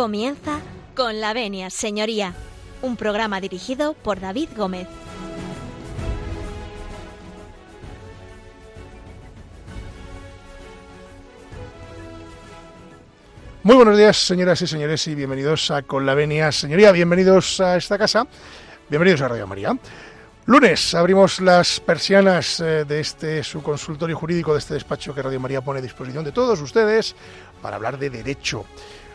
Comienza 0.00 0.60
con 0.96 1.20
la 1.20 1.34
venia, 1.34 1.68
señoría, 1.68 2.32
un 2.80 2.96
programa 2.96 3.38
dirigido 3.38 3.92
por 3.92 4.18
David 4.18 4.48
Gómez. 4.56 4.88
Muy 13.62 13.76
buenos 13.76 13.98
días, 13.98 14.16
señoras 14.16 14.62
y 14.62 14.66
señores, 14.66 15.06
y 15.06 15.14
bienvenidos 15.14 15.70
a 15.70 15.82
Con 15.82 16.06
la 16.06 16.14
Venia. 16.14 16.50
Señoría, 16.50 16.92
bienvenidos 16.92 17.60
a 17.60 17.76
esta 17.76 17.98
casa, 17.98 18.26
bienvenidos 18.88 19.20
a 19.20 19.28
Radio 19.28 19.46
María. 19.46 19.78
Lunes 20.46 20.94
abrimos 20.94 21.40
las 21.40 21.78
persianas 21.78 22.58
eh, 22.60 22.86
de 22.86 23.00
este 23.00 23.44
su 23.44 23.62
consultorio 23.62 24.16
jurídico, 24.16 24.54
de 24.54 24.60
este 24.60 24.72
despacho 24.72 25.14
que 25.14 25.20
Radio 25.20 25.40
María 25.40 25.60
pone 25.60 25.80
a 25.80 25.82
disposición 25.82 26.24
de 26.24 26.32
todos 26.32 26.58
ustedes 26.62 27.14
para 27.60 27.76
hablar 27.76 27.98
de 27.98 28.08
derecho. 28.08 28.64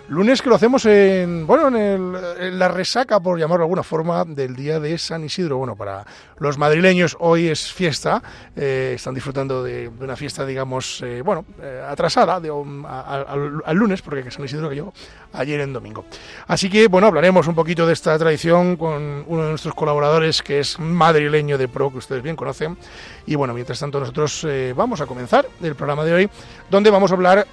Lunes 0.07 0.43
que 0.43 0.49
lo 0.49 0.55
hacemos 0.55 0.85
en, 0.85 1.47
bueno, 1.47 1.75
en, 1.75 2.59
la 2.59 2.67
resaca, 2.67 3.19
por 3.19 3.39
llamarlo 3.39 3.63
de 3.63 3.65
alguna 3.65 3.81
forma, 3.81 4.23
del 4.23 4.55
día 4.55 4.79
de 4.79 4.99
San 4.99 5.23
Isidro. 5.23 5.57
Bueno, 5.57 5.75
para 5.75 6.05
los 6.37 6.59
madrileños 6.59 7.17
hoy 7.19 7.47
es 7.47 7.73
fiesta, 7.73 8.21
eh, 8.55 8.93
están 8.95 9.15
disfrutando 9.15 9.63
de, 9.63 9.89
una 9.99 10.15
fiesta, 10.15 10.45
digamos, 10.45 11.01
eh, 11.01 11.23
bueno, 11.23 11.43
eh, 11.59 11.83
atrasada 11.89 12.39
de, 12.39 12.49
al, 12.51 13.75
lunes, 13.75 14.03
porque 14.03 14.29
San 14.29 14.45
Isidro 14.45 14.71
yo 14.73 14.93
ayer 15.33 15.59
en 15.61 15.73
domingo. 15.73 16.05
Así 16.45 16.69
que, 16.69 16.87
bueno, 16.87 17.07
hablaremos 17.07 17.47
un 17.47 17.55
poquito 17.55 17.87
de 17.87 17.93
esta 17.93 18.15
tradición 18.19 18.75
con 18.75 19.25
uno 19.25 19.43
de 19.43 19.49
nuestros 19.49 19.73
colaboradores, 19.73 20.43
que 20.43 20.59
es 20.59 20.77
madrileño 20.77 21.57
de 21.57 21.67
pro, 21.67 21.91
que 21.91 21.97
ustedes 21.97 22.21
bien 22.21 22.35
conocen. 22.35 22.77
Y 23.25 23.33
bueno, 23.33 23.55
mientras 23.55 23.79
tanto 23.79 23.99
nosotros 23.99 24.45
vamos 24.75 25.01
a 25.01 25.07
comenzar 25.07 25.47
el 25.63 25.73
programa 25.73 26.05
de 26.05 26.13
hoy, 26.13 26.29
donde 26.69 26.91
vamos 26.91 27.09
a 27.09 27.15
hablar 27.15 27.47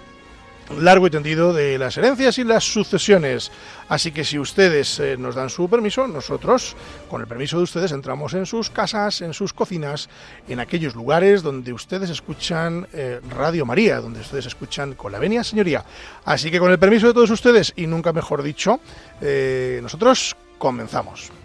largo 0.79 1.07
y 1.07 1.11
tendido 1.11 1.53
de 1.53 1.79
las 1.79 1.97
herencias 1.97 2.39
y 2.39 2.45
las 2.45 2.65
sucesiones. 2.65 3.51
Así 3.89 4.13
que 4.13 4.25
si 4.25 4.39
ustedes 4.39 4.99
eh, 5.01 5.17
nos 5.19 5.35
dan 5.35 5.51
su 5.51 5.69
permiso, 5.69 6.07
nosotros, 6.09 6.77
con 7.11 7.21
el 7.21 7.27
permiso 7.27 7.59
de 7.59 7.65
ustedes, 7.65 7.93
entramos 7.93 8.35
en 8.35 8.47
sus 8.47 8.71
casas, 8.71 9.21
en 9.21 9.35
sus 9.35 9.53
cocinas, 9.53 10.09
en 10.49 10.61
aquellos 10.61 10.95
lugares 10.95 11.43
donde 11.43 11.73
ustedes 11.73 12.11
escuchan 12.11 12.87
eh, 12.93 13.21
Radio 13.31 13.67
María, 13.67 14.01
donde 14.01 14.21
ustedes 14.21 14.47
escuchan 14.47 14.95
con 14.95 15.13
la 15.13 15.19
venia 15.19 15.45
señoría. 15.45 15.85
Así 16.25 16.51
que 16.51 16.59
con 16.59 16.71
el 16.71 16.79
permiso 16.79 17.09
de 17.09 17.15
todos 17.15 17.31
ustedes, 17.31 17.73
y 17.77 17.87
nunca 17.87 18.13
mejor 18.13 18.43
dicho, 18.43 18.81
eh, 19.21 19.81
nosotros 19.83 20.37
comenzamos. 20.59 21.42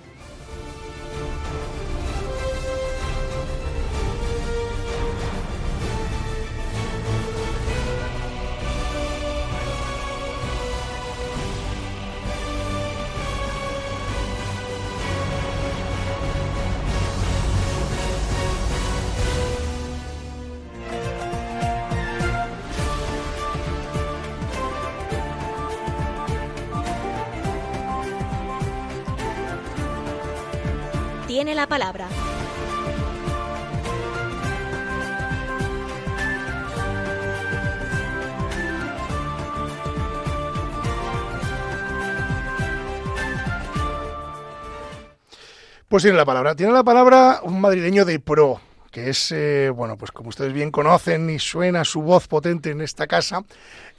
Pues 45.97 46.03
tiene 46.03 46.18
la 46.19 46.25
palabra. 46.25 46.53
Tiene 46.53 46.74
la 46.74 46.84
palabra 46.84 47.40
un 47.41 47.59
madrileño 47.59 48.06
de 48.06 48.19
pro, 48.19 48.62
que 48.92 49.09
es, 49.09 49.31
eh, 49.31 49.70
bueno, 49.74 49.98
pues 49.98 50.12
como 50.12 50.30
ustedes 50.30 50.53
bien 50.53 50.72
conocen 50.72 51.30
y 51.30 51.40
suena 51.40 51.84
su 51.84 52.02
voz 52.02 52.28
potente 52.28 52.72
en 52.72 52.81
esta 52.81 53.08
casa, 53.08 53.44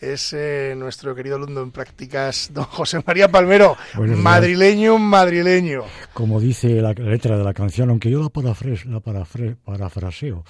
es 0.01 0.33
eh, 0.33 0.75
nuestro 0.77 1.15
querido 1.15 1.37
alumno 1.37 1.63
en 1.63 1.71
prácticas, 1.71 2.51
don 2.53 2.65
José 2.65 3.03
María 3.07 3.29
Palmero, 3.29 3.77
madrileño, 3.97 4.99
madrileño. 4.99 5.83
Como 6.15 6.41
dice 6.41 6.81
la 6.81 6.93
letra 6.93 7.37
de 7.37 7.45
la 7.45 7.55
canción, 7.55 7.91
aunque 7.91 8.11
yo 8.11 8.23
la, 8.23 8.29
parafres, 8.29 8.87
la 8.87 9.01
parafraseo, 9.01 10.45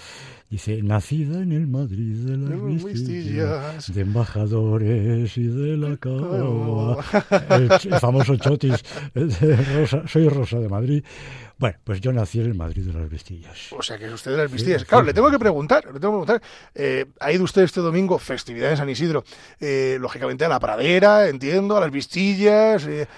dice, 0.50 0.82
nacida 0.82 1.42
en 1.42 1.52
el 1.52 1.66
Madrid 1.66 2.16
de 2.16 2.36
las 2.36 2.84
vistillas, 2.84 3.92
de 3.92 4.00
embajadores 4.00 5.36
y 5.36 5.46
de 5.46 5.76
la 5.76 5.96
cava, 5.96 7.04
el, 7.50 7.70
famoso 8.00 8.36
chotis, 8.36 8.84
soy 10.06 10.28
Rosa 10.28 10.58
de 10.58 10.68
Madrid. 10.68 11.04
Bueno, 11.58 11.76
pues 11.82 12.00
yo 12.00 12.12
nací 12.12 12.40
en 12.40 12.46
el 12.46 12.54
Madrid 12.54 12.84
de 12.84 12.92
las 12.92 13.10
Vistillas. 13.10 13.72
O 13.72 13.82
sea, 13.82 13.98
que 13.98 14.06
es 14.06 14.12
usted 14.12 14.30
de 14.30 14.36
las 14.36 14.50
Vistillas. 14.50 14.84
claro, 14.84 15.04
le 15.04 15.12
tengo 15.12 15.28
que 15.28 15.40
preguntar, 15.40 15.84
le 15.92 15.98
tengo 15.98 16.20
que 16.20 16.26
preguntar. 16.26 16.42
Eh, 16.72 17.06
ha 17.18 17.32
ido 17.32 17.42
usted 17.42 17.62
este 17.62 17.80
domingo, 17.80 18.16
festividad 18.18 18.70
de 18.70 18.76
San 18.76 18.88
Isidro, 18.88 19.24
eh, 19.58 19.98
lógicamente 20.00 20.44
a 20.44 20.48
la 20.48 20.60
pradera, 20.60 21.28
entiendo, 21.28 21.76
a 21.76 21.80
las 21.80 21.90
Vistillas. 21.90 22.86
Eh, 22.86 23.08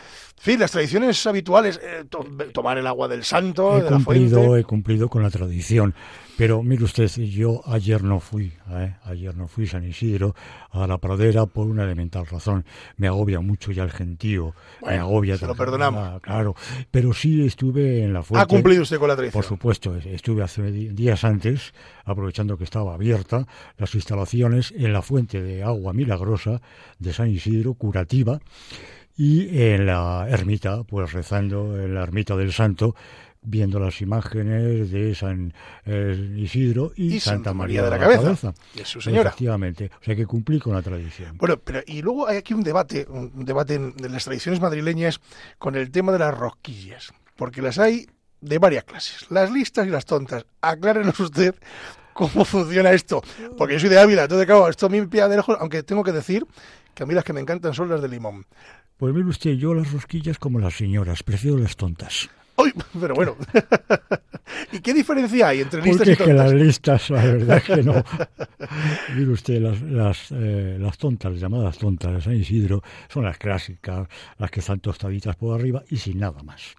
fin, 0.41 0.59
las 0.59 0.73
tradiciones 0.73 1.27
habituales, 1.27 1.81
eh, 1.83 2.05
tomar 2.53 2.79
el 2.79 2.87
agua 2.87 3.09
del 3.09 3.25
santo, 3.25 3.79
he 3.79 3.83
de 3.83 3.89
cumplido, 3.89 4.39
la 4.39 4.45
fuente. 4.45 4.61
He 4.61 4.65
cumplido 4.65 5.09
con 5.09 5.23
la 5.23 5.31
tradición. 5.31 5.95
Pero 6.41 6.63
mire 6.63 6.85
usted, 6.85 7.11
yo 7.11 7.61
ayer 7.67 8.03
no 8.03 8.19
fui, 8.19 8.51
¿eh? 8.71 8.95
ayer 9.05 9.37
no 9.37 9.47
fui 9.47 9.67
San 9.67 9.85
Isidro 9.85 10.35
a 10.71 10.87
la 10.87 10.97
pradera 10.97 11.45
por 11.45 11.67
una 11.67 11.85
elemental 11.85 12.25
razón. 12.25 12.65
Me 12.97 13.09
agobia 13.09 13.41
mucho 13.41 13.73
ya 13.73 13.83
el 13.83 13.91
gentío, 13.91 14.55
me 14.81 14.97
agobia. 14.97 15.37
Se 15.37 15.47
lo 15.47 15.55
perdonamos. 15.55 16.23
Claro, 16.23 16.57
pero 16.91 17.13
sí 17.13 17.45
estuve 17.45 18.03
en 18.03 18.15
la 18.15 18.23
fuente. 18.23 18.43
¿Ha 18.43 18.47
cumplido 18.47 18.81
usted 18.81 18.99
con 18.99 19.09
la 19.09 19.17
tradición? 19.17 19.39
Por 19.39 19.47
supuesto, 19.47 19.95
estuve 19.97 20.43
hace 20.43 20.63
días 20.73 21.25
antes, 21.25 21.75
aprovechando 22.07 22.57
que 22.57 22.65
estaba 22.65 22.95
abierta 22.95 23.47
las 23.77 23.95
instalaciones 23.95 24.73
en 24.75 24.95
la 24.95 25.03
fuente 25.03 25.43
de 25.43 25.63
agua 25.63 25.93
milagrosa 25.93 26.63
de 26.99 27.13
San 27.13 27.29
Isidro, 27.29 27.75
curativa, 27.75 28.41
y 29.17 29.63
en 29.63 29.87
la 29.87 30.27
ermita, 30.29 30.83
pues 30.85 31.13
rezando 31.13 31.79
en 31.79 31.95
la 31.95 32.03
ermita 32.03 32.37
del 32.37 32.53
Santo, 32.53 32.95
viendo 33.43 33.81
las 33.81 34.01
imágenes 34.01 34.91
de 34.91 35.15
San 35.15 35.55
eh, 35.87 36.37
Isidro 36.37 36.93
y, 36.95 37.21
Santa, 37.21 37.55
María, 37.55 37.83
de 37.83 37.91
la, 37.91 37.99
Cabeza. 37.99 38.53
Y 38.75 38.85
su 38.85 39.01
señora. 39.01 39.31
Efectivamente. 39.31 39.91
O 40.01 40.05
sea, 40.05 40.15
que 40.15 40.27
cumplí 40.27 40.59
con 40.59 40.75
la 40.75 40.83
tradición. 40.83 41.37
Bueno, 41.39 41.59
pero 41.59 41.81
y 41.87 42.03
luego 42.03 42.29
hay 42.29 42.39
aquí 42.39 42.55
un 42.55 42.63
debate, 42.63 43.07
un 43.09 43.45
debate 43.45 43.79
de 43.79 44.09
las 44.09 44.25
tradiciones 44.25 44.61
madrileñas 44.61 45.21
con 45.59 45.75
el 45.75 45.91
tema 45.91 46.13
de 46.13 46.19
las 46.19 46.37
rosquillas. 46.37 47.13
Porque 47.37 47.63
las 47.63 47.79
hay 47.79 48.07
de 48.41 48.59
varias 48.59 48.85
clases, 48.85 49.31
las 49.31 49.51
listas 49.51 49.87
y 49.87 49.91
las 49.91 50.05
tontas. 50.05 50.45
Aclárenos 50.61 51.19
usted 51.21 51.55
cómo 52.13 52.45
funciona 52.45 52.93
esto. 52.93 53.23
Porque 53.57 53.75
yo 53.75 53.81
soy 53.81 53.89
de 53.89 53.99
Ávila, 53.99 54.23
entonces, 54.25 54.47
claro, 54.47 54.69
esto 54.69 54.87
a 54.87 54.89
mí 54.89 55.01
me 55.01 55.09
pilla 55.09 55.29
de 55.29 55.37
lejos, 55.37 55.57
aunque 55.59 55.83
tengo 55.83 56.05
que 56.05 56.13
decir 56.13 56.47
que 56.95 57.03
a 57.03 57.07
mí 57.07 57.15
las 57.15 57.25
que 57.25 57.33
me 57.33 57.41
encantan 57.41 57.73
son 57.73 57.89
las 57.89 58.03
de 58.03 58.09
limón. 58.09 58.47
Pues 59.01 59.15
mire 59.15 59.29
usted, 59.29 59.53
yo 59.53 59.73
las 59.73 59.91
rosquillas 59.91 60.39
como 60.39 60.59
las 60.59 60.75
señoras, 60.75 61.23
prefiero 61.23 61.57
las 61.57 61.75
tontas. 61.75 62.29
Uy, 62.59 62.71
pero 63.01 63.15
bueno. 63.15 63.35
¿Y 64.73 64.81
qué 64.81 64.93
diferencia 64.93 65.49
hay 65.49 65.63
entre 65.63 65.81
listas 65.81 66.07
Porque 66.07 66.13
y 66.13 66.17
tontas? 66.17 66.27
que 66.27 66.35
las 66.35 66.53
listas, 66.53 67.09
la 67.11 67.25
verdad 67.25 67.57
es 67.57 67.65
que 67.65 67.83
no. 67.83 68.05
Mire 69.17 69.31
usted, 69.31 69.63
las, 69.63 69.81
las, 69.81 70.31
eh, 70.33 70.77
las 70.79 70.99
tontas, 70.99 71.33
las 71.33 71.41
llamadas 71.41 71.79
tontas 71.79 72.13
de 72.13 72.21
San 72.21 72.35
Isidro, 72.35 72.83
son 73.09 73.25
las 73.25 73.39
clásicas, 73.39 74.07
las 74.37 74.51
que 74.51 74.61
están 74.61 74.81
tostaditas 74.81 75.35
por 75.35 75.59
arriba 75.59 75.83
y 75.89 75.97
sin 75.97 76.19
nada 76.19 76.43
más. 76.43 76.75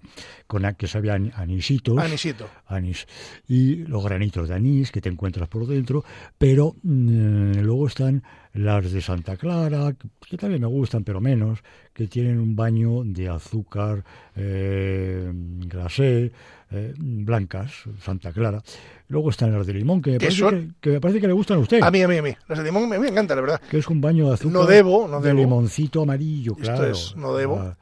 Con 0.45 0.61
la 0.61 0.73
que 0.73 0.85
sabían 0.85 1.31
anisitos. 1.35 1.97
Anisito. 1.97 2.47
Anís. 2.67 3.07
Y 3.47 3.77
los 3.87 4.03
granitos 4.03 4.47
de 4.47 4.53
anís 4.53 4.91
que 4.91 5.01
te 5.01 5.09
encuentras 5.09 5.49
por 5.49 5.65
dentro, 5.65 6.05
pero 6.37 6.75
mmm, 6.83 7.53
luego 7.61 7.87
están 7.87 8.21
las 8.53 8.91
de 8.91 9.01
Santa 9.01 9.37
Clara, 9.37 9.93
que 10.29 10.37
también 10.37 10.61
me 10.61 10.67
gustan, 10.67 11.03
pero 11.03 11.21
menos, 11.21 11.59
que 11.93 12.07
tienen 12.07 12.39
un 12.39 12.55
baño 12.55 13.03
de 13.03 13.29
azúcar 13.29 14.03
eh, 14.35 15.31
glacé, 15.33 16.31
eh, 16.71 16.93
blancas, 16.97 17.71
Santa 18.01 18.31
Clara. 18.31 18.61
Luego 19.07 19.29
están 19.29 19.53
las 19.53 19.67
de 19.67 19.73
limón, 19.73 20.01
que 20.01 20.11
me, 20.11 20.19
parece 20.19 20.41
que, 20.41 20.67
que 20.79 20.89
me, 20.91 21.01
parece 21.01 21.21
que, 21.21 21.27
le 21.27 21.33
gustan 21.33 21.57
a 21.57 21.61
usted. 21.61 21.81
A 21.81 21.91
mí, 21.91 22.01
a 22.01 22.07
mí, 22.07 22.17
a 22.17 22.23
mí. 22.23 22.33
Las 22.47 22.57
de 22.59 22.63
limón 22.65 22.89
me, 22.89 22.99
me 22.99 23.07
encantan, 23.07 23.37
la 23.37 23.41
verdad. 23.41 23.61
Que 23.69 23.77
es 23.77 23.87
un 23.87 24.01
baño 24.01 24.27
de 24.27 24.33
azúcar 24.33 24.53
no 24.53 24.65
debo, 24.65 25.07
no 25.07 25.21
de 25.21 25.29
debo. 25.29 25.39
limoncito 25.39 26.01
amarillo, 26.01 26.55
claro. 26.55 26.85
Esto 26.85 27.11
es, 27.11 27.15
no 27.15 27.35
debo. 27.35 27.59
Ah, 27.59 27.77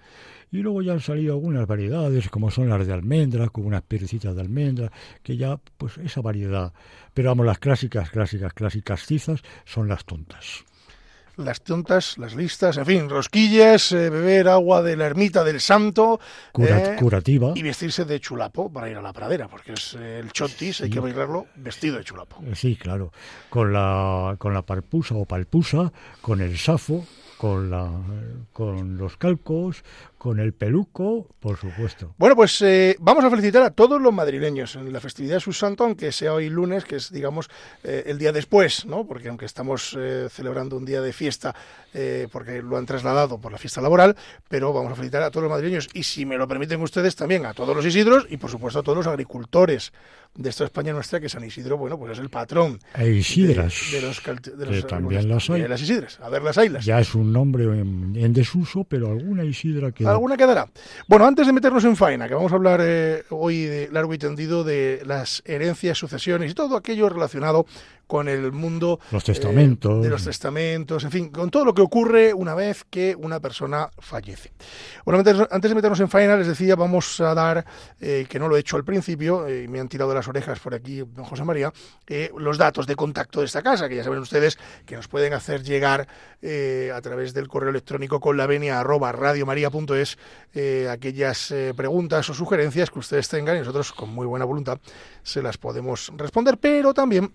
y 0.52 0.58
luego 0.58 0.82
ya 0.82 0.94
han 0.94 1.00
salido 1.00 1.34
algunas 1.34 1.68
variedades, 1.68 2.30
como 2.30 2.52
son 2.52 2.70
las 2.70 2.86
de 2.86 2.94
almendras, 2.94 3.52
con 3.52 3.66
unas 3.66 3.82
perecitas 3.84 4.36
de 4.36 4.42
almendras, 4.42 4.92
que 5.24 5.38
ya, 5.38 5.60
pues 5.78 5.98
esa 5.98 6.22
variedad. 6.22 6.74
Pero 7.14 7.30
vamos, 7.30 7.46
las 7.46 7.60
clásicas, 7.60 8.10
clásicas, 8.10 8.54
clásicas 8.54 9.06
tizas 9.06 9.42
son 9.66 9.88
las 9.88 10.06
tontas 10.06 10.66
las 11.40 11.62
tontas, 11.62 12.18
las 12.18 12.36
listas, 12.36 12.78
en 12.78 12.86
fin, 12.86 13.10
rosquillas, 13.10 13.92
eh, 13.92 14.10
beber 14.10 14.50
agua 14.50 14.82
de 14.82 14.96
la 14.96 15.06
ermita 15.06 15.44
del 15.44 15.62
santo. 15.62 16.20
Eh, 16.58 16.96
curativa. 17.00 17.54
Y 17.56 17.64
vestirse 17.64 18.06
de 18.06 18.20
chulapo 18.20 18.72
para 18.72 18.90
ir 18.90 18.98
a 18.98 19.02
la 19.02 19.14
pradera, 19.14 19.48
porque 19.48 19.74
es 19.74 19.96
eh, 19.98 20.20
el 20.20 20.32
chotis, 20.32 20.78
sí. 20.78 20.84
hay 20.84 20.90
que 20.90 21.00
bailarlo 21.00 21.48
vestido 21.56 21.98
de 21.98 22.04
chulapo. 22.04 22.44
Sí, 22.54 22.76
claro. 22.76 23.12
Con 23.50 23.74
la, 23.74 24.36
con 24.38 24.54
la 24.54 24.64
parpusa 24.64 25.16
o 25.16 25.26
palpusa, 25.26 25.92
con 26.22 26.42
el 26.42 26.58
safo, 26.58 27.06
con, 27.38 27.70
la, 27.70 27.90
con 28.52 28.98
los 28.98 29.16
calcos, 29.16 29.84
con 30.20 30.42
el 30.42 30.54
peluco, 30.54 31.28
por 31.40 31.58
supuesto. 31.58 32.14
Bueno, 32.18 32.36
pues 32.36 32.62
eh, 32.62 32.98
vamos 33.00 33.24
a 33.24 33.30
felicitar 33.30 33.64
a 33.64 33.72
todos 33.72 34.02
los 34.02 34.14
madrileños 34.14 34.76
en 34.76 34.92
la 34.92 35.00
festividad 35.00 35.36
de 35.36 35.40
Sus 35.40 35.58
Santo, 35.58 35.86
aunque 35.86 36.12
sea 36.12 36.34
hoy 36.34 36.50
lunes, 36.50 36.84
que 36.84 36.98
es, 36.98 37.10
digamos, 37.10 37.50
eh, 37.86 38.04
el 38.06 38.20
día 38.20 38.34
después, 38.34 38.86
¿no? 38.86 39.08
Porque 39.08 39.30
aunque 39.30 39.46
estamos 39.46 39.96
eh, 39.98 40.28
celebrando 40.30 40.76
un 40.76 40.84
día 40.84 41.02
de 41.02 41.14
fiesta, 41.14 41.56
porque 42.32 42.62
lo 42.62 42.78
han 42.78 42.86
trasladado 42.86 43.40
por 43.40 43.52
la 43.52 43.58
fiesta 43.58 43.82
laboral, 43.82 44.16
pero 44.48 44.72
vamos 44.72 44.92
a 44.92 44.96
felicitar 44.96 45.24
a 45.24 45.32
todos 45.32 45.46
los 45.46 45.52
madrileños 45.52 45.90
y, 45.94 46.04
si 46.04 46.24
me 46.24 46.38
lo 46.38 46.48
permiten 46.48 46.80
ustedes, 46.82 47.16
también 47.16 47.48
a 47.48 47.54
todos 47.56 47.76
los 47.76 47.84
Isidros 47.84 48.28
y, 48.30 48.38
por 48.38 48.52
supuesto, 48.52 48.80
a 48.80 48.84
todos 48.84 48.98
los 48.98 49.08
agricultores 49.08 49.92
de 50.36 50.50
esta 50.50 50.64
España 50.64 50.94
nuestra, 50.94 51.20
que 51.20 51.28
San 51.28 51.44
Isidro, 51.44 51.78
bueno, 51.78 51.98
pues 51.98 52.14
es 52.14 52.20
el 52.20 52.30
patrón. 52.30 52.80
E 52.96 53.10
Isidras. 53.10 53.74
De, 53.92 54.02
los, 54.02 54.22
que 54.22 54.84
también 54.88 55.28
las 55.28 55.50
hay. 55.50 55.68
las 55.68 55.82
Isidras. 55.82 56.20
A 56.22 56.30
ver, 56.30 56.44
las 56.44 56.58
haylas. 56.58 56.86
Ya 56.86 57.00
es 57.00 57.14
un 57.16 57.34
nombre 57.34 57.64
en, 57.66 58.34
desuso, 58.34 58.84
pero 58.84 59.12
alguna 59.12 59.44
Isidra 59.44 59.92
que 59.92 60.06
Alguna 60.12 60.38
quedará. 60.38 60.68
Bueno, 61.08 61.26
antes 61.26 61.48
de 61.48 61.54
meternos 61.54 61.84
en 61.86 61.96
faena, 61.96 62.28
que 62.28 62.34
vamos 62.34 62.52
a 62.52 62.56
hablar 62.56 62.80
eh, 62.84 63.24
hoy 63.30 63.64
de 63.64 63.90
largo 63.92 64.14
y 64.14 64.18
tendido 64.18 64.64
de 64.64 65.02
las 65.06 65.42
herencias, 65.46 65.98
sucesiones 65.98 66.52
y 66.52 66.56
todo 66.56 66.76
aquello 66.76 67.10
relacionado 67.10 67.66
con 68.10 68.28
el 68.28 68.52
mundo 68.52 69.00
los 69.12 69.24
testamentos. 69.24 70.00
Eh, 70.00 70.02
de 70.02 70.10
los 70.10 70.24
testamentos, 70.24 71.04
en 71.04 71.12
fin, 71.12 71.30
con 71.30 71.52
todo 71.52 71.64
lo 71.64 71.74
que 71.74 71.82
ocurre 71.82 72.34
una 72.34 72.56
vez 72.56 72.84
que 72.90 73.16
una 73.16 73.40
persona 73.40 73.90
fallece. 74.00 74.52
Bueno, 75.06 75.20
antes, 75.20 75.70
de 75.70 75.76
meternos 75.76 76.00
en 76.00 76.10
faena, 76.10 76.36
les 76.36 76.48
decía, 76.48 76.76
vamos 76.76 77.22
a 77.22 77.34
dar, 77.34 77.66
eh, 78.02 78.26
que 78.28 78.40
no 78.40 78.48
lo 78.48 78.58
he 78.58 78.62
hecho 78.62 78.78
al 78.78 78.84
principio, 78.84 79.48
y 79.48 79.68
me 79.68 79.80
han 79.80 79.88
tirado 79.88 80.14
las 80.14 80.28
orejas 80.28 80.60
por 80.60 80.74
aquí 80.74 80.98
don 81.00 81.24
José 81.24 81.44
María, 81.44 81.72
los 82.38 82.58
datos 82.58 82.88
de 82.88 82.96
contacto 82.96 83.42
de 83.42 83.46
esta 83.46 83.62
casa, 83.62 83.88
que 83.88 83.96
ya 83.96 84.04
saben 84.04 84.20
ustedes 84.20 84.58
que 84.86 84.96
nos 84.96 85.08
pueden 85.08 85.34
hacer 85.34 85.64
llegar 85.64 86.08
a 86.42 87.02
través 87.02 87.34
del 87.34 87.48
correo 87.48 87.70
electrónico 87.70 88.20
con 88.20 88.38
la 88.38 88.48
venia 88.48 88.80
arroba 88.80 89.12
radiomaria.es 89.12 90.18
eh, 90.54 90.88
aquellas 90.90 91.52
eh, 91.52 91.74
preguntas 91.76 92.30
o 92.30 92.34
sugerencias 92.34 92.90
que 92.90 93.00
ustedes 93.00 93.30
tengan 93.30 93.56
y 93.56 93.60
nosotros 93.60 93.94
con 93.94 94.10
muy 94.10 94.26
buena 94.26 94.46
voluntad 94.46 94.80
se 95.22 95.42
las 95.42 95.58
podemos 95.58 96.12
responder, 96.16 96.58
pero 96.58 96.94
también 96.94 97.32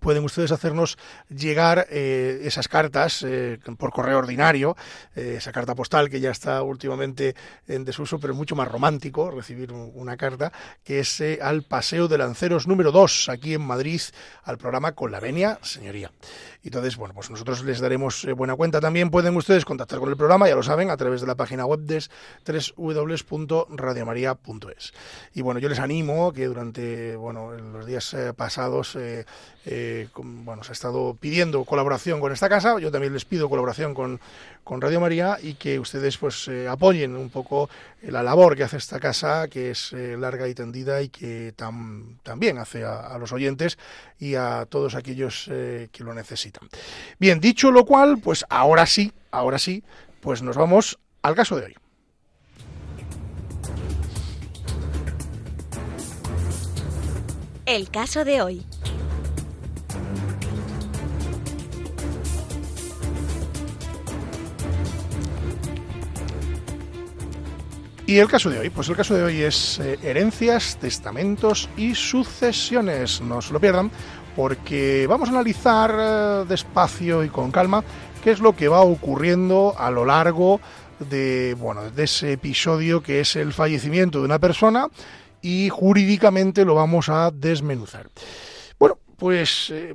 pueden 0.00 0.24
ustedes 0.24 0.52
hacernos 0.52 0.98
llegar 1.28 1.86
eh, 1.90 2.40
esas 2.44 2.68
cartas 2.68 3.24
eh, 3.26 3.58
por 3.78 3.90
correo 3.90 4.18
ordinario, 4.18 4.76
eh, 5.16 5.34
esa 5.38 5.52
carta 5.52 5.74
postal 5.74 6.08
que 6.08 6.20
ya 6.20 6.30
está 6.30 6.62
últimamente 6.62 7.34
en 7.66 7.84
desuso, 7.84 8.18
pero 8.18 8.32
es 8.32 8.38
mucho 8.38 8.56
más 8.56 8.68
romántico 8.68 9.30
recibir 9.30 9.72
una 9.72 10.16
carta, 10.16 10.52
que 10.84 11.00
es 11.00 11.22
al 11.42 11.62
Paseo 11.62 12.08
de 12.08 12.18
Lanceros 12.18 12.66
número 12.66 12.92
2, 12.92 13.28
aquí 13.28 13.54
en 13.54 13.62
Madrid, 13.62 14.00
al 14.44 14.58
programa 14.58 14.92
Con 14.92 15.10
la 15.10 15.20
Venia, 15.20 15.58
señoría. 15.62 16.10
Entonces, 16.64 16.96
bueno, 16.96 17.14
pues 17.14 17.30
nosotros 17.30 17.64
les 17.64 17.80
daremos 17.80 18.26
buena 18.36 18.54
cuenta. 18.54 18.78
También 18.80 19.10
pueden 19.10 19.34
ustedes 19.36 19.64
contactar 19.64 20.00
con 20.00 20.10
el 20.10 20.18
programa, 20.18 20.46
ya 20.48 20.54
lo 20.54 20.62
saben, 20.62 20.90
a 20.90 20.98
través 20.98 21.22
de 21.22 21.26
la 21.26 21.34
página 21.34 21.64
web 21.64 21.80
de 21.80 22.04
www.radiomaria.es. 22.76 24.92
Y 25.34 25.40
bueno, 25.40 25.60
yo 25.60 25.70
les 25.70 25.78
animo 25.78 26.32
que 26.32 26.46
durante 26.46 27.16
bueno, 27.16 27.52
los 27.52 27.86
días 27.86 28.14
pasados 28.36 28.98
eh, 29.78 30.08
bueno, 30.16 30.64
se 30.64 30.72
ha 30.72 30.74
estado 30.74 31.14
pidiendo 31.14 31.64
colaboración 31.64 32.20
con 32.20 32.32
esta 32.32 32.48
casa, 32.48 32.78
yo 32.80 32.90
también 32.90 33.12
les 33.12 33.24
pido 33.24 33.48
colaboración 33.48 33.94
con, 33.94 34.20
con 34.64 34.80
Radio 34.80 35.00
María 35.00 35.38
y 35.40 35.54
que 35.54 35.78
ustedes 35.78 36.18
pues 36.18 36.48
eh, 36.48 36.66
apoyen 36.66 37.14
un 37.14 37.30
poco 37.30 37.70
la 38.02 38.22
labor 38.22 38.56
que 38.56 38.64
hace 38.64 38.76
esta 38.76 38.98
casa, 38.98 39.46
que 39.48 39.70
es 39.70 39.92
eh, 39.92 40.16
larga 40.18 40.48
y 40.48 40.54
tendida 40.54 41.00
y 41.00 41.08
que 41.10 41.54
también 41.56 42.58
hace 42.58 42.84
a, 42.84 43.16
los 43.18 43.32
oyentes 43.32 43.78
y 44.18 44.34
a 44.34 44.66
todos 44.68 44.94
aquellos 44.94 45.44
que 45.46 46.04
lo 46.04 46.14
necesitan. 46.14 46.68
Bien, 47.18 47.40
dicho 47.40 47.70
lo 47.70 47.84
cual, 47.84 48.18
pues 48.18 48.44
ahora 48.48 48.86
sí, 48.86 49.12
ahora 49.30 49.58
sí, 49.58 49.84
pues 50.20 50.42
nos 50.42 50.56
vamos 50.56 50.98
al 51.22 51.34
caso 51.34 51.56
de 51.56 51.66
hoy. 51.66 51.74
El 57.66 57.90
caso 57.90 58.24
de 58.24 58.40
hoy. 58.42 58.66
Y 68.08 68.20
el 68.20 68.28
caso 68.28 68.48
de 68.48 68.58
hoy, 68.58 68.70
pues 68.70 68.88
el 68.88 68.96
caso 68.96 69.14
de 69.14 69.22
hoy 69.22 69.42
es 69.42 69.78
eh, 69.80 69.98
herencias, 70.02 70.78
testamentos 70.78 71.68
y 71.76 71.94
sucesiones. 71.94 73.20
No 73.20 73.42
se 73.42 73.52
lo 73.52 73.60
pierdan 73.60 73.90
porque 74.34 75.06
vamos 75.06 75.28
a 75.28 75.32
analizar 75.32 75.94
eh, 75.94 76.44
despacio 76.48 77.22
y 77.22 77.28
con 77.28 77.50
calma 77.50 77.84
qué 78.24 78.30
es 78.30 78.40
lo 78.40 78.56
que 78.56 78.68
va 78.68 78.80
ocurriendo 78.80 79.74
a 79.76 79.90
lo 79.90 80.06
largo 80.06 80.58
de, 81.10 81.54
bueno, 81.58 81.90
de 81.90 82.04
ese 82.04 82.32
episodio 82.32 83.02
que 83.02 83.20
es 83.20 83.36
el 83.36 83.52
fallecimiento 83.52 84.20
de 84.20 84.24
una 84.24 84.38
persona 84.38 84.88
y 85.42 85.68
jurídicamente 85.68 86.64
lo 86.64 86.76
vamos 86.76 87.10
a 87.10 87.30
desmenuzar. 87.30 88.08
Bueno, 88.78 88.98
pues 89.18 89.68
eh, 89.68 89.94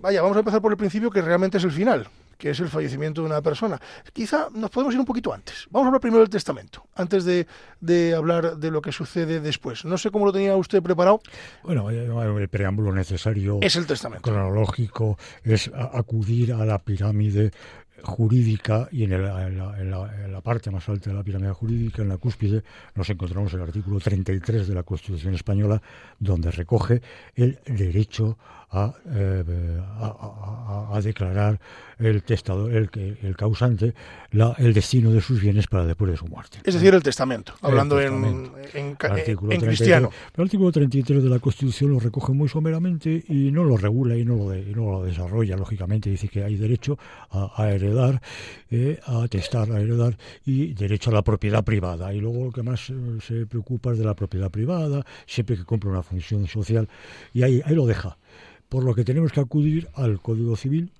vaya, 0.00 0.22
vamos 0.22 0.36
a 0.36 0.40
empezar 0.40 0.62
por 0.62 0.70
el 0.70 0.78
principio 0.78 1.10
que 1.10 1.20
realmente 1.20 1.58
es 1.58 1.64
el 1.64 1.72
final 1.72 2.06
que 2.42 2.50
es 2.50 2.58
el 2.58 2.68
fallecimiento 2.68 3.20
de 3.20 3.28
una 3.28 3.40
persona. 3.40 3.80
Quizá 4.12 4.48
nos 4.52 4.68
podemos 4.68 4.92
ir 4.92 4.98
un 4.98 5.06
poquito 5.06 5.32
antes. 5.32 5.68
Vamos 5.70 5.86
a 5.86 5.88
hablar 5.90 6.00
primero 6.00 6.22
del 6.22 6.28
testamento, 6.28 6.84
antes 6.96 7.24
de, 7.24 7.46
de 7.80 8.16
hablar 8.16 8.56
de 8.56 8.72
lo 8.72 8.82
que 8.82 8.90
sucede 8.90 9.38
después. 9.38 9.84
No 9.84 9.96
sé 9.96 10.10
cómo 10.10 10.26
lo 10.26 10.32
tenía 10.32 10.56
usted 10.56 10.82
preparado. 10.82 11.20
Bueno, 11.62 11.88
el 11.88 12.48
preámbulo 12.48 12.92
necesario 12.92 13.60
es 13.62 13.76
el 13.76 13.86
testamento. 13.86 14.28
Cronológico 14.28 15.16
es 15.44 15.70
acudir 15.72 16.52
a 16.52 16.66
la 16.66 16.80
pirámide 16.80 17.52
jurídica 18.02 18.88
y 18.90 19.04
en, 19.04 19.22
la, 19.22 20.40
parte 20.42 20.72
más 20.72 20.88
alta 20.88 21.10
de 21.10 21.16
la 21.16 21.22
pirámide 21.22 21.52
jurídica, 21.52 22.02
en 22.02 22.08
la 22.08 22.18
cúspide, 22.18 22.64
nos 22.96 23.08
encontramos 23.08 23.54
el 23.54 23.62
artículo 23.62 24.00
33 24.00 24.66
de 24.66 24.74
la 24.74 24.82
Constitución 24.82 25.34
española, 25.34 25.80
donde 26.18 26.50
recoge 26.50 27.02
el 27.36 27.60
derecho 27.66 28.36
eh, 28.74 29.80
a, 30.00 30.88
a, 30.92 31.00
declarar 31.02 31.60
el 31.98 32.22
testador, 32.22 32.72
el, 32.72 32.90
el 33.22 33.36
causante, 33.36 33.94
la, 34.30 34.54
el 34.58 34.72
destino 34.72 35.10
de 35.10 35.20
sus 35.20 35.42
bienes 35.42 35.66
para 35.66 35.84
después 35.84 36.10
de 36.10 36.16
su 36.16 36.26
muerte. 36.26 36.58
Es 36.64 36.74
decir, 36.74 36.94
el 36.94 37.02
testamento, 37.02 37.52
hablando 37.60 38.00
en, 38.00 38.50
en, 38.72 38.94
cristiano. 38.96 40.10
el 40.34 40.44
artículo 40.44 40.72
33 40.72 41.22
de 41.22 41.28
la 41.28 41.38
Constitución 41.38 41.90
lo 41.90 42.00
recoge 42.00 42.32
muy 42.32 42.48
someramente 42.48 43.22
y 43.28 43.50
no 43.50 43.62
lo 43.64 43.76
regula 43.76 44.16
y 44.16 44.24
no 44.24 44.36
lo, 44.36 44.56
y 44.56 44.74
no 44.74 44.90
lo 44.90 45.02
desarrolla, 45.04 45.54
lógicamente. 45.56 46.08
Dice 46.08 46.28
que 46.28 46.42
hay 46.42 46.56
derecho 46.56 46.98
a, 47.30 47.68
heredar, 47.68 48.22
eh, 48.70 48.98
a 49.04 49.28
testar, 49.28 49.70
a 49.70 49.80
heredar 49.80 50.16
y 50.46 50.72
derecho 50.72 51.10
a 51.10 51.12
la 51.12 51.22
propiedad 51.22 51.62
privada. 51.62 52.14
Y 52.14 52.20
luego 52.20 52.46
lo 52.46 52.52
que 52.52 52.62
más 52.62 52.88
eh, 52.88 52.94
se 53.20 53.46
preocupa 53.46 53.92
es 53.92 53.98
de 53.98 54.04
la 54.04 54.14
propiedad 54.14 54.50
privada, 54.50 55.04
siempre 55.26 55.56
que 55.56 55.64
cumple 55.64 55.90
una 55.90 56.02
función 56.02 56.46
social. 56.46 56.88
Y 57.34 57.42
ahí, 57.42 57.60
ahí 57.66 57.74
lo 57.74 57.86
deja 57.86 58.16
por 58.72 58.82
lo 58.84 58.94
que 58.94 59.04
tenemos 59.04 59.32
que 59.32 59.40
acudir 59.40 59.88
al 59.92 60.22
Código 60.22 60.56
Civil. 60.56 60.92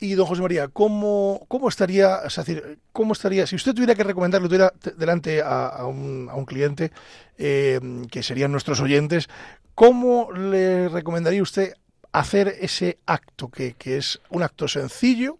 Y 0.00 0.14
don 0.14 0.26
José 0.26 0.42
María, 0.42 0.66
¿cómo, 0.68 1.44
cómo 1.46 1.68
estaría, 1.68 2.18
es 2.26 2.34
decir, 2.34 2.78
cómo 2.92 3.12
estaría, 3.12 3.46
si 3.46 3.54
usted 3.54 3.72
tuviera 3.72 3.94
que 3.94 4.02
recomendarlo, 4.02 4.48
tuviera 4.48 4.72
delante 4.96 5.40
a, 5.42 5.86
un, 5.86 6.28
a 6.28 6.34
un, 6.34 6.44
cliente, 6.44 6.90
eh, 7.38 7.78
que 8.10 8.22
serían 8.24 8.50
nuestros 8.50 8.80
oyentes, 8.80 9.28
¿cómo 9.76 10.32
le 10.32 10.88
recomendaría 10.88 11.40
usted 11.40 11.74
hacer 12.10 12.48
ese 12.60 12.98
acto, 13.06 13.48
que, 13.48 13.74
que 13.74 13.96
es 13.96 14.20
un 14.28 14.42
acto 14.42 14.66
sencillo, 14.66 15.38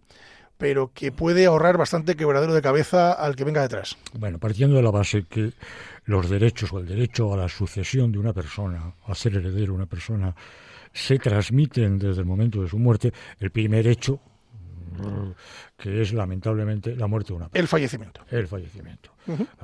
pero 0.57 0.91
que 0.93 1.11
puede 1.11 1.45
ahorrar 1.45 1.77
bastante 1.77 2.15
quebradero 2.15 2.53
de 2.53 2.61
cabeza 2.61 3.11
al 3.11 3.35
que 3.35 3.43
venga 3.43 3.61
detrás. 3.61 3.97
Bueno, 4.13 4.39
partiendo 4.39 4.77
de 4.77 4.83
la 4.83 4.91
base 4.91 5.25
que 5.29 5.51
los 6.05 6.29
derechos 6.29 6.71
o 6.73 6.79
el 6.79 6.87
derecho 6.87 7.33
a 7.33 7.37
la 7.37 7.49
sucesión 7.49 8.11
de 8.11 8.19
una 8.19 8.33
persona, 8.33 8.93
a 9.05 9.15
ser 9.15 9.35
heredero 9.35 9.67
de 9.67 9.71
una 9.71 9.85
persona, 9.85 10.35
se 10.91 11.17
transmiten 11.17 11.97
desde 11.97 12.21
el 12.21 12.25
momento 12.25 12.61
de 12.61 12.69
su 12.69 12.77
muerte, 12.77 13.11
el 13.39 13.51
primer 13.51 13.87
hecho, 13.87 14.19
que 15.77 16.01
es 16.01 16.13
lamentablemente 16.13 16.95
la 16.95 17.07
muerte 17.07 17.29
de 17.29 17.37
una 17.37 17.47
persona. 17.47 17.61
El 17.61 17.67
fallecimiento. 17.67 18.21
El 18.29 18.47
fallecimiento. 18.47 19.11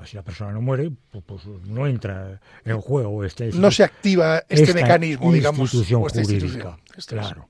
Si 0.05 0.15
la 0.15 0.23
persona 0.23 0.51
no 0.51 0.61
muere, 0.61 0.91
pues, 1.11 1.23
pues, 1.25 1.45
no 1.67 1.85
entra 1.85 2.39
en 2.65 2.81
juego 2.81 3.23
este... 3.23 3.51
No 3.51 3.69
se 3.69 3.83
activa 3.83 4.43
este 4.49 4.73
mecanismo, 4.73 5.31
digamos. 5.31 5.73
Institución 5.73 6.01
jurídica. 6.01 6.77
claro. 7.07 7.47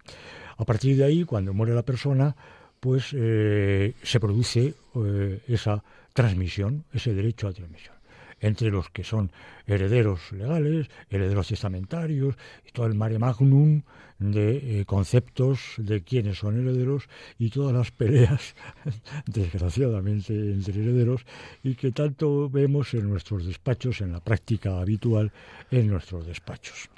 A 0.58 0.66
partir 0.66 0.98
de 0.98 1.06
ahí, 1.06 1.24
cuando 1.24 1.54
muere 1.54 1.74
la 1.74 1.84
persona, 1.84 2.36
pues 2.82 3.12
eh, 3.14 3.94
se 4.04 4.20
produce 4.20 4.74
eh, 4.96 5.42
esa 5.48 5.82
transmisión, 6.14 6.84
ese 6.92 7.14
derecho 7.14 7.48
a 7.48 7.54
transmisión 7.54 7.99
entre 8.42 8.70
los 8.70 8.90
que 8.90 9.04
son 9.04 9.32
herederos 9.68 10.32
legales, 10.32 10.90
herederos 11.10 11.48
testamentarios, 11.48 12.36
y 12.68 12.72
todo 12.72 12.86
el 12.86 12.96
mare 12.96 13.20
magnum 13.20 13.82
de 14.20 14.82
eh, 14.82 14.86
conceptos 14.86 15.76
de 15.78 16.02
quiénes 16.04 16.40
son 16.40 16.60
herederos 16.60 17.08
y 17.38 17.50
todas 17.50 17.74
las 17.74 17.92
peleas, 17.92 18.56
desgraciadamente, 19.26 20.34
entre 20.34 20.82
herederos, 20.82 21.26
y 21.64 21.76
que 21.76 21.92
tanto 21.92 22.50
vemos 22.50 22.94
en 22.94 23.10
nuestros 23.10 23.46
despachos, 23.46 24.02
en 24.02 24.12
la 24.12 24.20
práctica 24.20 24.80
habitual 24.80 25.32
en 25.72 25.88
nuestros 25.88 26.28
despachos. 26.28 26.90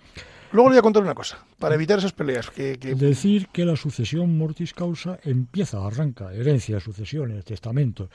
Luego 0.51 0.69
le 0.69 0.73
voy 0.73 0.79
a 0.79 0.81
contar 0.81 1.03
una 1.03 1.15
cosa, 1.15 1.45
para 1.59 1.75
evitar 1.75 1.99
esas 1.99 2.11
peleas. 2.11 2.49
Que, 2.49 2.75
Decir 2.75 3.47
que 3.53 3.63
la 3.63 3.77
sucesión 3.77 4.37
mortis 4.37 4.73
causa 4.73 5.17
empieza, 5.23 5.85
arranca, 5.85 6.33
herencia, 6.33 6.81
sucesiones, 6.81 7.45
testamentos, 7.45 8.09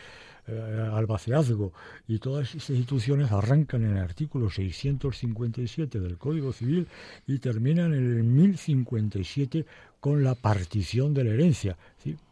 eh, 0.48 0.90
albaceazgo 0.92 1.72
y 2.06 2.18
todas 2.18 2.54
estas 2.54 2.70
instituciones 2.70 3.32
arrancan 3.32 3.84
en 3.84 3.96
el 3.96 4.02
artículo 4.02 4.48
657 4.48 5.98
del 5.98 6.18
Código 6.18 6.52
Civil 6.52 6.86
y 7.26 7.38
terminan 7.38 7.92
en 7.92 8.16
el 8.16 8.22
1057 8.22 9.66
con 10.00 10.22
la 10.22 10.34
partición 10.34 11.14
de 11.14 11.24
la 11.24 11.30
herencia. 11.30 11.76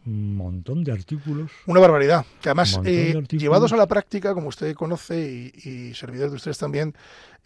un 0.06 0.37
montón 0.37 0.85
de 0.85 0.92
artículos. 0.92 1.50
Una 1.66 1.80
barbaridad. 1.80 2.25
Que 2.40 2.50
además, 2.50 2.78
eh, 2.85 3.21
llevados 3.30 3.73
a 3.73 3.76
la 3.76 3.87
práctica, 3.87 4.35
como 4.35 4.49
usted 4.49 4.75
conoce 4.75 5.52
y, 5.64 5.94
servidores 5.94 6.30
de 6.30 6.37
ustedes 6.37 6.59
también, 6.59 6.94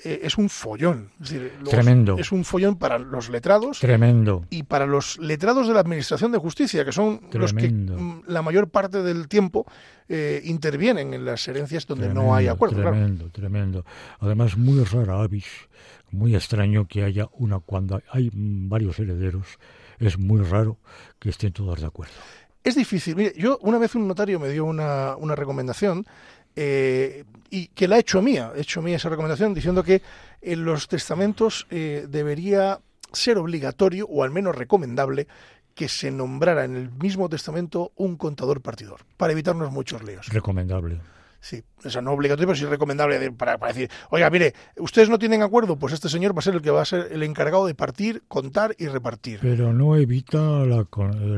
eh, 0.04 0.20
es 0.22 0.36
un 0.36 0.48
follón. 0.48 1.10
Tremendo. 1.64 2.18
Es 2.18 2.32
un 2.32 2.44
follón 2.44 2.76
para 2.76 2.98
los 2.98 3.30
letrados. 3.30 3.78
Tremendo. 3.78 4.44
Y 4.50 4.64
para 4.64 4.86
los 4.86 5.18
letrados 5.18 5.68
de 5.68 5.74
la 5.74 5.80
Administración 5.80 6.32
de 6.32 6.38
Justicia, 6.38 6.84
que 6.84 6.92
son 6.92 7.20
los 7.32 7.54
que 7.54 7.70
mm, 7.70 8.24
la 8.26 8.42
mayor 8.42 8.68
parte 8.68 9.02
del 9.02 9.28
tiempo 9.28 9.66
eh, 10.08 10.42
intervienen 10.44 11.14
en 11.14 11.24
las 11.24 11.46
herencias 11.48 11.86
donde 11.86 12.12
no 12.12 12.34
hay 12.34 12.48
acuerdo. 12.48 12.82
Tremendo, 12.82 13.30
tremendo. 13.30 13.84
Además, 14.18 14.56
muy 14.58 14.82
rara 14.84 15.22
avis, 15.22 15.46
muy 16.10 16.34
extraño 16.34 16.86
que 16.86 17.04
haya 17.04 17.28
una 17.32 17.60
cuando 17.60 18.02
hay 18.10 18.30
varios 18.34 18.98
herederos 18.98 19.58
es 20.00 20.18
muy 20.18 20.42
raro 20.42 20.78
que 21.18 21.30
estén 21.30 21.52
todos 21.52 21.80
de 21.80 21.86
acuerdo. 21.86 22.14
Es 22.64 22.74
difícil. 22.74 23.16
Mire, 23.16 23.34
yo 23.36 23.58
una 23.62 23.78
vez 23.78 23.94
un 23.94 24.06
notario 24.06 24.38
me 24.38 24.48
dio 24.48 24.64
una, 24.64 25.16
una 25.16 25.34
recomendación 25.34 26.06
eh, 26.56 27.24
y 27.50 27.68
que 27.68 27.88
la 27.88 27.96
ha 27.96 27.98
hecho 28.00 28.20
mía, 28.20 28.52
he 28.56 28.62
hecho 28.62 28.82
mía 28.82 28.96
esa 28.96 29.08
recomendación 29.08 29.54
diciendo 29.54 29.82
que 29.82 30.02
en 30.42 30.64
los 30.64 30.88
testamentos 30.88 31.66
eh, 31.70 32.06
debería 32.08 32.80
ser 33.12 33.38
obligatorio 33.38 34.06
o 34.06 34.22
al 34.22 34.30
menos 34.30 34.56
recomendable 34.56 35.28
que 35.74 35.88
se 35.88 36.10
nombrara 36.10 36.64
en 36.64 36.76
el 36.76 36.90
mismo 36.90 37.28
testamento 37.28 37.92
un 37.94 38.16
contador 38.16 38.60
partidor, 38.60 39.02
para 39.16 39.32
evitarnos 39.32 39.70
muchos 39.70 40.02
líos. 40.02 40.26
Recomendable. 40.28 41.00
Sí, 41.40 41.62
o 41.84 41.90
sea, 41.90 42.02
no 42.02 42.12
obligatorio, 42.12 42.48
pero 42.48 42.58
sí 42.58 42.64
recomendable 42.64 43.30
para, 43.32 43.58
para, 43.58 43.72
decir, 43.72 43.90
oiga, 44.10 44.30
mire, 44.30 44.54
ustedes 44.78 45.08
no 45.08 45.18
tienen 45.18 45.42
acuerdo, 45.42 45.76
pues 45.76 45.92
este 45.92 46.08
señor 46.08 46.34
va 46.34 46.40
a 46.40 46.42
ser 46.42 46.54
el 46.54 46.62
que 46.62 46.70
va 46.70 46.82
a 46.82 46.84
ser 46.84 47.08
el 47.10 47.22
encargado 47.22 47.66
de 47.66 47.74
partir, 47.74 48.22
contar 48.28 48.74
y 48.78 48.86
repartir. 48.86 49.40
Pero 49.40 49.72
no 49.72 49.96
evita 49.96 50.38
la... 50.38 50.86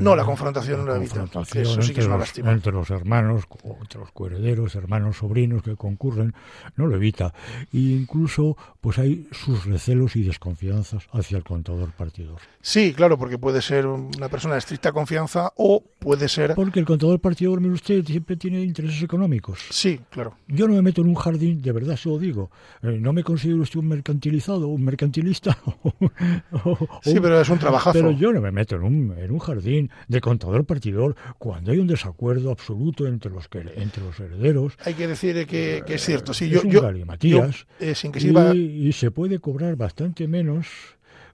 no, 0.01 0.17
la 0.17 0.25
confrontación 0.25 0.85
no 0.85 0.93
la 0.93 0.97
evita. 0.97 1.25
Eso 1.55 1.83
sí 1.83 1.93
que 1.93 2.01
es 2.01 2.07
una 2.07 2.17
los, 2.17 2.39
entre 2.39 2.73
los 2.73 2.91
hermanos, 2.91 3.45
entre 3.81 4.01
los 4.01 4.13
coherederos, 4.13 4.75
hermanos, 4.75 5.19
sobrinos 5.19 5.63
que 5.63 5.77
concurren, 5.77 6.35
no 6.77 6.87
lo 6.87 6.97
evita. 6.97 7.35
E 7.73 7.79
incluso, 7.79 8.57
pues 8.81 8.99
hay 8.99 9.29
sus 9.33 9.65
recelos 9.65 10.17
y 10.17 10.23
desconfianzas 10.23 11.09
hacia 11.13 11.37
el 11.37 11.45
contador 11.45 11.93
partidor. 11.93 12.41
Sí, 12.63 12.93
claro, 12.95 13.19
porque 13.19 13.39
puede 13.39 13.63
ser 13.63 13.87
una 13.87 14.29
persona 14.29 14.55
de 14.55 14.59
estricta 14.59 14.93
confianza 14.93 15.53
o 15.57 15.83
puede 15.99 16.29
ser... 16.29 16.55
Porque 16.55 16.81
el 16.81 16.87
contador 16.87 17.21
partidor, 17.21 17.61
mire 17.61 17.75
usted, 17.75 18.05
siempre 18.05 18.37
tiene 18.37 18.63
intereses 18.63 19.03
económicos. 19.03 19.61
Sí, 19.71 20.01
claro. 20.11 20.30
Yo 20.49 20.69
no 20.69 20.75
me 20.75 20.83
meto 20.83 21.03
en 21.03 21.09
un 21.09 21.15
jardín, 21.15 21.63
de 21.63 21.73
verdad 21.73 21.97
se 21.97 22.09
lo 22.09 22.19
digo. 22.19 22.51
Eh, 22.83 22.99
no 23.01 23.13
me 23.13 23.23
considero 23.23 23.63
usted 23.63 23.79
un 23.79 23.89
mercantilizado, 23.89 24.69
un 24.69 24.85
mercantilista. 24.85 25.57
sí, 27.03 27.19
pero 27.21 27.41
es 27.41 27.49
un 27.49 27.59
trabajazo. 27.59 27.99
Pero 27.99 28.11
yo 28.11 28.33
no 28.33 28.41
me 28.41 28.51
meto 28.51 28.77
en 28.77 28.83
un, 28.83 29.15
en 29.19 29.31
un 29.31 29.39
jardín 29.39 29.91
de 30.09 30.21
contador 30.21 30.65
partidor 30.65 31.17
cuando 31.39 31.73
hay 31.73 31.79
un 31.79 31.87
desacuerdo 31.87 32.51
absoluto 32.51 33.07
entre 33.07 33.31
los, 33.31 33.49
que, 33.49 33.61
entre 33.77 34.03
los 34.03 34.19
herederos. 34.19 34.77
Hay 34.85 34.95
que 34.95 35.07
decir 35.07 35.47
que, 35.47 35.85
es 35.87 36.05
cierto. 36.05 36.35
Sí, 36.35 36.49
yo, 36.49 36.63
yo, 36.65 36.83
Matías, 37.07 37.67
eh, 37.79 37.95
sin 37.95 38.13
que 38.13 38.21
se 38.21 38.29
y, 38.29 38.89
y 38.89 38.93
se 38.93 39.11
puede 39.11 39.39
cobrar 39.39 39.77
bastante 39.77 40.29
menos 40.29 40.67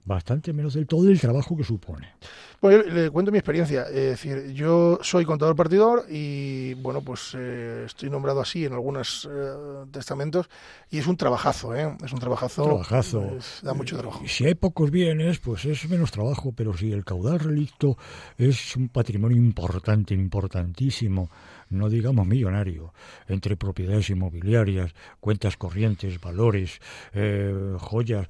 bastante 0.07 0.53
menos 0.53 0.73
del 0.73 0.87
todo 0.87 1.09
el 1.09 1.19
trabajo 1.19 1.55
que 1.57 1.63
supone. 1.63 2.13
Bueno, 2.61 2.83
le 2.83 3.11
cuento 3.11 3.31
mi 3.31 3.37
experiencia. 3.37 3.83
Es 3.83 3.93
decir, 3.93 4.53
yo 4.53 4.97
soy 5.01 5.25
contador 5.25 5.55
partidor 5.55 6.05
y, 6.09 6.73
bueno, 6.75 7.01
pues 7.01 7.35
eh, 7.37 7.83
estoy 7.85 8.09
nombrado 8.09 8.41
así 8.41 8.65
en 8.65 8.73
algunos 8.73 9.29
eh, 9.29 9.85
testamentos 9.91 10.49
y 10.89 10.97
es 10.97 11.07
un 11.07 11.17
trabajazo, 11.17 11.75
¿eh? 11.75 11.95
Es 12.03 12.13
un 12.13 12.19
trabajazo. 12.19 12.63
Trabajazo. 12.63 13.37
da 13.61 13.73
mucho 13.73 13.97
trabajo. 13.97 14.23
Y 14.23 14.27
si 14.29 14.45
hay 14.45 14.55
pocos 14.55 14.89
bienes, 14.89 15.39
pues 15.39 15.65
es 15.65 15.87
menos 15.89 16.09
trabajo, 16.09 16.51
pero 16.55 16.75
si 16.75 16.91
el 16.91 17.03
caudal 17.03 17.39
relicto 17.39 17.97
es 18.37 18.75
un 18.75 18.89
patrimonio 18.89 19.37
importante, 19.37 20.13
importantísimo, 20.15 21.29
no 21.69 21.89
digamos 21.89 22.25
millonario, 22.25 22.93
entre 23.27 23.57
propiedades 23.57 24.09
inmobiliarias, 24.09 24.93
cuentas 25.19 25.57
corrientes, 25.57 26.19
valores, 26.21 26.79
eh, 27.13 27.75
joyas, 27.77 28.27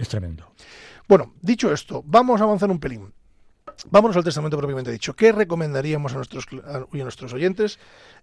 es 0.00 0.08
tremendo. 0.08 0.52
Bueno, 1.06 1.34
dicho 1.40 1.72
esto, 1.72 2.02
vamos 2.06 2.40
a 2.40 2.44
avanzar 2.44 2.70
un 2.70 2.80
pelín. 2.80 3.12
Vámonos 3.90 4.16
al 4.16 4.24
testamento 4.24 4.56
propiamente 4.58 4.90
dicho. 4.90 5.14
¿Qué 5.14 5.32
recomendaríamos 5.32 6.12
a 6.12 6.16
nuestros, 6.16 6.46
a, 6.64 6.84
nuestros 6.92 7.32
oyentes 7.32 7.78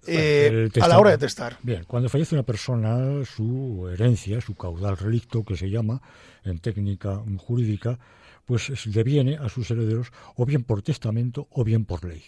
eh, 0.05 0.69
a 0.79 0.87
la 0.87 0.99
hora 0.99 1.11
de 1.11 1.17
testar? 1.17 1.57
Bien, 1.63 1.83
cuando 1.85 2.09
fallece 2.09 2.35
una 2.35 2.43
persona, 2.43 3.25
su 3.25 3.89
herencia, 3.91 4.39
su 4.41 4.55
caudal 4.55 4.97
relicto, 4.97 5.43
que 5.43 5.57
se 5.57 5.69
llama 5.69 6.01
en 6.43 6.59
técnica 6.59 7.21
jurídica, 7.37 7.97
pues 8.45 8.71
deviene 8.85 9.37
a 9.37 9.49
sus 9.49 9.69
herederos 9.71 10.11
o 10.35 10.45
bien 10.45 10.63
por 10.63 10.81
testamento 10.81 11.47
o 11.51 11.63
bien 11.63 11.85
por 11.85 12.05
ley. 12.05 12.23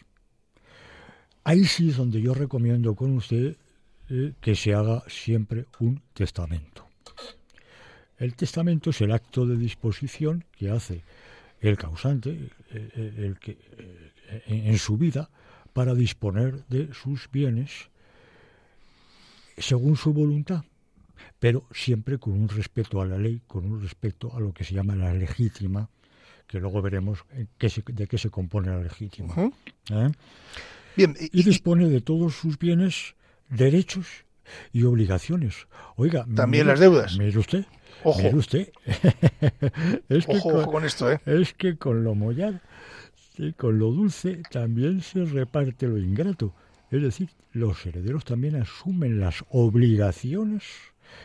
Ahí 1.43 1.65
sí 1.65 1.89
es 1.89 1.97
donde 1.97 2.21
yo 2.21 2.33
recomiendo 2.33 2.95
con 2.95 3.15
usted 3.15 3.55
eh, 4.09 4.33
que 4.41 4.55
se 4.55 4.73
haga 4.73 5.03
siempre 5.07 5.65
un 5.79 6.01
testamento. 6.13 6.88
El 8.19 8.35
testamento 8.35 8.89
es 8.89 9.01
el 9.01 9.11
acto 9.11 9.45
de 9.45 9.57
disposición 9.57 10.43
que 10.57 10.69
hace 10.69 11.03
el 11.61 11.77
causante, 11.77 12.49
el, 12.69 13.37
que, 13.39 13.51
eh, 13.51 14.43
en 14.47 14.77
su 14.77 14.97
vida, 14.97 15.29
para 15.73 15.95
disponer 15.95 16.65
de 16.67 16.93
sus 16.93 17.29
bienes 17.31 17.89
según 19.57 19.95
su 19.95 20.13
voluntad, 20.13 20.63
pero 21.39 21.65
siempre 21.71 22.17
con 22.17 22.33
un 22.33 22.49
respeto 22.49 23.01
a 23.01 23.05
la 23.05 23.17
ley, 23.17 23.41
con 23.47 23.65
un 23.65 23.81
respeto 23.81 24.35
a 24.35 24.39
lo 24.39 24.53
que 24.53 24.63
se 24.63 24.73
llama 24.73 24.95
la 24.95 25.13
legítima, 25.13 25.89
que 26.47 26.59
luego 26.59 26.81
veremos 26.81 27.25
de 27.31 28.07
qué 28.07 28.17
se 28.17 28.29
compone 28.29 28.69
la 28.69 28.81
legítima. 28.81 29.33
¿Eh? 29.91 30.11
Bien, 30.95 31.15
y, 31.19 31.43
dispone 31.43 31.87
de 31.87 32.01
todos 32.01 32.35
sus 32.35 32.57
bienes, 32.57 33.15
derechos 33.49 34.07
y 34.73 34.83
obligaciones. 34.83 35.67
Oiga, 35.95 36.25
también 36.35 36.67
las 36.67 36.79
deudas. 36.79 37.17
Mire 37.17 37.37
usted, 37.37 37.65
Ojo. 38.03 38.21
usted. 38.35 38.71
es 40.09 40.25
que 40.25 40.39
con, 40.39 40.85
esto, 40.85 41.11
¿eh? 41.11 41.19
Es 41.25 41.53
que 41.53 41.77
con 41.77 42.03
lo 42.03 42.15
mollar, 42.15 42.61
con 43.57 43.79
lo 43.79 43.91
dulce, 43.91 44.41
también 44.51 45.01
se 45.01 45.25
reparte 45.25 45.87
lo 45.87 45.97
ingrato. 45.97 46.53
Es 46.91 47.01
decir, 47.01 47.29
los 47.51 47.85
herederos 47.85 48.25
también 48.25 48.55
asumen 48.55 49.19
las 49.19 49.43
obligaciones 49.49 50.63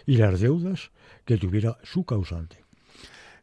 y 0.07 0.17
las 0.17 0.41
deudas 0.41 0.91
que 1.25 1.39
tuviera 1.39 1.79
su 1.83 2.05
causante. 2.05 2.65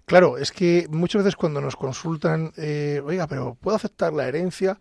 Claro, 0.05 0.37
es 0.37 0.51
que 0.51 0.87
muchas 0.89 1.23
veces 1.23 1.35
cuando 1.35 1.61
nos 1.61 1.75
consultan, 1.75 2.51
eh, 2.57 3.01
oiga, 3.05 3.27
pero 3.27 3.55
¿puedo 3.55 3.77
aceptar 3.77 4.13
la 4.13 4.27
herencia? 4.27 4.79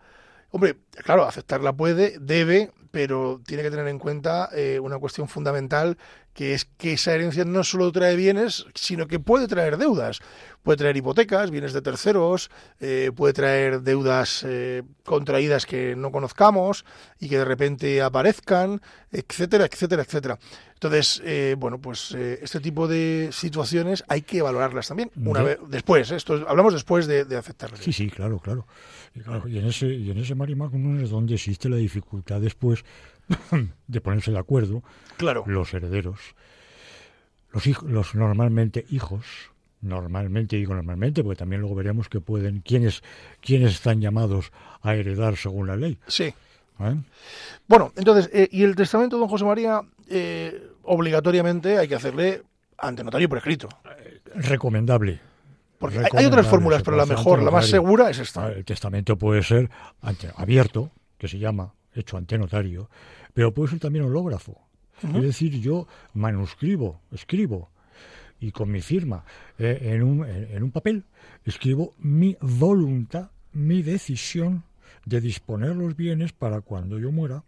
Hombre, 0.50 0.76
claro, 1.04 1.24
aceptarla 1.24 1.72
puede, 1.72 2.18
debe, 2.18 2.72
pero 2.90 3.40
tiene 3.46 3.62
que 3.62 3.70
tener 3.70 3.86
en 3.86 3.98
cuenta 3.98 4.48
eh, 4.52 4.80
una 4.80 4.98
cuestión 4.98 5.28
fundamental 5.28 5.96
que 6.34 6.54
es 6.54 6.64
que 6.64 6.94
esa 6.94 7.14
herencia 7.14 7.44
no 7.44 7.64
solo 7.64 7.90
trae 7.92 8.16
bienes, 8.16 8.66
sino 8.74 9.06
que 9.06 9.18
puede 9.18 9.48
traer 9.48 9.76
deudas. 9.76 10.20
Puede 10.62 10.76
traer 10.76 10.96
hipotecas, 10.96 11.50
bienes 11.50 11.72
de 11.72 11.80
terceros, 11.80 12.50
eh, 12.80 13.10
puede 13.16 13.32
traer 13.32 13.80
deudas 13.80 14.44
eh, 14.46 14.82
contraídas 15.04 15.64
que 15.64 15.96
no 15.96 16.12
conozcamos 16.12 16.84
y 17.18 17.30
que 17.30 17.38
de 17.38 17.46
repente 17.46 18.02
aparezcan, 18.02 18.80
etcétera, 19.10 19.64
etcétera, 19.64 20.02
etcétera. 20.02 20.38
Entonces, 20.74 21.22
eh, 21.24 21.56
bueno, 21.58 21.78
pues 21.80 22.12
este 22.12 22.60
tipo 22.60 22.88
de 22.88 23.30
situaciones 23.32 24.04
hay 24.08 24.22
que 24.22 24.42
valorarlas 24.42 24.88
también 24.88 25.10
una 25.16 25.42
vez 25.42 25.58
después. 25.68 26.10
Esto 26.10 26.44
hablamos 26.46 26.74
después 26.74 27.06
de, 27.06 27.24
de 27.24 27.36
aceptarlas. 27.36 27.80
Sí, 27.80 27.92
sí, 27.92 28.10
claro, 28.10 28.38
claro. 28.38 28.66
Y, 29.46 29.58
en 29.58 29.66
ese 29.66 29.86
y 29.86 30.10
en 30.10 30.18
ese 30.18 30.34
es 31.02 31.10
donde 31.10 31.34
existe 31.34 31.68
la 31.68 31.76
dificultad 31.76 32.40
después 32.40 32.84
de 33.86 34.00
ponerse 34.00 34.30
de 34.30 34.38
acuerdo 34.38 34.82
claro. 35.16 35.44
los 35.46 35.72
herederos. 35.74 36.18
Los, 37.52 37.66
hijos, 37.66 37.90
los 37.90 38.14
normalmente 38.14 38.86
hijos, 38.90 39.24
normalmente 39.80 40.56
digo 40.56 40.74
normalmente, 40.74 41.22
porque 41.22 41.38
también 41.38 41.60
luego 41.60 41.74
veremos 41.74 42.08
que 42.08 42.20
pueden, 42.20 42.60
quiénes, 42.60 43.02
quiénes 43.40 43.72
están 43.72 44.00
llamados 44.00 44.52
a 44.82 44.94
heredar 44.94 45.36
según 45.36 45.66
la 45.66 45.76
ley. 45.76 45.98
Sí. 46.06 46.32
¿Eh? 46.80 46.96
Bueno, 47.66 47.92
entonces, 47.96 48.30
eh, 48.32 48.48
y 48.50 48.62
el 48.62 48.74
testamento 48.74 49.16
de 49.16 49.20
don 49.20 49.28
José 49.28 49.44
María, 49.44 49.82
eh, 50.08 50.70
obligatoriamente 50.82 51.78
hay 51.78 51.88
que 51.88 51.94
hacerle 51.94 52.42
ante 52.78 53.04
notario 53.04 53.28
por 53.28 53.38
escrito. 53.38 53.68
recomendable. 54.34 55.20
Porque 55.78 55.98
hay, 56.12 56.26
otras 56.26 56.46
fórmulas, 56.46 56.82
pero 56.82 56.96
la 56.98 57.06
mejor, 57.06 57.42
la 57.42 57.50
más 57.50 57.66
segura 57.66 58.10
es 58.10 58.18
esta. 58.18 58.52
El 58.52 58.66
testamento 58.66 59.16
puede 59.16 59.42
ser 59.42 59.70
ante, 60.02 60.30
abierto, 60.36 60.90
que 61.16 61.26
se 61.26 61.38
llama, 61.38 61.72
hecho 61.94 62.18
ante 62.18 62.36
notario, 62.36 62.90
pero 63.34 63.52
puede 63.52 63.70
ser 63.70 63.80
también 63.80 64.04
hológrafo. 64.04 64.60
Es 65.02 65.22
decir, 65.22 65.58
yo 65.60 65.86
manuscribo, 66.12 67.00
escribo, 67.10 67.70
y 68.38 68.52
con 68.52 68.70
mi 68.70 68.80
firma 68.80 69.24
eh, 69.58 69.78
en, 69.82 70.02
un, 70.02 70.26
en 70.26 70.62
un 70.62 70.70
papel, 70.70 71.04
escribo 71.44 71.94
mi 71.98 72.36
voluntad, 72.40 73.30
mi 73.52 73.82
decisión 73.82 74.64
de 75.06 75.20
disponer 75.20 75.74
los 75.74 75.96
bienes 75.96 76.32
para 76.32 76.60
cuando 76.60 76.98
yo 76.98 77.12
muera 77.12 77.44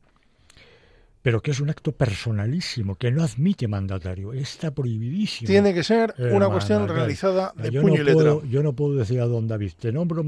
pero 1.23 1.41
que 1.41 1.53
es 1.53 1.61
un 1.61 1.71
acto 1.71 1.93
personalísimo, 1.93 2.97
que 2.97 3.11
no 3.13 3.23
admite 3.23 3.69
mandatario, 3.69 4.33
está 4.33 4.73
prohibidísimo. 4.73 5.47
Tiene 5.47 5.73
que 5.73 5.85
ser 5.85 6.15
una 6.33 6.49
cuestión 6.49 6.89
realizada 6.89 7.55
de 7.57 7.81
puño 7.81 8.03
y 8.03 8.05
letra. 8.05 8.37
yo 8.49 8.63
no 8.63 8.75
puedo 8.75 8.97
decir 8.97 9.21
a 9.21 9.27
don 9.27 9.47
David, 9.47 9.73
te 9.79 9.93
nombro 9.93 10.25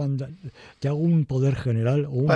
te 0.78 0.88
hago 0.88 0.98
un 0.98 1.24
poder 1.24 1.56
general 1.56 2.06
o, 2.06 2.10
un 2.10 2.26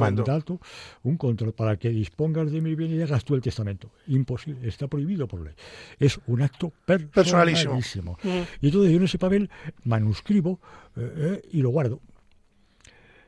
mandato, 0.00 0.60
un 1.02 1.16
control, 1.16 1.52
para 1.52 1.76
que 1.76 1.88
dispongas 1.88 2.50
de 2.50 2.60
mi 2.60 2.74
bien 2.74 2.94
y 2.94 3.02
hagas 3.02 3.24
tú 3.24 3.34
el 3.34 3.40
testamento. 3.40 3.90
Imposible, 4.06 4.68
está 4.68 4.88
prohibido 4.88 5.26
por 5.26 5.40
ley. 5.40 5.54
Es 5.98 6.20
un 6.26 6.42
acto 6.42 6.72
personalísimo. 6.84 8.18
Mm. 8.22 8.28
Y 8.60 8.66
entonces 8.66 8.90
yo 8.90 8.98
en 8.98 9.04
ese 9.04 9.18
papel 9.18 9.50
manuscribo 9.84 10.60
eh, 10.96 11.12
eh, 11.16 11.48
y 11.52 11.62
lo 11.62 11.70
guardo. 11.70 12.00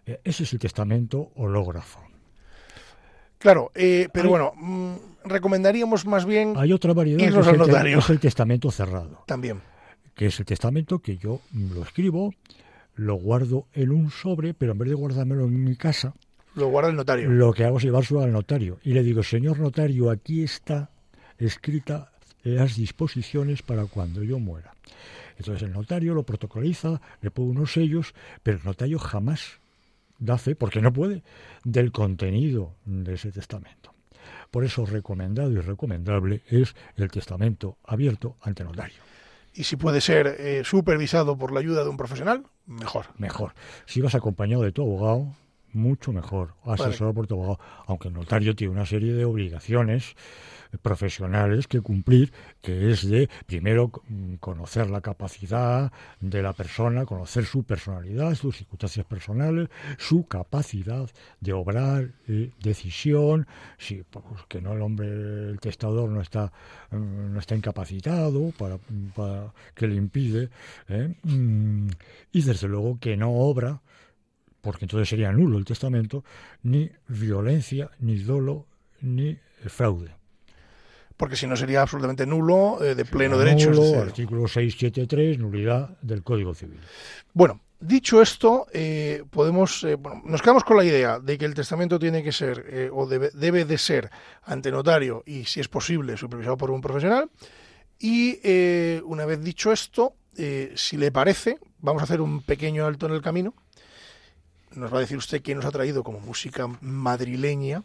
Eh, 0.07 0.21
ese 0.25 0.45
es 0.45 0.53
el 0.53 0.59
testamento 0.59 1.31
hológrafo. 1.37 2.08
Claro, 3.39 3.71
eh, 3.75 4.09
pero 4.13 4.31
bueno, 4.31 4.53
mm, 4.57 4.95
recomendaríamos 5.25 6.07
más 6.07 6.25
bien 6.27 6.55
Hay 6.57 6.73
otra 6.73 6.93
variedad 6.93 7.21
irnos 7.21 7.47
al 7.47 7.59
notario. 7.59 7.99
es 7.99 8.11
el 8.11 8.21
testamento 8.21 8.71
cerrado. 8.71 9.25
También. 9.27 9.61
Que 10.15 10.27
es 10.27 10.41
el 10.41 10.47
testamento 10.47 10.99
que 10.99 11.17
yo 11.17 11.41
lo 11.53 11.83
escribo, 11.83 12.35
lo 12.97 13.15
guardo 13.15 13.67
en 13.73 13.93
un 13.93 14.11
sobre, 14.11 14.55
pero 14.55 14.73
en 14.73 14.79
vez 14.79 14.89
de 14.89 14.95
guardármelo 14.95 15.45
en 15.45 15.65
mi 15.65 15.77
casa, 15.77 16.15
lo 16.55 16.69
guarda 16.69 16.91
el 16.91 16.97
notario. 16.97 17.31
Lo 17.31 17.53
que 17.53 17.65
hago 17.65 17.79
es 17.79 17.85
llevárselo 17.85 18.23
al 18.23 18.33
notario 18.33 18.81
y 18.83 18.93
le 18.93 19.05
digo, 19.05 19.23
señor 19.23 19.61
notario, 19.61 20.11
aquí 20.11 20.43
está 20.43 20.91
escrita 21.39 22.11
las 22.43 22.77
disposiciones 22.77 23.63
para 23.63 23.85
cuando 23.85 24.25
yo 24.25 24.41
muera. 24.41 24.75
Entonces 25.37 25.63
el 25.63 25.73
notario 25.73 26.15
lo 26.15 26.25
protocoliza, 26.25 27.01
le 27.21 27.31
pone 27.31 27.51
unos 27.51 27.73
sellos, 27.73 28.13
pero 28.43 28.59
el 28.59 28.65
notario 28.65 28.99
jamás 28.99 29.61
da 30.19 30.39
fe, 30.39 30.55
porque 30.55 30.81
no 30.81 30.93
puede, 30.93 31.23
del 31.65 31.93
contenido 31.93 32.75
de 32.85 33.15
ese 33.15 33.33
testamento. 33.33 33.95
Por 34.51 34.65
eso 34.65 34.87
recomendado 34.87 35.51
y 35.51 35.59
recomendable 35.59 36.43
es 36.49 36.75
el 36.97 37.11
testamento 37.11 37.79
abierto 37.85 38.37
ante 38.41 38.65
notario. 38.65 39.03
Y 39.55 39.65
si 39.65 39.77
puede 39.77 40.01
ser 40.01 40.27
eh, 40.27 40.63
supervisado 40.65 41.37
por 41.37 41.53
la 41.53 41.61
ayuda 41.61 41.83
de 41.83 41.91
un 41.91 41.97
profesional, 41.97 42.45
mejor. 42.67 43.07
Mejor. 43.17 43.55
Si 43.87 44.01
vas 44.01 44.15
acompañado 44.15 44.63
de 44.63 44.73
tu 44.73 44.83
abogado, 44.83 45.35
mucho 45.73 46.13
mejor. 46.13 46.55
Asesorado 46.65 47.15
por 47.15 47.27
tu 47.27 47.35
abogado. 47.35 47.61
Aunque 47.87 48.09
el 48.09 48.15
notario 48.15 48.55
tiene 48.55 48.73
una 48.73 48.87
serie 48.87 49.13
de 49.13 49.25
obligaciones 49.25 50.15
profesionales 50.83 51.67
que 51.67 51.81
cumplir, 51.81 52.33
que 52.61 52.91
es 52.91 53.09
de, 53.09 53.29
primero, 53.47 53.91
mm, 54.09 54.35
conocer 54.35 54.91
la 54.91 55.01
capacidad 55.01 55.93
de 56.21 56.43
la 56.43 56.53
persona, 56.53 57.07
conocer 57.07 57.45
su 57.45 57.65
personalidad, 57.65 58.35
sus 58.35 58.57
circunstancias 58.57 59.07
personales, 59.07 59.69
su 59.97 60.27
capacidad 60.27 61.09
de 61.41 61.53
obrar, 61.53 62.11
eh, 62.29 62.51
decisión, 62.61 63.47
si 63.79 64.03
pues, 64.03 64.25
que 64.49 64.61
no 64.61 64.73
el 64.73 64.83
hombre, 64.83 65.09
el 65.09 65.59
testador 65.61 66.11
no 66.11 66.21
está, 66.21 66.53
mm, 66.91 67.33
no 67.33 67.39
está 67.39 67.55
incapacitado 67.55 68.53
para, 68.59 68.79
que 69.75 69.87
le 69.87 69.95
impide, 69.97 70.51
¿eh? 70.89 71.15
mm, 71.23 71.89
y 72.33 72.43
desde 72.43 72.69
luego 72.69 72.99
que 73.01 73.17
no 73.17 73.33
obra, 73.33 73.81
porque 74.61 74.85
entonces 74.85 75.09
sería 75.09 75.33
nulo 75.33 75.59
el 75.59 75.65
testamento, 75.65 76.25
ni 76.63 76.91
violencia, 77.09 77.91
ni 78.01 78.19
dolo, 78.19 78.67
ni 79.01 79.39
fraude 79.67 80.19
porque 81.19 81.35
si 81.35 81.47
no 81.47 81.57
sería 81.57 81.83
absolutamente 81.83 82.25
nulo, 82.25 82.83
eh, 82.83 82.95
de 82.95 83.05
pleno 83.05 83.37
derecho. 83.37 83.71
Nulo, 83.71 84.01
artículo 84.01 84.47
673, 84.47 85.39
nulidad 85.39 85.99
del 86.01 86.23
Código 86.23 86.55
Civil. 86.55 86.79
Bueno, 87.35 87.61
dicho 87.81 88.23
esto, 88.23 88.69
eh, 88.73 89.25
podemos, 89.29 89.83
eh, 89.83 89.97
bueno, 89.97 90.23
nos 90.25 90.41
quedamos 90.41 90.63
con 90.63 90.77
la 90.77 90.85
idea 90.85 91.19
de 91.19 91.37
que 91.37 91.45
el 91.45 91.55
testamento 91.55 91.99
tiene 91.99 92.23
que 92.23 92.31
ser, 92.31 92.91
o 92.95 93.05
debe, 93.07 93.31
debe, 93.35 93.65
de 93.65 93.79
ser 93.79 94.09
ante 94.45 94.71
notario 94.71 95.25
y, 95.27 95.45
si 95.45 95.59
es 95.59 95.67
posible, 95.67 96.17
supervisado 96.17 96.57
por 96.57 96.71
un 96.71 96.81
profesional. 96.81 97.29
Y 97.99 98.39
una 99.03 99.27
vez 99.27 99.43
dicho 99.43 99.73
esto, 99.73 100.15
si 100.77 100.97
le 100.97 101.11
parece, 101.11 101.59
vamos 101.81 102.01
a 102.01 102.05
hacer 102.05 102.21
un 102.21 102.43
pequeño 102.43 102.87
alto 102.87 103.07
en 103.07 103.13
el 103.13 103.23
camino. 103.23 103.55
Nos 104.75 104.93
va 104.93 104.99
a 104.99 105.01
decir 105.01 105.17
usted 105.17 105.43
quién 105.43 105.59
nos 105.59 105.67
ha 105.67 105.71
traído 105.71 106.03
como 106.03 106.21
música 106.21 106.67
madrileña. 106.81 107.83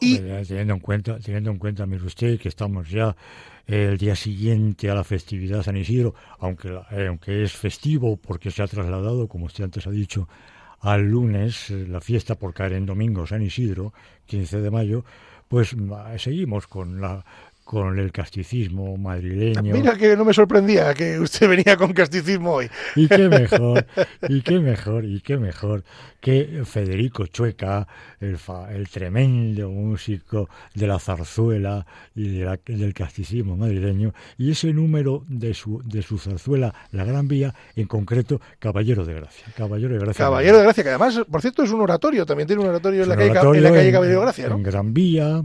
Y... 0.00 0.18
teniendo 0.18 0.74
en 0.74 0.80
cuenta, 0.80 1.18
teniendo 1.18 1.50
en 1.50 1.58
cuenta, 1.58 1.86
mire 1.86 2.04
usted, 2.04 2.38
que 2.38 2.48
estamos 2.48 2.90
ya 2.90 3.16
el 3.66 3.98
día 3.98 4.14
siguiente 4.14 4.90
a 4.90 4.94
la 4.94 5.04
festividad 5.04 5.62
San 5.62 5.76
Isidro, 5.76 6.14
aunque, 6.38 6.68
eh, 6.90 7.06
aunque 7.08 7.42
es 7.42 7.52
festivo 7.52 8.16
porque 8.16 8.50
se 8.50 8.62
ha 8.62 8.66
trasladado, 8.66 9.26
como 9.26 9.46
usted 9.46 9.64
antes 9.64 9.86
ha 9.86 9.90
dicho, 9.90 10.28
al 10.80 11.02
lunes, 11.02 11.70
eh, 11.70 11.86
la 11.88 12.00
fiesta 12.00 12.36
por 12.36 12.54
caer 12.54 12.74
en 12.74 12.86
domingo 12.86 13.26
San 13.26 13.42
Isidro, 13.42 13.92
15 14.26 14.60
de 14.60 14.70
mayo, 14.70 15.04
pues 15.48 15.74
seguimos 16.18 16.66
con 16.66 17.00
la 17.00 17.24
con 17.66 17.98
el 17.98 18.12
casticismo 18.12 18.96
madrileño. 18.96 19.74
Mira 19.74 19.96
que 19.96 20.16
no 20.16 20.24
me 20.24 20.32
sorprendía 20.32 20.94
que 20.94 21.18
usted 21.18 21.48
venía 21.50 21.76
con 21.76 21.92
casticismo 21.92 22.52
hoy. 22.52 22.70
Y 22.94 23.08
qué 23.08 23.28
mejor, 23.28 23.84
y 24.28 24.40
qué 24.42 24.60
mejor, 24.60 25.04
y 25.04 25.20
qué 25.20 25.36
mejor 25.36 25.82
que 26.20 26.62
Federico 26.64 27.26
Chueca, 27.26 27.88
el, 28.20 28.38
el 28.70 28.88
tremendo 28.88 29.68
músico 29.68 30.48
de 30.74 30.86
la 30.86 31.00
zarzuela 31.00 31.84
y 32.14 32.38
del 32.38 32.94
casticismo 32.94 33.56
madrileño, 33.56 34.14
y 34.38 34.52
ese 34.52 34.72
número 34.72 35.24
de 35.26 35.52
su, 35.52 35.82
de 35.84 36.02
su 36.02 36.18
zarzuela, 36.18 36.72
La 36.92 37.04
Gran 37.04 37.26
Vía, 37.26 37.52
en 37.74 37.86
concreto, 37.86 38.40
Caballero 38.60 39.04
de 39.04 39.14
Gracia. 39.14 39.46
Caballero 39.56 39.94
de 39.94 39.98
Gracia. 39.98 40.24
Caballero 40.24 40.58
de 40.58 40.62
Gracia, 40.62 40.84
que 40.84 40.90
además, 40.90 41.20
por 41.28 41.40
cierto, 41.40 41.64
es 41.64 41.72
un 41.72 41.80
oratorio, 41.80 42.24
también 42.24 42.46
tiene 42.46 42.62
un 42.62 42.68
oratorio, 42.68 43.02
en, 43.02 43.08
la 43.08 43.16
calle, 43.16 43.32
Caballero 43.32 44.02
de 44.02 44.20
Gracia. 44.20 44.46
En 44.46 44.62
Gran 44.62 44.94
Vía 44.94 45.42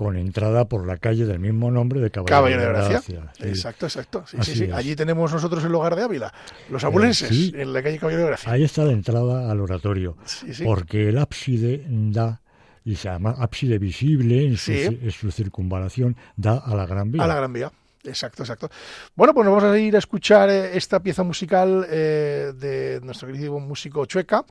con 0.00 0.16
entrada 0.16 0.64
por 0.64 0.86
la 0.86 0.96
calle 0.96 1.26
del 1.26 1.40
mismo 1.40 1.70
nombre 1.70 2.00
de 2.00 2.10
Caballero, 2.10 2.62
de 2.62 2.68
Gracia. 2.68 3.30
Exacto, 3.40 3.84
exacto. 3.84 4.24
Allí 4.72 4.96
tenemos 4.96 5.30
nosotros 5.30 5.62
el 5.62 5.74
hogar 5.74 5.94
de 5.94 6.04
Ávila, 6.04 6.32
los 6.70 6.82
abulenses, 6.84 7.52
en 7.52 7.70
la 7.70 7.82
calle 7.82 7.98
Caballero 7.98 8.22
de 8.22 8.28
Gracia. 8.28 8.50
Ahí 8.50 8.64
está 8.64 8.82
la 8.86 8.92
entrada 8.92 9.50
al 9.50 9.60
oratorio, 9.60 10.16
porque 10.64 11.10
el 11.10 11.18
ábside 11.18 11.84
da 11.86 12.40
y 12.82 12.96
se 12.96 13.10
llama 13.10 13.36
ábside 13.38 13.78
visible 13.78 14.46
en 14.46 14.56
su, 14.56 15.30
circunvalación, 15.30 16.16
da 16.34 16.56
a 16.56 16.74
la 16.74 16.86
Gran 16.86 17.12
Vía. 17.12 17.22
A 17.22 17.26
la 17.26 17.34
Gran 17.34 17.52
Vía. 17.52 17.70
Exacto, 18.02 18.42
exacto. 18.42 18.70
Bueno, 19.14 19.34
pues 19.34 19.44
nos 19.44 19.54
vamos 19.54 19.70
a 19.70 19.78
ir 19.78 19.94
a 19.96 19.98
escuchar 19.98 20.48
eh, 20.48 20.78
esta 20.78 21.02
pieza 21.02 21.22
musical 21.24 21.86
eh, 21.90 22.54
de 22.56 23.02
nuestro 23.02 23.28
querido 23.28 23.60
músico 23.60 24.06
Chueca, 24.06 24.46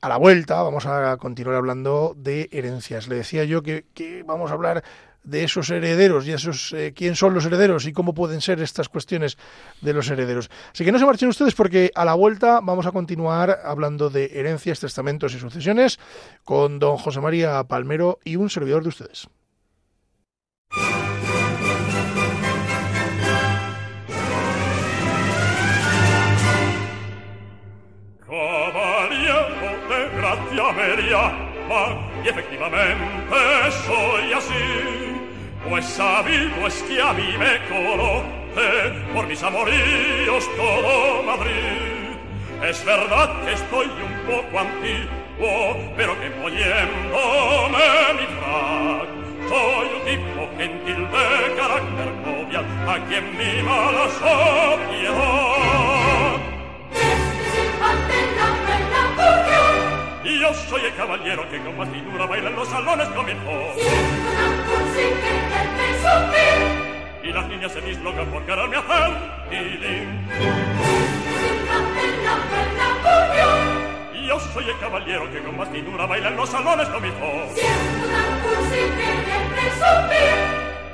a 0.00 0.08
la 0.08 0.16
vuelta 0.16 0.62
vamos 0.62 0.86
a 0.86 1.16
continuar 1.18 1.56
hablando 1.56 2.14
de 2.16 2.48
herencias. 2.52 3.08
Le 3.08 3.16
decía 3.16 3.44
yo 3.44 3.62
que, 3.62 3.84
vamos 4.26 4.50
a 4.50 4.54
hablar 4.54 4.82
de 5.22 5.44
esos 5.44 5.68
herederos 5.68 6.26
y 6.26 6.32
esos 6.32 6.72
eh, 6.72 6.94
quién 6.96 7.14
son 7.14 7.34
los 7.34 7.44
herederos 7.44 7.86
y 7.86 7.92
cómo 7.92 8.14
pueden 8.14 8.40
ser 8.40 8.62
estas 8.62 8.88
cuestiones 8.88 9.36
de 9.82 9.92
los 9.92 10.08
herederos. 10.08 10.50
Así 10.72 10.84
que 10.84 10.92
no 10.92 10.98
se 10.98 11.04
marchen 11.04 11.28
ustedes 11.28 11.54
porque 11.54 11.90
a 11.94 12.06
la 12.06 12.14
vuelta 12.14 12.60
vamos 12.62 12.86
a 12.86 12.92
continuar 12.92 13.60
hablando 13.64 14.08
de 14.08 14.30
herencias, 14.32 14.80
testamentos 14.80 15.34
y 15.34 15.38
sucesiones 15.38 15.98
con 16.44 16.78
don 16.78 16.96
José 16.96 17.20
María 17.20 17.62
Palmero 17.64 18.18
y 18.24 18.36
un 18.36 18.48
servidor 18.48 18.82
de 18.82 18.88
ustedes. 18.88 19.28
Y 32.24 32.28
efectivamente 32.28 33.36
soy 33.86 34.32
así. 34.32 34.54
Pues 35.68 35.84
sabido 35.84 36.66
es 36.66 36.82
que 36.82 37.00
a 37.00 37.12
mí 37.12 37.36
me 37.38 37.58
conoce 37.68 38.92
por 39.12 39.26
mis 39.26 39.42
amoríos 39.42 40.48
todo 40.56 41.22
Madrid. 41.22 42.16
Es 42.64 42.84
verdad 42.84 43.30
que 43.44 43.52
estoy 43.52 43.86
un 43.86 44.14
poco 44.26 44.58
antiguo, 44.58 45.92
pero 45.96 46.18
que 46.20 46.30
poniéndome 46.30 48.12
mi 48.14 48.26
frac, 48.36 49.08
soy 49.48 49.88
un 49.96 50.02
tipo 50.04 50.48
gentil 50.56 51.08
de 51.10 51.56
carácter 51.56 52.10
jovial, 52.24 52.64
a 52.88 52.98
quien 53.06 53.24
mi 53.36 53.62
mala 53.62 54.08
sociedad. 54.08 55.40
Yo 60.60 60.76
soy 60.76 60.86
el 60.86 60.94
caballero 60.94 61.48
que 61.50 61.58
con 61.60 61.76
batidura 61.76 62.26
baila 62.26 62.50
en 62.50 62.56
los 62.56 62.68
salones 62.68 63.08
comenzó. 63.08 63.74
Y 67.22 67.32
las 67.32 67.48
niñas 67.48 67.72
se 67.72 67.80
dislocan 67.80 68.26
por 68.26 68.44
quererme 68.44 68.76
hacer 68.76 69.10
tilín. 69.50 70.28
Yo 74.26 74.40
soy 74.52 74.68
el 74.68 74.78
caballero 74.78 75.30
que 75.32 75.42
con 75.42 75.56
batidura 75.56 76.06
baila 76.06 76.28
en 76.28 76.36
los 76.36 76.48
salones 76.48 76.88
comenzó. 76.88 77.26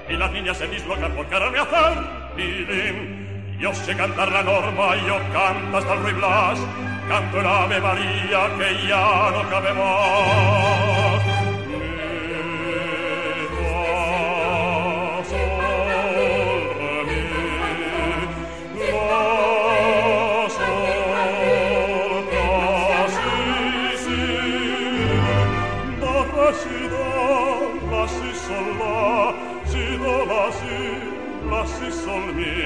Y 0.08 0.12
las 0.16 0.32
niñas 0.32 0.56
se 0.56 0.66
dislocan 0.68 1.12
por 1.12 1.26
quererme 1.26 1.58
hacer 1.58 1.98
tilín. 2.36 3.58
Yo 3.58 3.74
sé 3.74 3.96
cantar 3.96 4.30
la 4.30 4.42
norma, 4.42 4.96
yo 5.06 5.18
canto 5.32 5.78
hasta 5.78 5.92
el 5.94 6.02
Ruy 6.02 6.12
Blas 6.12 6.60
canto 7.08 7.40
el 7.40 7.46
Ave 7.46 7.80
María 7.80 8.50
que 8.58 8.88
ya 8.88 9.30
no 9.30 9.48
cabe 9.48 9.72
más. 9.74 11.24
Mi, 11.68 11.86
fa, 13.56 13.82
sol, 15.30 16.60
re, 16.78 16.96
mi, 17.08 17.22
la, 18.90 19.24
sol, 20.56 20.74
la, 22.32 22.46
si, 23.14 23.32
si. 24.02 24.22
Da, 26.00 26.16
re, 26.34 26.48
si, 26.60 26.78
do, 26.92 27.06
la, 27.90 28.02
si, 28.14 28.30
sol, 28.44 28.68
la, 28.80 28.96
si, 29.70 29.84
do, 30.02 30.14
la, 30.30 30.44
si, 30.58 30.76
la, 31.50 31.60
si, 31.66 31.88
sol, 31.92 32.26
mi. 32.36 32.56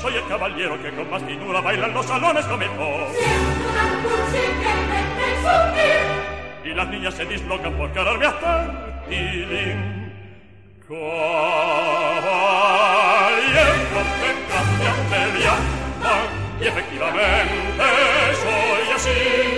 Soy 0.00 0.14
el 0.14 0.26
caballero 0.28 0.80
que 0.82 0.90
con 0.92 1.10
bastidura 1.10 1.60
baila 1.60 1.86
en 1.86 1.94
los 1.94 2.06
salones 2.06 2.46
comenzó. 2.46 3.06
Y 6.64 6.68
las 6.74 6.88
niñas 6.88 7.14
se 7.14 7.26
dislocan 7.26 7.74
por 7.74 7.92
quererme 7.92 8.26
hacer 8.26 8.70
tilín. 9.08 10.12
Caballero 10.88 11.12
de 14.20 14.30
gracia 14.48 14.92
media, 15.10 15.52
y 16.60 16.66
efectivamente 16.66 17.84
soy 18.42 18.88
así. 18.94 19.49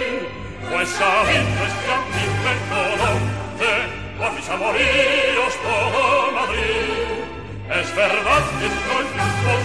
Pues 0.83 0.95
sabiendo 0.95 1.65
es 1.65 1.75
que 1.75 1.93
a 1.93 2.01
mí 2.11 2.25
me 2.43 2.55
conoce 2.75 3.73
por 4.19 4.31
mis 4.33 4.49
amoríos 4.49 5.53
todo 5.63 6.33
Madrid. 6.33 7.23
Es 7.71 7.89
verdad 7.95 8.43
que 8.59 8.67
soy 8.67 9.07
un 9.07 9.65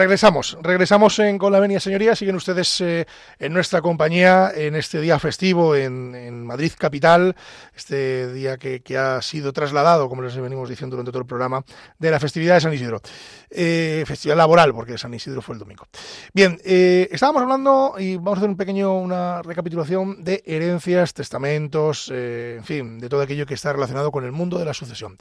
Regresamos, 0.00 0.56
regresamos 0.62 1.18
en 1.18 1.36
Con 1.36 1.52
la 1.52 1.60
Venia 1.60 1.78
Señoría. 1.78 2.16
Siguen 2.16 2.34
ustedes 2.34 2.80
eh, 2.80 3.04
en 3.38 3.52
nuestra 3.52 3.82
compañía 3.82 4.50
en 4.54 4.74
este 4.74 4.98
día 4.98 5.18
festivo 5.18 5.76
en, 5.76 6.14
en 6.14 6.42
Madrid 6.42 6.72
Capital, 6.78 7.36
este 7.76 8.32
día 8.32 8.56
que, 8.56 8.80
que, 8.80 8.96
ha 8.96 9.20
sido 9.20 9.52
trasladado, 9.52 10.08
como 10.08 10.22
les 10.22 10.34
venimos 10.34 10.70
diciendo 10.70 10.96
durante 10.96 11.12
todo 11.12 11.20
el 11.20 11.26
programa, 11.26 11.62
de 11.98 12.10
la 12.10 12.18
festividad 12.18 12.54
de 12.54 12.62
San 12.62 12.72
Isidro. 12.72 13.02
Eh, 13.50 14.02
festividad 14.06 14.38
laboral, 14.38 14.72
porque 14.72 14.96
San 14.96 15.12
Isidro 15.12 15.42
fue 15.42 15.56
el 15.56 15.58
domingo. 15.58 15.86
Bien, 16.32 16.58
eh, 16.64 17.06
estábamos 17.12 17.42
hablando 17.42 17.96
y 17.98 18.16
vamos 18.16 18.38
a 18.38 18.38
hacer 18.38 18.48
un 18.48 18.56
pequeño, 18.56 18.96
una 18.96 19.42
recapitulación 19.42 20.24
de 20.24 20.42
herencias, 20.46 21.12
testamentos, 21.12 22.10
eh, 22.10 22.54
en 22.56 22.64
fin, 22.64 22.98
de 22.98 23.10
todo 23.10 23.20
aquello 23.20 23.44
que 23.44 23.52
está 23.52 23.70
relacionado 23.74 24.10
con 24.10 24.24
el 24.24 24.32
mundo 24.32 24.58
de 24.58 24.64
la 24.64 24.72
sucesión. 24.72 25.18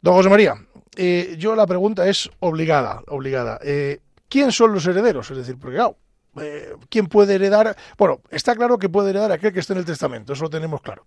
Don 0.00 0.14
José 0.14 0.28
María, 0.28 0.54
eh, 0.96 1.36
yo 1.38 1.56
la 1.56 1.66
pregunta 1.66 2.08
es 2.08 2.30
obligada, 2.40 3.02
obligada. 3.08 3.58
Eh, 3.62 4.00
¿Quién 4.28 4.52
son 4.52 4.72
los 4.72 4.86
herederos? 4.86 5.30
Es 5.30 5.38
decir, 5.38 5.56
porque 5.58 5.76
claro, 5.76 5.96
eh, 6.40 6.74
¿quién 6.88 7.06
puede 7.06 7.34
heredar? 7.34 7.76
Bueno, 7.96 8.20
está 8.30 8.54
claro 8.54 8.78
que 8.78 8.88
puede 8.88 9.10
heredar 9.10 9.32
aquel 9.32 9.52
que 9.52 9.60
esté 9.60 9.72
en 9.72 9.80
el 9.80 9.84
testamento, 9.84 10.32
eso 10.32 10.44
lo 10.44 10.50
tenemos 10.50 10.80
claro. 10.82 11.06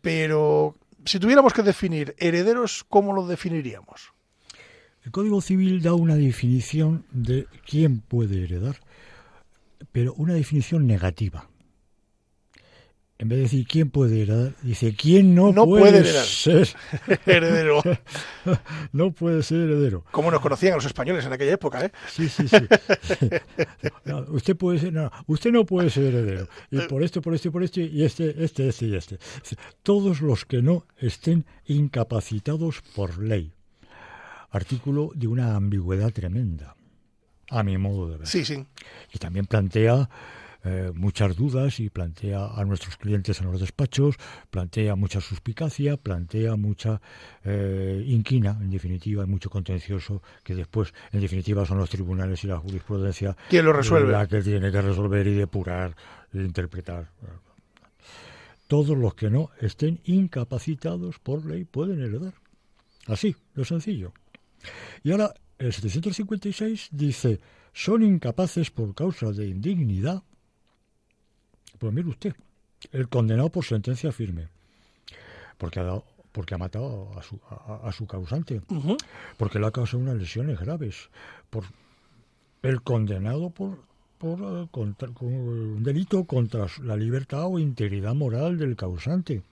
Pero 0.00 0.74
si 1.04 1.18
tuviéramos 1.18 1.52
que 1.52 1.62
definir 1.62 2.14
herederos, 2.18 2.84
¿cómo 2.88 3.12
lo 3.12 3.26
definiríamos? 3.26 4.12
El 5.04 5.10
Código 5.10 5.40
Civil 5.40 5.82
da 5.82 5.94
una 5.94 6.16
definición 6.16 7.04
de 7.12 7.46
quién 7.66 8.00
puede 8.00 8.44
heredar, 8.44 8.76
pero 9.92 10.14
una 10.14 10.34
definición 10.34 10.86
negativa. 10.86 11.48
En 13.16 13.28
vez 13.28 13.38
de 13.38 13.42
decir 13.44 13.66
quién 13.68 13.90
puede 13.90 14.22
heredar, 14.22 14.54
dice 14.62 14.96
quién 14.96 15.36
no, 15.36 15.52
no 15.52 15.66
puede, 15.66 16.04
ser 16.04 16.68
heredero. 17.26 17.80
no 18.92 19.12
puede 19.12 19.44
ser 19.44 19.60
heredero. 19.60 20.04
Como 20.10 20.32
nos 20.32 20.40
conocían 20.40 20.74
los 20.74 20.84
españoles 20.84 21.24
en 21.24 21.32
aquella 21.32 21.52
época, 21.52 21.84
¿eh? 21.84 21.92
Sí, 22.08 22.28
sí, 22.28 22.48
sí. 22.48 22.56
No, 24.04 24.18
usted 24.30 24.56
puede 24.56 24.80
ser, 24.80 24.92
no, 24.92 25.12
usted 25.26 25.52
no 25.52 25.64
puede 25.64 25.90
ser 25.90 26.06
heredero. 26.06 26.48
Y 26.72 26.80
por 26.80 27.04
esto, 27.04 27.22
por 27.22 27.34
esto, 27.34 27.52
por 27.52 27.62
esto, 27.62 27.80
y 27.80 28.02
este, 28.02 28.44
este, 28.44 28.68
este 28.68 28.86
y 28.86 28.96
este. 28.96 29.18
Todos 29.84 30.20
los 30.20 30.44
que 30.44 30.60
no 30.60 30.84
estén 30.98 31.46
incapacitados 31.66 32.82
por 32.96 33.18
ley. 33.18 33.52
Artículo 34.50 35.10
de 35.14 35.28
una 35.28 35.54
ambigüedad 35.54 36.12
tremenda, 36.12 36.74
a 37.48 37.62
mi 37.62 37.78
modo 37.78 38.08
de 38.10 38.18
ver. 38.18 38.26
Sí, 38.26 38.44
sí. 38.44 38.66
Y 39.12 39.18
también 39.18 39.46
plantea 39.46 40.08
eh, 40.64 40.90
muchas 40.94 41.36
dudas 41.36 41.78
y 41.80 41.90
plantea 41.90 42.46
a 42.54 42.64
nuestros 42.64 42.96
clientes 42.96 43.40
en 43.40 43.50
los 43.50 43.60
despachos, 43.60 44.16
plantea 44.50 44.96
mucha 44.96 45.20
suspicacia, 45.20 45.96
plantea 45.96 46.56
mucha 46.56 47.00
eh, 47.44 48.02
inquina, 48.06 48.58
en 48.60 48.70
definitiva, 48.70 49.24
y 49.24 49.26
mucho 49.26 49.50
contencioso, 49.50 50.22
que 50.42 50.54
después, 50.54 50.94
en 51.12 51.20
definitiva, 51.20 51.66
son 51.66 51.78
los 51.78 51.90
tribunales 51.90 52.42
y 52.44 52.46
la 52.46 52.58
jurisprudencia 52.58 53.36
¿Quién 53.48 53.64
lo 53.64 53.72
resuelve? 53.72 54.12
la 54.12 54.26
que 54.26 54.42
tiene 54.42 54.72
que 54.72 54.80
resolver 54.80 55.26
y 55.26 55.34
depurar 55.34 55.94
e 56.32 56.38
interpretar. 56.38 57.08
Todos 58.66 58.96
los 58.96 59.14
que 59.14 59.30
no 59.30 59.50
estén 59.60 60.00
incapacitados 60.04 61.18
por 61.18 61.44
ley 61.44 61.64
pueden 61.64 62.00
heredar. 62.00 62.34
Así, 63.06 63.36
lo 63.54 63.64
sencillo. 63.64 64.12
Y 65.02 65.12
ahora, 65.12 65.34
el 65.58 65.72
756 65.72 66.88
dice, 66.92 67.40
son 67.72 68.02
incapaces 68.02 68.70
por 68.70 68.94
causa 68.94 69.32
de 69.32 69.48
indignidad. 69.48 70.22
Pues 71.78 71.92
mire 71.92 72.08
usted, 72.08 72.34
el 72.92 73.08
condenado 73.08 73.50
por 73.50 73.64
sentencia 73.64 74.12
firme, 74.12 74.48
porque 75.58 75.80
ha, 75.80 75.84
dado, 75.84 76.04
porque 76.32 76.54
ha 76.54 76.58
matado 76.58 77.10
a 77.18 77.22
su, 77.22 77.40
a, 77.50 77.88
a 77.88 77.92
su 77.92 78.06
causante, 78.06 78.60
porque 79.36 79.58
le 79.58 79.66
ha 79.66 79.70
causado 79.70 79.98
unas 80.02 80.16
lesiones 80.16 80.58
graves, 80.60 81.08
por 81.50 81.64
el 82.62 82.82
condenado 82.82 83.50
por, 83.50 83.78
por 84.18 84.38
eh, 84.40 84.68
contra- 84.70 85.08
con 85.08 85.28
un 85.32 85.82
delito 85.82 86.24
contra 86.24 86.66
la 86.82 86.96
libertad 86.96 87.44
o 87.46 87.58
integridad 87.58 88.14
moral 88.14 88.56
del 88.58 88.76
causante. 88.76 89.42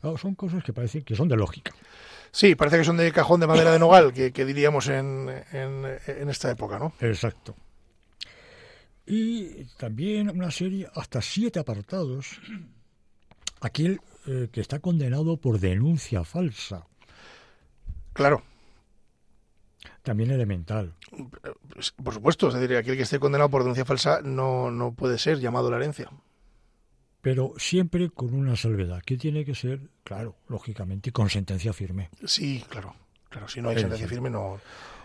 Claro, 0.00 0.16
son 0.18 0.34
cosas 0.34 0.62
que 0.64 0.72
parecen 0.72 1.02
que 1.02 1.16
son 1.16 1.28
de 1.28 1.36
lógica. 1.36 1.72
Sí, 2.30 2.54
parece 2.54 2.78
que 2.78 2.84
son 2.84 2.96
de 2.98 3.10
cajón 3.12 3.40
de 3.40 3.46
madera 3.46 3.72
de 3.72 3.78
nogal, 3.78 4.12
que, 4.12 4.30
que 4.32 4.44
diríamos 4.44 4.88
en, 4.88 5.28
en, 5.52 5.84
en 6.06 6.28
esta 6.28 6.50
época, 6.50 6.78
¿no? 6.78 6.92
Exacto. 7.00 7.54
Y 9.06 9.64
también 9.78 10.30
una 10.30 10.50
serie, 10.50 10.88
hasta 10.94 11.22
siete 11.22 11.58
apartados. 11.60 12.40
Aquel 13.60 14.00
eh, 14.26 14.48
que 14.52 14.60
está 14.60 14.80
condenado 14.80 15.36
por 15.36 15.58
denuncia 15.60 16.24
falsa, 16.24 16.86
Claro, 18.12 18.42
también 20.02 20.30
elemental. 20.30 20.94
pues, 21.72 21.90
por 21.92 22.14
supuesto, 22.14 22.48
es 22.48 22.54
decir, 22.54 22.76
aquel 22.76 22.96
que 22.96 23.02
esté 23.02 23.18
condenado 23.18 23.50
por 23.50 23.62
denuncia 23.62 23.84
falsa 23.84 24.20
no, 24.22 24.70
no 24.70 24.92
puede 24.94 25.18
ser 25.18 25.38
llamado 25.38 25.68
a 25.68 25.70
la 25.72 25.76
herencia. 25.76 26.10
Pero 27.20 27.52
siempre 27.58 28.08
con 28.10 28.34
una 28.34 28.56
salvedad, 28.56 29.02
que 29.02 29.16
tiene 29.16 29.44
que 29.44 29.54
ser, 29.54 29.80
claro, 30.04 30.36
lógicamente, 30.48 31.12
con 31.12 31.28
sentencia 31.28 31.72
firme. 31.72 32.08
Sí, 32.24 32.64
claro. 32.68 32.94
Claro, 33.28 33.48
si 33.48 33.60
no 33.60 33.68
hay 33.70 33.78
sentencia 33.78 34.08
firme 34.08 34.30
no, 34.30 34.58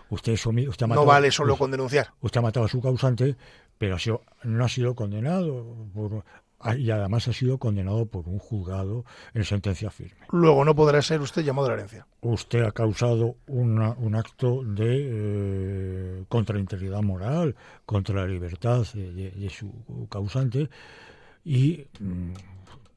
Usted, 0.08 0.34
somi- 0.34 0.68
usted 0.68 0.84
ha 0.84 0.88
no 0.94 1.04
vale 1.06 1.30
solo 1.30 1.56
con 1.56 1.70
denunciar. 1.70 2.12
Usted 2.20 2.38
ha 2.38 2.42
matado 2.42 2.66
a 2.66 2.68
su 2.68 2.80
causante, 2.80 3.36
pero 3.82 3.96
ha 3.96 3.98
sido- 3.98 4.22
no 4.44 4.64
ha 4.64 4.68
sido 4.68 4.94
condenado 4.94 5.66
por- 5.92 6.24
ah, 6.60 6.76
y 6.76 6.88
además 6.92 7.26
ha 7.26 7.32
sido 7.32 7.58
condenado 7.58 8.06
por 8.06 8.28
un 8.28 8.38
juzgado 8.38 9.04
en 9.34 9.42
sentencia 9.44 9.90
firme. 9.90 10.20
Luego 10.30 10.64
no 10.64 10.72
podrá 10.76 11.02
ser 11.02 11.20
usted 11.20 11.42
llamado 11.42 11.66
a 11.66 11.70
la 11.70 11.74
herencia. 11.78 12.06
Usted 12.20 12.62
ha 12.62 12.70
causado 12.70 13.34
una- 13.48 13.90
un 13.98 14.14
acto 14.14 14.62
de 14.62 14.86
eh, 15.10 16.24
contra 16.28 16.54
la 16.54 16.60
integridad 16.60 17.02
moral, 17.02 17.56
contra 17.84 18.14
la 18.20 18.26
libertad 18.28 18.86
de, 18.94 19.12
de- 19.12 19.30
de 19.32 19.50
su 19.50 20.06
causante, 20.08 20.70
y 21.44 21.84
mm, 21.98 22.34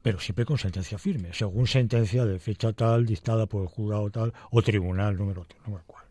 pero 0.02 0.20
siempre 0.20 0.44
con 0.44 0.56
sentencia 0.56 0.98
firme, 0.98 1.30
según 1.32 1.66
sentencia 1.66 2.24
de 2.24 2.38
fecha 2.38 2.72
tal, 2.74 3.04
dictada 3.06 3.46
por 3.46 3.62
el 3.62 3.68
juzgado 3.68 4.08
tal 4.12 4.32
o 4.52 4.62
tribunal 4.62 5.16
número, 5.16 5.44
número 5.66 5.82
cual. 5.84 6.04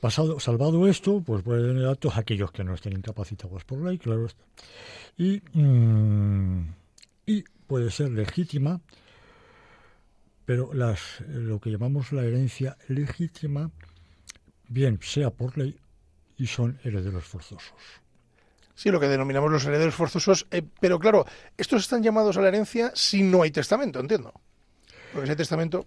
Pasado, 0.00 0.38
salvado 0.40 0.86
esto, 0.86 1.20
pues 1.24 1.42
pueden 1.42 1.76
heredar 1.76 1.96
todos 1.96 2.16
aquellos 2.16 2.52
que 2.52 2.64
no 2.64 2.74
estén 2.74 2.92
incapacitados 2.92 3.64
por 3.64 3.78
ley, 3.80 3.98
claro 3.98 4.26
está. 4.26 4.42
Y, 5.16 5.42
mm, 5.52 6.74
y 7.26 7.42
puede 7.66 7.90
ser 7.90 8.10
legítima, 8.10 8.80
pero 10.44 10.72
las, 10.72 11.20
lo 11.28 11.60
que 11.60 11.70
llamamos 11.70 12.12
la 12.12 12.22
herencia 12.24 12.76
legítima, 12.88 13.70
bien 14.68 14.98
sea 15.02 15.30
por 15.30 15.58
ley 15.58 15.76
y 16.38 16.46
son 16.46 16.78
herederos 16.84 17.24
forzosos. 17.24 17.74
Sí, 18.74 18.90
lo 18.90 19.00
que 19.00 19.08
denominamos 19.08 19.50
los 19.50 19.64
herederos 19.66 19.94
forzosos. 19.94 20.46
eh, 20.52 20.62
pero 20.80 21.00
claro, 21.00 21.26
estos 21.56 21.82
están 21.82 22.02
llamados 22.02 22.36
a 22.36 22.40
la 22.40 22.48
herencia 22.48 22.92
si 22.94 23.22
no 23.24 23.42
hay 23.42 23.50
testamento, 23.50 23.98
entiendo. 23.98 24.32
Porque 25.12 25.30
hay 25.30 25.36
testamento, 25.36 25.86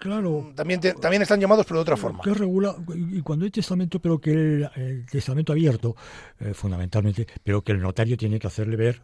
Claro, 0.00 0.52
también, 0.54 0.80
te- 0.80 0.94
también 0.94 1.22
están 1.22 1.38
llamados, 1.40 1.66
pero 1.66 1.78
de 1.78 1.82
otra 1.82 1.96
forma. 1.96 2.20
que 2.22 2.32
regula, 2.34 2.74
y 2.96 3.20
cuando 3.20 3.44
hay 3.44 3.50
testamento, 3.50 4.00
pero 4.00 4.18
que 4.18 4.32
el, 4.32 4.70
el 4.76 5.06
testamento 5.06 5.52
abierto, 5.52 5.94
eh, 6.40 6.54
fundamentalmente, 6.54 7.26
pero 7.44 7.62
que 7.62 7.72
el 7.72 7.80
notario 7.80 8.16
tiene 8.16 8.38
que 8.38 8.46
hacerle 8.46 8.76
ver 8.76 9.02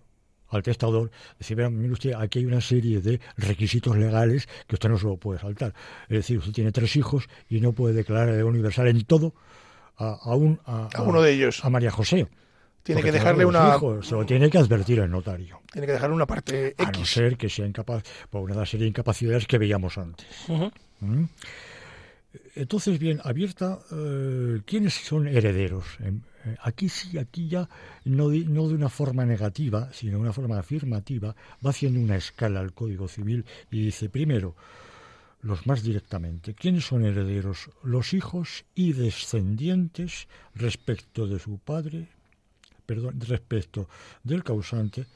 al 0.48 0.62
testador, 0.62 1.10
decir, 1.38 1.56
"Vea, 1.56 1.68
mire 1.68 1.92
usted, 1.92 2.12
aquí 2.14 2.38
hay 2.38 2.46
una 2.46 2.60
serie 2.60 3.00
de 3.00 3.20
requisitos 3.36 3.96
legales 3.96 4.48
que 4.66 4.76
usted 4.76 4.88
no 4.88 4.96
se 4.96 5.04
lo 5.06 5.16
puede 5.16 5.38
saltar. 5.40 5.74
Es 6.08 6.16
decir, 6.18 6.38
usted 6.38 6.52
tiene 6.52 6.72
tres 6.72 6.96
hijos 6.96 7.28
y 7.48 7.60
no 7.60 7.72
puede 7.72 7.94
declarar 7.94 8.28
heredero 8.28 8.46
universal 8.48 8.86
en 8.88 9.04
todo 9.04 9.34
a, 9.98 10.10
a 10.22 10.34
un, 10.34 10.60
a, 10.64 10.88
A 10.94 11.02
uno 11.02 11.20
de 11.20 11.32
ellos. 11.32 11.64
a 11.64 11.68
María 11.70 11.90
José. 11.90 12.28
Tiene 12.84 13.00
Porque 13.00 13.10
que 13.10 13.18
dejarle 13.18 13.44
una, 13.44 13.74
hijos, 13.74 14.06
se 14.06 14.14
lo 14.14 14.24
tiene 14.24 14.48
que 14.48 14.58
advertir 14.58 15.00
el 15.00 15.10
notario. 15.10 15.60
tiene 15.72 15.88
que 15.88 15.94
dejarle 15.94 16.14
una 16.14 16.26
parte 16.26 16.76
A 16.78 16.84
no 16.84 16.88
X. 17.00 17.10
ser 17.10 17.36
que 17.36 17.48
sea 17.48 17.66
incapaz 17.66 18.04
por 18.30 18.42
una 18.48 18.64
serie 18.64 18.84
de 18.84 18.90
incapacidades 18.90 19.48
que 19.48 19.58
veíamos 19.58 19.98
antes. 19.98 20.28
Entonces, 22.54 22.98
bien, 22.98 23.20
abierta, 23.22 23.80
eh, 23.92 24.60
¿quiénes 24.64 24.94
son 24.94 25.28
herederos? 25.28 25.84
Em, 26.00 26.20
eh, 26.44 26.56
aquí 26.62 26.88
sí, 26.88 27.18
aquí 27.18 27.48
ya, 27.48 27.68
no 28.04 28.28
de, 28.28 28.40
no 28.40 28.68
de 28.68 28.74
una 28.74 28.88
forma 28.88 29.24
negativa, 29.24 29.92
sino 29.92 30.12
de 30.12 30.18
una 30.18 30.32
forma 30.32 30.58
afirmativa, 30.58 31.34
va 31.64 31.70
haciendo 31.70 32.00
una 32.00 32.16
escala 32.16 32.60
al 32.60 32.72
Código 32.72 33.08
Civil 33.08 33.44
y 33.70 33.84
dice, 33.84 34.08
primero, 34.08 34.54
los 35.42 35.66
más 35.66 35.82
directamente, 35.82 36.54
¿quiénes 36.54 36.84
son 36.84 37.04
herederos? 37.04 37.70
Los 37.82 38.14
hijos 38.14 38.64
y 38.74 38.92
descendientes 38.92 40.28
respecto 40.54 41.26
de 41.26 41.38
su 41.38 41.58
padre, 41.58 42.08
perdón, 42.84 43.20
respecto 43.20 43.88
del 44.24 44.42
causante, 44.42 45.06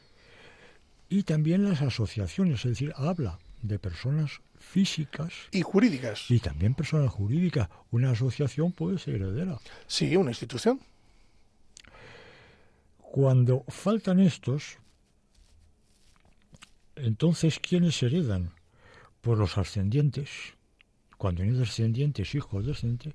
y 1.09 1.25
también 1.25 1.65
las 1.65 1.83
asociaciones, 1.83 2.65
es 2.65 2.73
decir, 2.73 2.93
habla 2.97 3.39
de 3.63 3.79
personas 3.79 4.41
físicas 4.61 5.33
Y 5.51 5.63
jurídicas. 5.63 6.31
y 6.31 6.39
también 6.39 6.75
personas 6.75 7.11
jurídicas. 7.11 7.69
Una 7.91 8.11
asociación 8.13 8.71
puede 8.73 8.99
ser 8.99 9.17
heredera. 9.17 9.59
Sí, 9.89 10.15
una 10.17 10.31
institución. 10.31 10.79
Cuando 12.99 13.65
faltan 13.69 14.21
estos, 14.21 14.77
entonces, 16.95 17.59
¿quiénes 17.59 18.01
heredan? 18.03 18.53
Pues 19.21 19.39
los 19.39 19.59
ascendientes. 19.59 20.31
Cuando 21.19 21.43
hay 21.43 21.51
descendientes, 21.51 22.35
hijos 22.35 22.65
descendientes, 22.67 23.15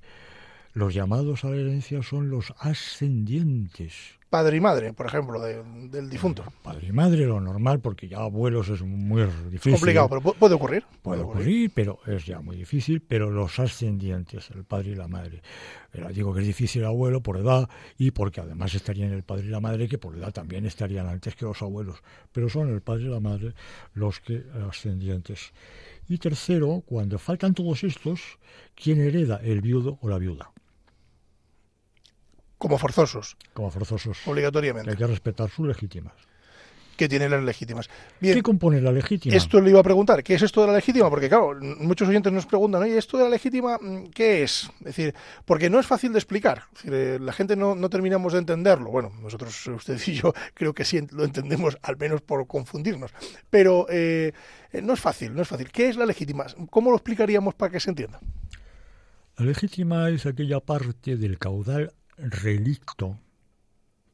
los 0.76 0.94
llamados 0.94 1.44
a 1.44 1.50
la 1.50 1.56
herencia 1.56 2.04
son 2.04 2.30
los 2.30 2.54
ascendientes. 2.60 3.94
Padre 4.30 4.58
y 4.58 4.60
madre, 4.60 4.92
por 4.92 5.06
ejemplo, 5.06 5.40
de- 5.40 5.64
del 5.90 6.10
difunto. 6.10 6.44
Padre 6.62 6.88
y 6.88 6.92
madre, 6.92 7.26
lo 7.26 7.40
normal, 7.40 7.80
porque 7.80 8.10
ya 8.10 8.18
abuelos 8.20 8.68
es 8.68 8.82
muy 8.82 9.22
difícil. 9.50 9.74
Complicado, 9.74 10.10
pero 10.10 10.22
pu- 10.22 10.36
puede 10.36 10.56
ocurrir. 10.56 10.84
Puede 11.02 11.22
ocurrir, 11.22 11.72
pero 11.74 12.00
es 12.06 12.26
ya 12.26 12.42
muy 12.42 12.58
difícil, 12.58 13.00
pero 13.02 13.32
los 13.32 13.58
ascendientes, 13.60 14.50
el 14.52 14.66
padre 14.66 14.90
y 14.92 14.96
la 14.96 15.08
madre. 15.08 15.42
Pero 15.92 16.10
digo 16.10 16.34
que 16.34 16.42
es 16.42 16.48
difícil 16.48 16.82
el 16.82 16.88
abuelo 16.88 17.22
por 17.22 17.38
edad 17.38 17.70
y 17.98 18.12
porque 18.12 18.42
además 18.42 18.76
estarían 18.76 19.14
el 19.14 19.24
padre 19.24 19.46
y 19.46 19.50
la 19.52 19.62
madre 19.62 19.88
que 19.88 19.98
por 19.98 20.18
edad 20.18 20.34
también 20.34 20.66
estarían 20.66 21.08
antes 21.08 21.36
que 21.36 21.46
los 21.46 21.62
abuelos. 21.62 22.04
Pero 22.34 22.50
son 22.50 22.68
el 22.74 22.82
padre 22.82 23.04
y 23.06 23.08
la 23.10 23.22
madre 23.22 23.54
los 23.94 24.20
que 24.20 24.44
ascendientes. 24.68 25.54
Y 26.10 26.18
tercero, 26.18 26.84
cuando 26.86 27.18
faltan 27.20 27.54
todos 27.54 27.86
estos, 27.86 28.20
¿quién 28.76 29.00
hereda? 29.00 29.40
El 29.42 29.62
viudo 29.62 29.98
o 30.02 30.10
la 30.10 30.18
viuda, 30.20 30.52
Como 32.58 32.78
forzosos, 32.78 33.36
como 33.54 33.70
forzosos. 33.70 34.18
Obligatoriamente. 34.28 34.92
hay 34.92 34.98
que 34.98 35.08
respetar 35.08 35.50
sus 35.50 35.68
legítimas. 35.68 36.14
Que 36.96 37.10
tienen 37.10 37.30
las 37.30 37.44
legítimas. 37.44 37.90
Bien, 38.22 38.36
¿Qué 38.36 38.42
compone 38.42 38.80
la 38.80 38.94
legítima? 38.94 39.36
esto 39.36 39.60
le 39.60 39.70
iba 39.70 39.82
a 39.82 39.84
preguntar. 39.84 40.24
¿Qué 40.24 40.36
es 40.36 40.42
esto 40.42 40.62
de 40.62 40.68
la 40.68 40.74
legítima? 40.74 41.10
Porque, 41.10 41.28
claro, 41.28 41.54
muchos 41.80 42.08
oyentes 42.08 42.32
nos 42.32 42.46
preguntan, 42.46 42.84
oye, 42.84 42.98
¿esto 42.98 43.18
de 43.18 43.26
la 43.26 43.30
legítima 43.32 43.78
mm, 43.78 44.12
qué 44.12 44.44
es? 44.44 44.70
Es 44.80 44.86
decir, 44.86 45.14
porque 45.44 45.70
no 45.70 45.78
es 45.78 45.86
fácil 45.86 46.14
de 46.14 46.20
explicar. 46.20 46.64
Es 46.74 46.84
decir, 46.84 46.94
eh, 46.94 47.20
la 47.20 47.34
gente 47.34 47.58
no, 47.58 47.76
no 47.76 47.90
terminamos 47.90 48.32
de 48.32 48.40
entenderlo. 48.40 48.92
Bueno, 48.92 49.12
nosotros, 49.22 49.68
usted 49.76 50.00
y 50.08 50.14
yo, 50.14 50.34
creo 50.54 50.74
que 50.74 50.86
sí 50.86 51.06
lo 51.12 51.26
entendemos, 51.26 51.78
al 51.82 51.98
menos 51.98 52.22
por 52.22 52.48
confundirnos. 52.48 53.12
Pero 53.50 53.88
eh, 53.90 54.32
no 54.82 54.94
es 54.94 55.00
fácil, 55.02 55.36
no 55.36 55.42
es 55.42 55.50
fácil. 55.50 55.70
¿Qué 55.74 55.90
es 55.90 55.98
la 55.98 56.06
legítima? 56.06 56.46
¿Cómo 56.70 56.92
lo 56.92 56.96
explicaríamos 56.96 57.56
para 57.56 57.74
que 57.74 57.82
se 57.82 57.90
entienda? 57.90 58.22
La 59.38 59.46
legítima 59.46 60.08
es 60.08 60.26
aquella 60.26 60.62
parte 60.62 61.18
del 61.18 61.38
caudal 61.38 61.92
relicto, 62.18 63.18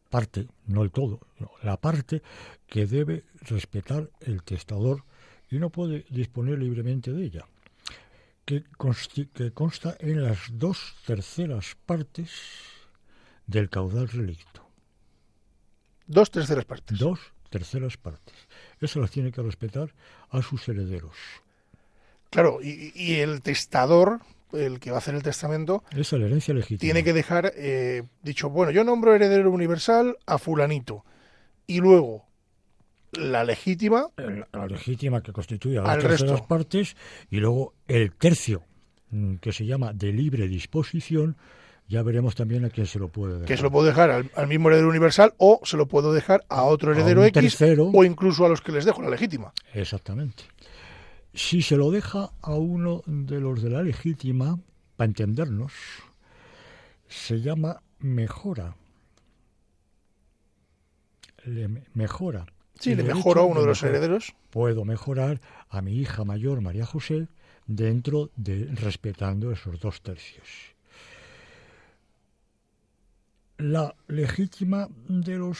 parte, 0.09 0.47
no 0.67 0.83
el 0.83 0.91
todo, 0.91 1.19
no, 1.39 1.51
la 1.63 1.77
parte 1.77 2.21
que 2.67 2.85
debe 2.85 3.23
respetar 3.41 4.09
el 4.21 4.43
testador 4.43 5.03
y 5.49 5.59
no 5.59 5.69
puede 5.69 6.05
disponer 6.09 6.59
libremente 6.59 7.11
de 7.11 7.23
ella, 7.23 7.45
que, 8.45 8.63
consta 9.53 9.95
en 9.99 10.23
las 10.23 10.39
dos 10.51 10.95
terceras 11.05 11.75
partes 11.85 12.31
del 13.47 13.69
caudal 13.69 14.07
relicto. 14.07 14.65
Dos 16.07 16.31
terceras 16.31 16.65
partes. 16.65 16.99
Dos 16.99 17.19
terceras 17.49 17.97
partes. 17.97 18.35
Eso 18.79 18.99
las 18.99 19.11
tiene 19.11 19.31
que 19.31 19.41
respetar 19.41 19.93
a 20.29 20.41
sus 20.41 20.67
herederos. 20.67 21.15
Claro, 22.29 22.59
y, 22.61 22.91
y 22.95 23.15
el 23.15 23.41
testador, 23.41 24.21
el 24.53 24.79
que 24.79 24.91
va 24.91 24.97
a 24.97 24.99
hacer 24.99 25.15
el 25.15 25.23
testamento, 25.23 25.83
la 25.91 26.25
herencia 26.25 26.53
legítima. 26.53 26.79
tiene 26.79 27.03
que 27.03 27.13
dejar 27.13 27.53
eh, 27.55 28.03
dicho, 28.21 28.49
bueno, 28.49 28.71
yo 28.71 28.83
nombro 28.83 29.13
heredero 29.13 29.51
universal 29.51 30.17
a 30.25 30.37
fulanito. 30.37 31.05
Y 31.67 31.79
luego, 31.79 32.25
la 33.13 33.43
legítima, 33.43 34.07
la, 34.17 34.67
legítima 34.67 35.21
que 35.21 35.31
constituye 35.31 35.79
a 35.79 35.83
las 35.83 36.03
resto. 36.03 36.35
partes 36.47 36.95
y 37.29 37.37
luego 37.37 37.73
el 37.87 38.13
tercio 38.13 38.63
mm, 39.09 39.35
que 39.35 39.51
se 39.51 39.65
llama 39.65 39.93
de 39.93 40.11
libre 40.11 40.47
disposición 40.47 41.37
ya 41.87 42.03
veremos 42.03 42.35
también 42.35 42.63
a 42.63 42.69
quién 42.69 42.87
se 42.87 42.99
lo 42.99 43.09
puede 43.09 43.33
dejar. 43.33 43.47
que 43.47 43.57
se 43.57 43.63
lo 43.63 43.69
puedo 43.71 43.85
dejar 43.85 44.11
al, 44.11 44.31
al 44.35 44.47
mismo 44.47 44.69
heredero 44.69 44.87
universal 44.87 45.33
o 45.37 45.59
se 45.63 45.75
lo 45.75 45.87
puedo 45.87 46.13
dejar 46.13 46.41
a 46.47 46.63
otro 46.63 46.93
heredero 46.93 47.25
X 47.25 47.33
tercero. 47.33 47.91
o 47.93 48.03
incluso 48.05 48.45
a 48.45 48.49
los 48.49 48.61
que 48.61 48.71
les 48.71 48.85
dejo 48.85 49.01
la 49.01 49.09
legítima. 49.09 49.51
Exactamente. 49.73 50.43
Si 51.33 51.61
se 51.61 51.77
lo 51.77 51.91
deja 51.91 52.31
a 52.41 52.53
uno 52.55 53.03
de 53.05 53.39
los 53.39 53.61
de 53.61 53.69
la 53.69 53.83
legítima, 53.83 54.59
para 54.97 55.07
entendernos, 55.07 55.71
se 57.07 57.41
llama 57.41 57.81
mejora. 57.99 58.75
Le 61.45 61.67
me- 61.67 61.83
mejora. 61.93 62.45
Sí, 62.79 62.91
le 62.91 62.97
derecho 62.97 63.15
mejoro 63.15 63.41
a 63.41 63.45
uno 63.45 63.61
de 63.61 63.67
los 63.67 63.81
herederos. 63.83 64.33
Puedo 64.49 64.85
mejorar 64.85 65.39
a 65.69 65.81
mi 65.81 65.93
hija 65.97 66.23
mayor, 66.25 66.61
María 66.61 66.85
José, 66.85 67.27
dentro 67.67 68.31
de 68.35 68.65
respetando 68.73 69.51
esos 69.51 69.79
dos 69.79 70.01
tercios. 70.01 70.47
La 73.57 73.95
legítima 74.07 74.89
de 75.07 75.37
los 75.37 75.59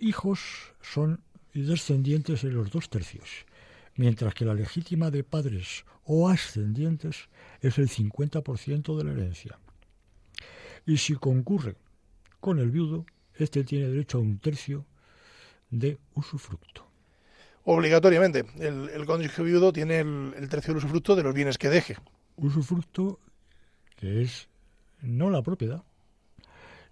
hijos 0.00 0.40
son 0.80 1.20
descendientes 1.52 2.42
de 2.42 2.50
los 2.50 2.70
dos 2.70 2.88
tercios, 2.88 3.44
mientras 3.96 4.34
que 4.34 4.44
la 4.44 4.54
legítima 4.54 5.10
de 5.10 5.24
padres 5.24 5.84
o 6.04 6.28
ascendientes 6.28 7.28
es 7.60 7.78
el 7.78 7.88
50% 7.88 8.96
de 8.96 9.04
la 9.04 9.12
herencia. 9.12 9.58
Y 10.86 10.98
si 10.98 11.14
concurre 11.14 11.76
con 12.40 12.58
el 12.58 12.70
viudo, 12.70 13.06
este 13.34 13.64
tiene 13.64 13.88
derecho 13.88 14.18
a 14.18 14.20
un 14.20 14.38
tercio 14.38 14.84
de 15.70 15.98
usufructo. 16.14 16.86
Obligatoriamente, 17.64 18.44
el, 18.58 18.90
el 18.90 19.06
cónyuge 19.06 19.42
viudo 19.42 19.72
tiene 19.72 20.00
el, 20.00 20.34
el 20.36 20.48
tercio 20.48 20.74
del 20.74 20.78
usufructo 20.78 21.16
de 21.16 21.22
los 21.22 21.34
bienes 21.34 21.56
que 21.56 21.70
deje. 21.70 21.96
usufructo 22.36 23.18
que 23.96 24.22
es 24.22 24.48
no 25.00 25.30
la 25.30 25.42
propiedad, 25.42 25.82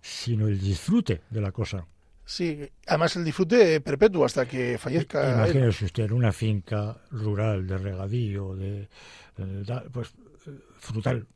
sino 0.00 0.48
el 0.48 0.58
disfrute 0.58 1.20
de 1.30 1.40
la 1.40 1.52
cosa. 1.52 1.86
Sí, 2.32 2.66
además 2.86 3.14
el 3.16 3.24
disfrute 3.24 3.78
perpetuo 3.82 4.24
hasta 4.24 4.46
que 4.46 4.78
fallezca. 4.78 5.34
Imagínese 5.34 5.84
usted 5.84 6.10
una 6.12 6.32
finca 6.32 6.96
rural 7.10 7.66
de 7.66 7.76
regadío, 7.76 8.54
de, 8.56 8.88
de 9.36 9.64
da- 9.64 9.84
pues 9.92 10.14
eh, 10.46 10.58
frutal, 10.78 11.26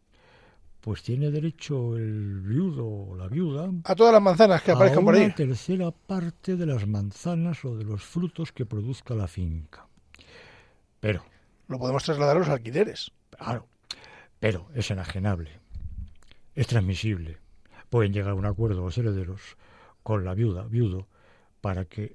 pues 0.80 1.02
tiene 1.02 1.30
derecho 1.30 1.98
el 1.98 2.40
viudo 2.40 2.86
o 2.86 3.14
la 3.14 3.28
viuda 3.28 3.70
A 3.84 3.94
todas 3.94 4.14
las 4.14 4.22
manzanas 4.22 4.62
que 4.62 4.70
a 4.70 4.74
aparezcan 4.74 5.04
por 5.04 5.14
una 5.16 5.24
ahí. 5.26 5.32
tercera 5.32 5.90
parte 5.90 6.56
de 6.56 6.64
las 6.64 6.86
manzanas 6.86 7.62
o 7.66 7.76
de 7.76 7.84
los 7.84 8.02
frutos 8.02 8.50
que 8.52 8.64
produzca 8.64 9.14
la 9.14 9.26
finca. 9.28 9.86
Pero 11.00 11.22
Lo 11.68 11.78
podemos 11.78 12.04
trasladar 12.04 12.36
a 12.36 12.38
los 12.38 12.48
alquileres. 12.48 13.12
Claro, 13.36 13.66
pero 14.40 14.68
es 14.74 14.90
enajenable, 14.90 15.50
es 16.54 16.66
transmisible. 16.68 17.36
Pueden 17.90 18.14
llegar 18.14 18.30
a 18.30 18.34
un 18.34 18.46
acuerdo 18.46 18.80
los 18.80 18.96
herederos 18.96 19.42
con 20.06 20.24
la 20.24 20.34
viuda, 20.34 20.62
viudo, 20.68 21.08
para 21.60 21.86
que 21.86 22.14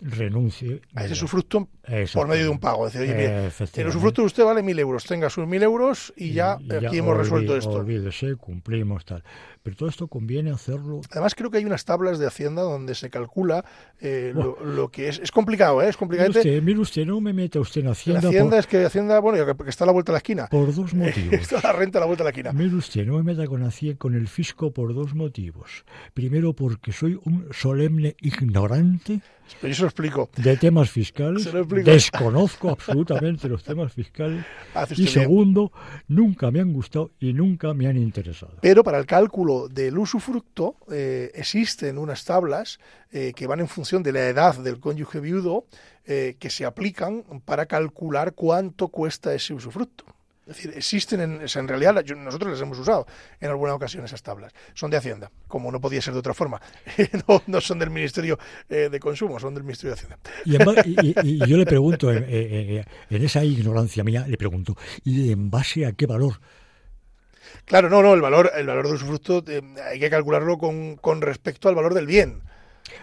renuncie 0.00 0.82
A 0.94 1.04
ese 1.04 1.14
usufructo 1.14 1.68
por 2.14 2.28
medio 2.28 2.44
de 2.44 2.48
un 2.50 2.58
pago. 2.58 2.84
Decir, 2.84 3.02
oye, 3.02 3.50
el 3.76 3.86
usufructo 3.88 4.22
de 4.22 4.26
usted 4.26 4.44
vale 4.44 4.62
mil 4.62 4.78
euros, 4.78 5.04
tenga 5.04 5.30
sus 5.30 5.46
mil 5.46 5.62
euros 5.62 6.12
y 6.16 6.32
ya 6.32 6.58
Y- 6.60 6.72
y 6.72 6.86
aquí 6.86 6.98
hemos 6.98 7.16
resuelto 7.16 7.56
esto. 7.56 7.70
Olvídese, 7.72 8.36
cumplimos 8.36 9.04
tal. 9.04 9.22
Pero 9.62 9.76
todo 9.76 9.88
esto 9.88 10.06
conviene 10.06 10.52
hacerlo. 10.52 11.00
Además 11.10 11.34
creo 11.34 11.50
que 11.50 11.58
hay 11.58 11.64
unas 11.64 11.84
tablas 11.84 12.18
de 12.20 12.26
Hacienda 12.26 12.62
donde 12.62 12.94
se 12.94 13.10
calcula 13.10 13.64
eh, 14.00 14.32
lo, 14.34 14.64
lo 14.64 14.90
que 14.90 15.08
es. 15.08 15.18
Es 15.18 15.32
complicado, 15.32 15.82
¿eh? 15.82 15.88
Es 15.88 15.96
complicado. 15.96 16.30
usted, 16.30 16.62
mire 16.62 16.78
usted, 16.78 17.04
no 17.04 17.20
me 17.20 17.32
meta 17.32 17.58
usted 17.58 17.80
en 17.80 17.86
La 17.86 17.92
Hacienda, 17.92 18.28
Hacienda 18.28 18.58
es 18.58 18.66
que 18.68 18.84
Hacienda, 18.84 19.18
bueno, 19.18 19.44
que 19.56 19.70
está 19.70 19.82
a 19.84 19.86
la 19.86 19.92
vuelta 19.92 20.12
de 20.12 20.14
la 20.14 20.18
esquina. 20.18 20.46
por, 20.48 20.66
por 20.66 20.74
dos 20.74 20.94
motivos. 20.94 21.32
está 21.40 21.60
la 21.62 21.72
renta 21.72 21.98
a 21.98 22.00
la 22.00 22.06
vuelta 22.06 22.22
de 22.22 22.26
la 22.26 22.30
esquina. 22.30 22.52
Mire 22.52 22.76
usted, 22.76 23.06
no 23.06 23.16
me 23.16 23.22
meta 23.24 23.46
con, 23.46 23.68
con 23.98 24.14
el 24.14 24.28
fisco 24.28 24.72
por 24.72 24.94
dos 24.94 25.14
motivos. 25.14 25.84
Primero, 26.14 26.52
porque 26.52 26.92
soy 26.92 27.18
un 27.24 27.48
solemne 27.52 28.14
ignorante 28.20 29.20
Pero 29.60 29.74
se 29.74 29.85
lo 29.86 29.90
explico. 29.90 30.28
de 30.36 30.56
temas 30.56 30.90
fiscales. 30.90 31.48
Desconozco 31.84 32.70
absolutamente 32.70 33.48
los 33.48 33.62
temas 33.62 33.92
fiscales. 33.92 34.44
Y 34.90 35.02
bien. 35.02 35.08
segundo, 35.08 35.72
nunca 36.08 36.50
me 36.50 36.60
han 36.60 36.72
gustado 36.72 37.10
y 37.18 37.32
nunca 37.32 37.72
me 37.72 37.86
han 37.86 37.96
interesado. 37.96 38.52
Pero 38.60 38.84
para 38.84 38.98
el 38.98 39.06
cálculo 39.06 39.68
del 39.68 39.96
usufructo 39.96 40.76
eh, 40.90 41.30
existen 41.34 41.96
unas 41.98 42.24
tablas 42.24 42.78
eh, 43.10 43.32
que 43.34 43.46
van 43.46 43.60
en 43.60 43.68
función 43.68 44.02
de 44.02 44.12
la 44.12 44.28
edad 44.28 44.56
del 44.58 44.78
cónyuge 44.78 45.20
viudo 45.20 45.66
eh, 46.04 46.36
que 46.38 46.50
se 46.50 46.64
aplican 46.64 47.24
para 47.44 47.66
calcular 47.66 48.34
cuánto 48.34 48.88
cuesta 48.88 49.34
ese 49.34 49.54
usufructo. 49.54 50.04
Es 50.46 50.56
decir, 50.56 50.72
existen, 50.76 51.20
en, 51.20 51.40
en 51.42 51.68
realidad 51.68 52.04
nosotros 52.16 52.52
las 52.52 52.60
hemos 52.60 52.78
usado 52.78 53.04
en 53.40 53.50
alguna 53.50 53.74
ocasión 53.74 54.04
esas 54.04 54.22
tablas. 54.22 54.52
Son 54.74 54.90
de 54.92 54.96
Hacienda, 54.96 55.30
como 55.48 55.72
no 55.72 55.80
podía 55.80 56.00
ser 56.00 56.12
de 56.14 56.20
otra 56.20 56.34
forma. 56.34 56.60
no, 57.28 57.42
no 57.48 57.60
son 57.60 57.80
del 57.80 57.90
Ministerio 57.90 58.38
eh, 58.68 58.88
de 58.90 59.00
Consumo, 59.00 59.40
son 59.40 59.54
del 59.54 59.64
Ministerio 59.64 59.94
de 59.94 60.00
Hacienda. 60.00 60.18
Y, 60.44 60.54
en 60.56 60.62
y- 61.26 61.46
yo 61.48 61.56
le 61.56 61.66
pregunto, 61.66 62.12
eh, 62.12 62.18
eh, 62.18 62.26
eh, 62.28 62.84
en 63.10 63.24
esa 63.24 63.42
ignorancia 63.44 64.04
mía, 64.04 64.24
le 64.28 64.36
pregunto, 64.36 64.76
¿y 65.04 65.32
en 65.32 65.50
base 65.50 65.84
a 65.84 65.92
qué 65.92 66.06
valor? 66.06 66.34
Claro, 67.64 67.88
no, 67.90 68.02
no, 68.02 68.14
el 68.14 68.20
valor, 68.20 68.50
el 68.56 68.66
valor 68.66 68.86
del 68.86 68.94
usufructo 68.96 69.42
eh, 69.48 69.62
hay 69.90 69.98
que 69.98 70.10
calcularlo 70.10 70.58
con, 70.58 70.96
con 70.96 71.20
respecto 71.20 71.68
al 71.68 71.74
valor 71.74 71.94
del 71.94 72.06
bien. 72.06 72.42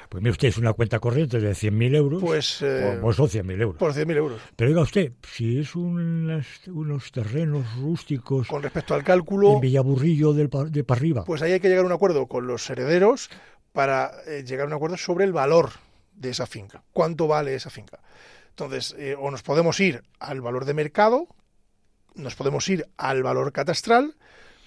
Pues 0.10 0.22
mire 0.22 0.32
usted, 0.32 0.48
es 0.50 0.58
una 0.58 0.74
cuenta 0.74 1.00
corriente 1.00 1.40
de 1.40 1.54
100.000 1.56 1.96
euros, 1.96 2.22
Pues, 2.22 2.62
eh, 2.62 2.98
pues 3.02 3.16
son 3.16 3.30
100.000 3.30 3.62
euros. 3.62 3.78
por 3.78 3.94
100.000 3.94 4.18
euros. 4.18 4.42
Pero 4.56 4.70
oiga 4.70 4.82
usted, 4.82 5.12
si 5.32 5.60
es 5.60 5.76
unas- 5.76 6.68
unos 6.68 7.12
terrenos 7.12 7.66
rústicos 7.78 8.48
Con 8.48 8.64
respecto 8.64 8.94
al 8.94 9.04
cálculo, 9.04 9.54
en 9.54 9.62
Villaburrillo 9.62 10.34
del 10.34 10.50
de 10.72 10.84
para 10.84 11.00
arriba, 11.00 11.24
pues 11.26 11.42
ahí 11.42 11.52
hay 11.54 11.60
que 11.60 11.70
llegar 11.70 11.84
a 11.84 11.88
un 11.88 11.94
acuerdo 11.94 12.28
con 12.28 12.48
los 12.48 12.70
herederos 12.70 13.30
para 13.72 14.12
eh, 14.28 14.44
llegar 14.46 14.66
a 14.66 14.68
un 14.68 14.74
acuerdo 14.74 14.98
sobre 14.98 15.26
el 15.26 15.34
valor 15.34 15.72
de 16.16 16.30
esa 16.30 16.46
finca. 16.46 16.84
¿Cuánto 16.94 17.28
vale 17.28 17.56
esa 17.56 17.70
finca? 17.70 18.00
Entonces, 18.50 18.96
eh, 19.00 19.16
o 19.20 19.32
nos 19.32 19.42
podemos 19.42 19.80
ir 19.80 20.04
al 20.20 20.42
valor 20.42 20.66
de 20.66 20.76
mercado, 20.76 21.28
nos 22.16 22.36
podemos 22.36 22.70
ir 22.70 22.88
al 22.98 23.24
valor 23.24 23.52
catastral, 23.52 24.16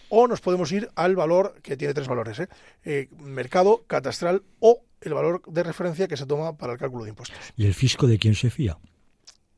o 0.08 0.26
nos 0.28 0.40
podemos 0.40 0.70
ir 0.72 0.88
al 0.96 1.14
valor, 1.16 1.54
que 1.62 1.76
tiene 1.76 1.94
tres 1.94 2.08
valores, 2.08 2.38
¿eh? 2.40 2.48
Eh, 2.84 3.08
mercado, 3.18 3.84
catastral 3.86 4.42
o 4.60 4.82
el 5.00 5.14
valor 5.14 5.42
de 5.46 5.62
referencia 5.62 6.08
que 6.08 6.16
se 6.16 6.26
toma 6.26 6.56
para 6.56 6.74
el 6.74 6.78
cálculo 6.78 7.04
de 7.04 7.10
impuestos, 7.10 7.38
¿y 7.56 7.66
el 7.66 7.74
fisco 7.74 8.06
de 8.06 8.18
quién 8.18 8.34
se 8.34 8.50
fía? 8.50 8.78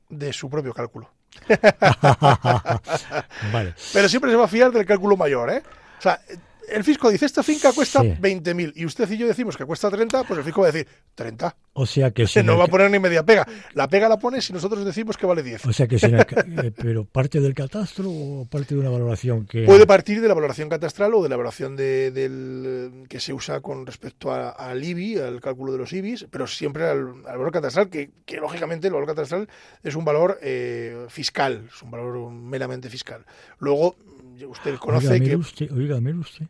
de 0.08 0.32
su 0.32 0.48
propio 0.48 0.72
cálculo. 0.72 1.10
vale. 3.52 3.74
Pero 3.92 4.08
siempre 4.08 4.30
se 4.30 4.36
va 4.36 4.44
a 4.44 4.48
fiar 4.48 4.72
del 4.72 4.86
cálculo 4.86 5.16
mayor, 5.16 5.50
¿eh? 5.50 5.62
O 5.98 6.02
sea, 6.02 6.20
el 6.72 6.84
fisco 6.84 7.10
dice, 7.10 7.26
esta 7.26 7.42
finca 7.42 7.72
cuesta 7.72 8.00
Sí. 8.02 8.08
20.000 8.20 8.72
y 8.76 8.84
usted 8.84 9.10
y 9.10 9.16
yo 9.18 9.26
decimos 9.26 9.56
que 9.56 9.64
cuesta 9.64 9.90
30, 9.90 10.24
pues 10.24 10.38
el 10.38 10.44
fisco 10.44 10.60
va 10.62 10.68
a 10.68 10.72
decir, 10.72 10.86
30. 11.14 11.56
O 11.74 11.86
sea 11.86 12.10
que 12.10 12.26
si 12.26 12.42
no 12.42 12.52
el 12.54 12.60
va 12.60 12.64
a 12.64 12.68
poner 12.68 12.90
ni 12.90 12.98
media 12.98 13.22
pega. 13.24 13.46
La 13.74 13.88
pega 13.88 14.08
la 14.08 14.18
pone 14.18 14.40
si 14.40 14.52
nosotros 14.52 14.84
decimos 14.84 15.16
que 15.16 15.26
vale 15.26 15.42
10. 15.42 15.66
O 15.66 15.72
sea 15.72 15.86
que 15.86 15.98
si 15.98 16.06
el 16.06 16.14
eh, 16.64 16.72
pero 16.76 17.04
parte 17.04 17.40
del 17.40 17.54
catastro 17.54 18.10
o 18.10 18.46
parte 18.50 18.74
de 18.74 18.80
una 18.80 18.90
valoración 18.90 19.46
que 19.46 19.64
Puede 19.64 19.86
partir 19.86 20.20
de 20.20 20.28
la 20.28 20.34
valoración 20.34 20.68
catastral 20.68 21.14
o 21.14 21.22
de 21.22 21.28
la 21.28 21.36
valoración 21.36 21.76
de- 21.76 22.10
del, 22.10 22.64
eh, 22.66 23.04
que 23.08 23.20
se 23.20 23.32
usa 23.32 23.60
con 23.60 23.86
respecto 23.86 24.32
a- 24.32 24.50
al 24.50 24.82
IBI, 24.82 25.18
al 25.18 25.40
cálculo 25.40 25.72
de 25.72 25.78
los 25.78 25.92
IBIs, 25.92 26.26
pero 26.30 26.46
siempre 26.46 26.84
al, 26.88 26.98
al 27.26 27.38
valor 27.38 27.52
catastral, 27.52 27.88
que, 27.90 28.10
que, 28.26 28.36
lógicamente 28.38 28.86
el 28.88 28.92
valor 28.92 29.08
catastral 29.08 29.48
es 29.82 29.94
un 29.94 30.04
valor 30.04 30.38
eh, 30.42 31.06
fiscal, 31.08 31.68
es 31.74 31.82
un 31.82 31.90
valor 31.90 32.30
meramente 32.30 32.88
fiscal. 32.90 33.24
Luego, 33.58 33.96
usted 34.48 34.76
conoce 34.76 35.08
Oiga, 35.08 35.24
que... 35.24 35.36
usted, 35.36 35.72
oiga, 35.72 36.00
mire 36.00 36.18
usted. 36.18 36.46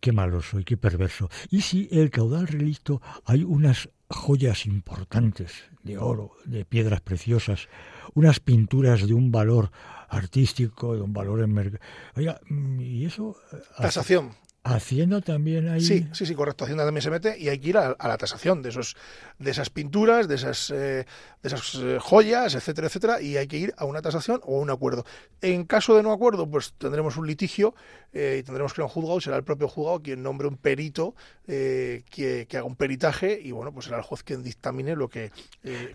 Qué 0.00 0.12
malo 0.12 0.42
soy, 0.42 0.64
qué 0.64 0.76
perverso. 0.76 1.30
¿Y 1.50 1.62
si 1.62 1.88
el 1.90 2.10
caudal 2.10 2.46
relicto 2.46 3.00
hay 3.24 3.44
unas 3.44 3.88
joyas 4.08 4.66
importantes 4.66 5.64
de 5.82 5.96
oro, 5.96 6.32
de 6.44 6.64
piedras 6.64 7.00
preciosas, 7.00 7.68
unas 8.14 8.40
pinturas 8.40 9.06
de 9.06 9.14
un 9.14 9.30
valor 9.32 9.70
artístico, 10.08 10.94
de 10.94 11.00
un 11.00 11.12
valor 11.12 11.40
en 11.42 11.52
mercado? 11.54 11.82
Oiga, 12.14 12.40
mm, 12.48 12.80
¿y 12.80 13.06
eso? 13.06 13.36
eh, 13.52 13.56
Tasación. 13.78 14.32
Hacienda 14.62 15.22
también 15.22 15.68
hay. 15.68 15.80
Sí, 15.80 16.06
sí, 16.12 16.26
sí, 16.26 16.34
correcto. 16.34 16.64
Hacienda 16.64 16.84
también 16.84 17.00
se 17.02 17.10
mete 17.10 17.38
y 17.38 17.48
hay 17.48 17.58
que 17.58 17.70
ir 17.70 17.78
a, 17.78 17.92
a 17.92 18.08
la 18.08 18.18
tasación 18.18 18.60
de 18.60 18.68
esos, 18.68 18.94
de 19.38 19.50
esas 19.50 19.70
pinturas, 19.70 20.28
de 20.28 20.34
esas, 20.34 20.70
eh, 20.70 21.06
de 21.42 21.48
esas 21.48 21.76
eh, 21.76 21.96
joyas, 21.98 22.54
etcétera, 22.54 22.88
etcétera, 22.88 23.22
y 23.22 23.38
hay 23.38 23.46
que 23.46 23.56
ir 23.56 23.72
a 23.78 23.86
una 23.86 24.02
tasación 24.02 24.40
o 24.44 24.58
a 24.58 24.60
un 24.60 24.68
acuerdo. 24.68 25.06
En 25.40 25.64
caso 25.64 25.96
de 25.96 26.02
no 26.02 26.12
acuerdo, 26.12 26.46
pues 26.46 26.74
tendremos 26.76 27.16
un 27.16 27.26
litigio 27.26 27.74
eh, 28.12 28.36
y 28.40 28.42
tendremos 28.42 28.74
que 28.74 28.80
ir 28.80 28.82
a 28.82 28.84
un 28.84 28.90
juzgado. 28.90 29.18
Será 29.22 29.36
el 29.38 29.44
propio 29.44 29.66
juzgado 29.66 30.02
quien 30.02 30.22
nombre 30.22 30.46
un 30.46 30.58
perito 30.58 31.14
eh, 31.46 32.02
que, 32.10 32.46
que 32.46 32.56
haga 32.58 32.66
un 32.66 32.76
peritaje 32.76 33.40
y 33.42 33.52
bueno, 33.52 33.72
pues 33.72 33.86
será 33.86 33.96
el 33.96 34.02
juez 34.04 34.22
quien 34.22 34.42
dictamine 34.42 34.94
lo 34.94 35.08
que 35.08 35.30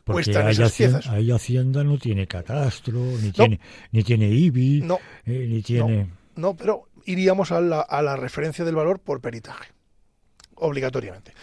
cuestan 0.05 0.47
ahí 0.47 0.53
esas 0.53 0.72
Hacienda, 0.72 0.99
piezas. 1.01 1.13
ahí 1.13 1.30
Hacienda 1.30 1.84
no 1.84 1.99
tiene 1.99 2.26
catastro, 2.26 2.99
ni 3.22 3.32
tiene, 3.32 3.59
ni 3.91 4.03
tiene 4.03 4.28
IBI, 4.28 4.82
No. 4.82 4.97
ni 5.26 5.61
tiene. 5.61 6.09
No, 6.36 6.55
pero 6.55 6.88
iríamos 7.06 7.51
a 7.51 7.62
la, 7.62 7.82
a 7.82 8.01
la 8.01 8.16
referencia 8.16 8.66
del 8.66 8.76
valor 8.76 8.99
por 8.99 9.22
peritaje, 9.22 9.72
obligatoriamente. 10.56 11.34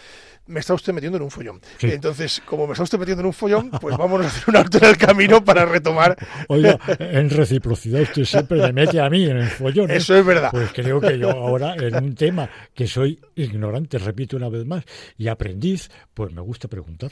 Me 0.45 0.59
está 0.59 0.73
usted 0.73 0.91
metiendo 0.91 1.17
en 1.17 1.23
un 1.23 1.31
follón. 1.31 1.61
Sí. 1.77 1.87
Entonces, 1.89 2.41
como 2.45 2.67
me 2.67 2.73
está 2.73 2.83
usted 2.83 2.99
metiendo 2.99 3.21
en 3.21 3.27
un 3.27 3.33
follón, 3.33 3.71
pues 3.79 3.95
vámonos 3.95 4.25
a 4.25 4.29
hacer 4.29 4.43
un 4.49 4.57
alto 4.57 4.77
en 4.77 4.85
el 4.85 4.97
camino 4.97 5.43
para 5.43 5.65
retomar. 5.65 6.17
Oiga, 6.49 6.77
en 6.99 7.29
reciprocidad 7.29 8.01
usted 8.01 8.25
siempre 8.25 8.59
me 8.59 8.73
mete 8.73 8.99
a 8.99 9.09
mí 9.09 9.23
en 9.25 9.37
el 9.37 9.47
follón. 9.47 9.89
¿eh? 9.89 9.95
Eso 9.95 10.15
es 10.17 10.25
verdad. 10.25 10.49
Pues 10.51 10.71
creo 10.73 10.99
que 10.99 11.17
yo 11.17 11.29
ahora 11.31 11.75
en 11.75 11.95
un 11.95 12.15
tema 12.15 12.49
que 12.73 12.87
soy 12.87 13.21
ignorante, 13.35 13.97
repito 13.99 14.35
una 14.35 14.49
vez 14.49 14.65
más, 14.65 14.83
y 15.17 15.29
aprendiz, 15.29 15.89
pues 16.13 16.33
me 16.33 16.41
gusta 16.41 16.67
preguntar. 16.67 17.11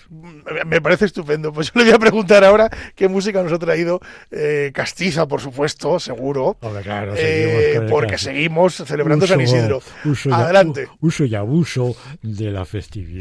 Me- 0.66 0.82
parece 0.82 1.06
estupendo. 1.06 1.54
Pues 1.54 1.72
yo 1.72 1.80
le 1.80 1.86
voy 1.86 1.94
a 1.94 2.00
preguntar 2.00 2.44
ahora 2.44 2.70
qué 2.96 3.08
música 3.08 3.42
nos 3.42 3.54
ha 3.54 3.60
traído 3.60 4.02
eh, 4.30 4.72
Castiza, 4.74 5.26
por 5.28 5.40
supuesto, 5.40 6.00
seguro. 6.00 6.58
Claro, 6.84 7.16
seguimos 7.16 7.90
porque 7.90 8.18
seguimos 8.18 8.76
celebrando 8.76 9.26
San 9.26 9.40
Isidro. 9.40 9.82
uso 10.04 10.30
y- 10.30 10.34
Adelante. 10.34 10.90
uso 11.00 11.24
y 11.24 11.34
abuso 11.36 11.96
de 12.22 12.52
la 12.52 12.66
festividad 12.66 13.20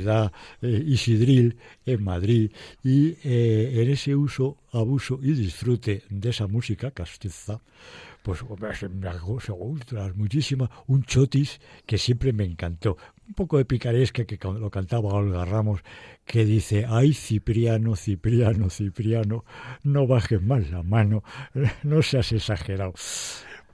eh, 0.63 0.85
isidril 0.87 1.57
en 1.87 2.03
Madrid 2.05 2.51
y 2.83 3.17
eh, 3.25 3.83
en 3.83 3.91
ese 3.91 4.15
uso, 4.15 4.59
abuso 4.73 5.19
y 5.23 5.33
disfrute 5.33 6.03
de 6.09 6.31
esa 6.31 6.47
música 6.47 6.91
castiza, 6.91 7.61
pues 8.23 8.43
me 8.43 9.19
gusta 9.19 10.13
muchísimo 10.15 10.71
un 10.87 11.03
chotis 11.05 11.61
que 11.87 11.99
siempre 11.99 12.33
me 12.33 12.45
encantó. 12.45 12.97
Un 13.27 13.35
poco 13.35 13.59
de 13.59 13.65
picaresca 13.65 14.25
que 14.25 14.39
lo 14.43 14.71
cantaba 14.71 15.15
Olga 15.15 15.45
Ramos, 15.45 15.81
que 16.27 16.45
dice, 16.45 16.85
ay 16.87 17.15
Cipriano, 17.15 17.97
Cipriano, 17.97 18.69
Cipriano, 18.69 19.45
no 19.85 20.07
bajes 20.07 20.43
más 20.43 20.71
la 20.71 20.83
mano, 20.83 21.23
no 21.83 22.03
seas 22.03 22.33
exagerado. 22.33 22.95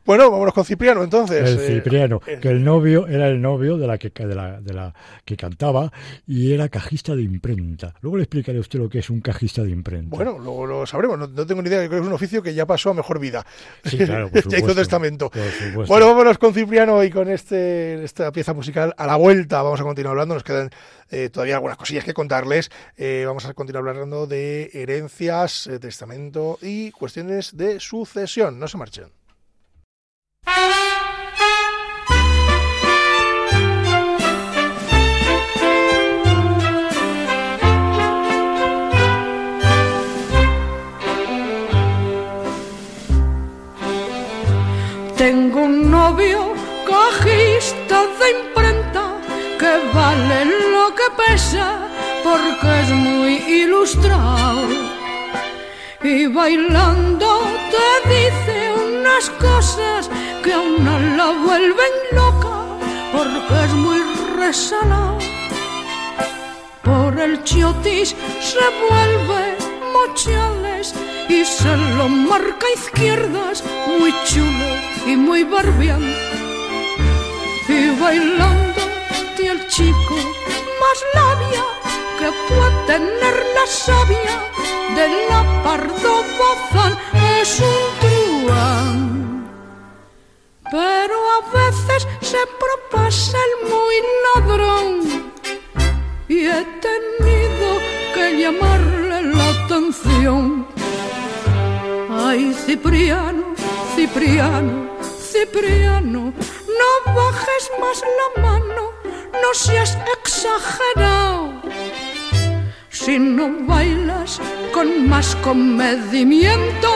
Bueno, 0.06 0.30
vámonos 0.30 0.54
con 0.54 0.64
Cipriano 0.64 1.02
entonces. 1.02 1.50
El 1.50 1.58
Eh, 1.58 1.74
Cipriano, 1.82 2.20
eh, 2.26 2.38
que 2.40 2.48
el 2.48 2.62
novio 2.64 3.06
era 3.08 3.28
el 3.28 3.40
novio 3.42 3.76
de 3.76 3.86
la 3.86 3.98
que 3.98 4.10
de 4.10 4.34
la, 4.34 4.60
de 4.60 4.72
la 4.72 4.94
que 5.24 5.36
cantaba 5.36 5.92
y 6.26 6.52
era 6.52 6.68
cajista 6.68 7.14
de 7.16 7.22
imprenta. 7.22 7.92
Luego 8.00 8.16
le 8.16 8.22
explicaré 8.22 8.58
a 8.58 8.60
usted 8.60 8.78
lo 8.78 8.88
que 8.88 9.00
es 9.00 9.10
un 9.10 9.20
cajista 9.20 9.62
de 9.62 9.70
imprenta. 9.70 10.14
Bueno, 10.16 10.38
luego 10.38 10.66
lo 10.66 10.86
sabremos. 10.86 11.18
No, 11.18 11.26
no 11.26 11.46
tengo 11.46 11.60
ni 11.60 11.68
idea. 11.68 11.78
Creo 11.80 11.90
que 11.90 11.96
es 11.98 12.06
un 12.06 12.12
oficio 12.12 12.42
que 12.42 12.54
ya 12.54 12.66
pasó 12.66 12.90
a 12.90 12.94
mejor 12.94 13.18
vida. 13.18 13.44
Sí, 13.84 13.98
claro, 13.98 14.28
por 14.30 14.34
ya 14.48 14.58
hizo 14.58 14.58
supuesto, 14.58 14.74
testamento. 14.74 15.30
por 15.30 15.42
supuesto. 15.42 15.86
Bueno, 15.92 16.06
vámonos 16.06 16.38
con 16.38 16.54
Cipriano 16.54 17.02
y 17.02 17.10
con 17.10 17.28
este 17.28 18.04
esta 18.04 18.30
pieza 18.32 18.54
musical. 18.54 18.94
A 18.96 19.06
la 19.06 19.16
vuelta 19.16 19.62
vamos 19.62 19.80
a 19.80 19.84
continuar 19.84 20.12
hablando. 20.12 20.34
Nos 20.34 20.44
quedan 20.44 20.70
eh, 21.10 21.30
todavía 21.30 21.56
algunas 21.56 21.76
cosillas 21.76 22.04
que 22.04 22.14
contarles. 22.14 22.70
Eh, 22.96 23.24
vamos 23.26 23.44
a 23.46 23.54
continuar 23.54 23.88
hablando 23.88 24.26
de 24.26 24.70
herencias, 24.72 25.68
testamento 25.80 26.58
y 26.62 26.90
cuestiones 26.92 27.56
de 27.56 27.80
sucesión. 27.80 28.58
No 28.58 28.68
se 28.68 28.76
marchen. 28.78 29.06
Tengo 45.16 45.60
un 45.62 45.90
novio 45.90 46.54
cajista 46.86 48.02
de 48.18 48.30
imprenta 48.38 49.04
que 49.58 49.72
vale 49.94 50.44
lo 50.44 50.94
que 50.94 51.08
pesa 51.16 51.88
porque 52.22 52.80
es 52.82 52.90
muy 52.90 53.34
ilustrado. 53.62 54.68
Y 56.02 56.26
bailando 56.26 57.40
te 57.72 58.08
dice 58.08 58.72
unas 58.86 59.30
cosas 59.30 60.10
que 60.46 60.52
a 60.52 60.60
una 60.60 60.98
la 61.18 61.26
vuelven 61.44 61.94
loca 62.12 62.54
porque 63.12 63.64
es 63.64 63.72
muy 63.72 64.00
resalado. 64.36 65.18
Por 66.84 67.18
el 67.18 67.42
chiotis 67.42 68.14
se 68.50 68.64
vuelve 68.88 69.42
mochales 69.96 70.94
y 71.28 71.44
se 71.44 71.76
lo 71.96 72.08
marca 72.08 72.66
izquierdas, 72.76 73.64
muy 73.98 74.12
chulo 74.24 74.68
y 75.06 75.16
muy 75.16 75.42
barbián. 75.42 76.04
Y 77.68 78.00
bailando 78.00 78.82
y 79.42 79.46
el 79.46 79.66
chico 79.66 80.16
más 80.80 80.98
labia 81.16 81.64
que 82.18 82.28
puede 82.48 82.86
tener 82.86 83.36
la 83.56 83.66
savia 83.66 84.36
de 84.96 85.06
la 85.28 85.40
pardo 85.64 86.14
bozán 86.38 86.96
es 87.40 87.60
un 87.60 87.82
truán. 88.00 89.15
Pero 90.70 91.14
a 91.36 91.40
veces 91.52 92.08
se 92.20 92.38
propasa 92.58 93.38
el 93.38 93.70
muy 93.70 93.94
ladrón 94.24 95.32
y 96.28 96.46
he 96.46 96.64
tenido 96.80 97.78
que 98.14 98.40
llamarle 98.40 99.22
la 99.22 99.48
atención. 99.50 100.66
Ay, 102.10 102.52
Cipriano, 102.52 103.54
Cipriano, 103.94 104.90
Cipriano, 105.30 106.32
no 106.80 107.14
bajes 107.14 107.70
más 107.80 108.02
la 108.18 108.42
mano, 108.42 108.90
no 109.32 109.54
seas 109.54 109.96
exagerado. 110.18 111.62
Si 112.90 113.20
no 113.20 113.66
bailas 113.66 114.40
con 114.72 115.08
más 115.08 115.36
comedimiento, 115.36 116.88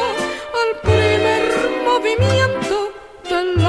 al 0.60 0.80
primer 0.82 1.82
movimiento 1.84 2.89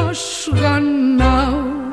has 0.10 0.49
ganado. 0.54 1.91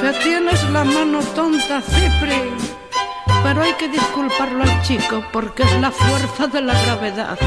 Que 0.00 0.12
tienes 0.24 0.60
la 0.70 0.84
mano 0.84 1.20
tonta, 1.34 1.80
Cipri. 1.80 2.42
Pero 3.42 3.62
hay 3.62 3.72
que 3.74 3.88
disculparlo 3.88 4.62
al 4.62 4.82
chico 4.82 5.24
porque 5.32 5.62
es 5.62 5.80
la 5.80 5.90
fuerza 5.90 6.46
de 6.46 6.62
la 6.62 6.74
gravedad. 6.82 7.38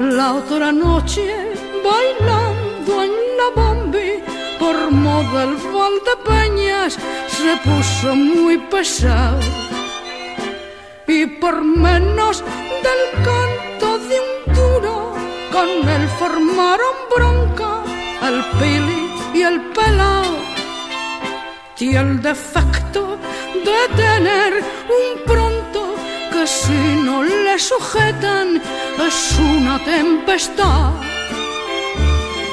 La 0.00 0.34
otra 0.34 0.72
noche, 0.72 1.24
bailando 1.84 3.02
en 3.02 3.12
la 3.38 3.48
bombi, 3.62 4.10
por 4.58 4.90
moda 4.90 5.44
el 5.44 5.56
Valdepeñas 5.74 6.98
se 7.28 7.56
puso 7.64 8.14
muy 8.14 8.58
pesado. 8.58 9.38
Y 11.08 11.24
por 11.24 11.64
menos 11.64 12.44
del 12.84 13.24
canto 13.24 13.98
de 13.98 14.20
un 14.20 14.54
duro, 14.54 15.14
con 15.50 15.88
él 15.88 16.06
formaron 16.18 16.94
bronca 17.16 17.82
el 18.28 18.44
pili 18.58 19.10
y 19.32 19.40
el 19.40 19.58
pelao. 19.72 20.36
Y 21.78 21.96
el 21.96 22.20
defecto 22.20 23.16
de 23.54 23.96
tener 23.96 24.62
un 24.98 25.24
pronto 25.24 25.94
que 26.30 26.46
si 26.46 27.00
no 27.02 27.22
le 27.22 27.58
sujetan 27.58 28.60
es 29.06 29.38
una 29.38 29.82
tempestad. 29.82 30.92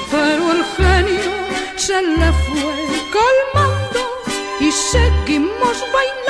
Pero 0.10 0.52
el 0.54 0.64
genio 0.78 1.32
se 1.76 2.02
le 2.02 2.32
fue 2.46 2.74
calmando 3.16 4.02
y 4.62 4.72
seguimos 4.72 5.84
bailando 5.92 6.25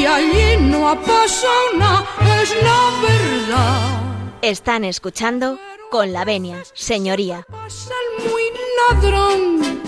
y 0.00 0.06
allí 0.06 0.56
no 0.60 0.88
ha 0.88 0.94
pasado 0.94 1.72
nada, 1.76 2.06
es 2.42 2.54
la 2.62 2.80
verdad. 3.02 4.00
Están 4.40 4.84
escuchando 4.84 5.58
con 5.90 6.12
la 6.12 6.24
venia, 6.24 6.62
señoría. 6.72 7.44
Pasa 7.50 7.92
el 8.04 8.30
muy 8.30 8.42
ladrón 8.78 9.82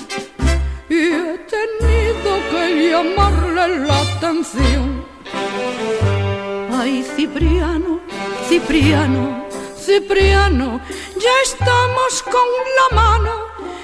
y 0.91 0.95
he 0.95 1.39
tenido 1.57 2.31
que 2.51 2.91
llamarle 2.91 3.79
la 3.87 4.01
atención. 4.01 5.05
Ay, 6.75 7.03
Cipriano, 7.17 8.01
Cipriano, 8.49 9.47
Cipriano, 9.79 10.81
ya 11.17 11.35
estamos 11.43 12.23
con 12.25 12.49
la 12.79 12.97
mano. 12.97 13.33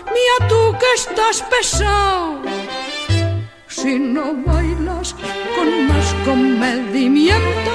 Mira 0.06 0.48
tú 0.48 0.76
que 0.78 0.92
estás 0.94 1.42
pesado. 1.42 2.42
Si 3.68 3.98
no 3.98 4.34
bailas 4.44 5.14
con 5.54 5.86
más 5.86 6.07
comedimiento, 6.24 7.72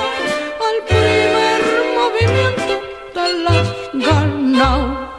al 0.67 0.85
primer 0.87 1.61
movimiento 1.95 2.81
te 3.13 3.43
las 3.43 3.69
ganado. 3.93 5.13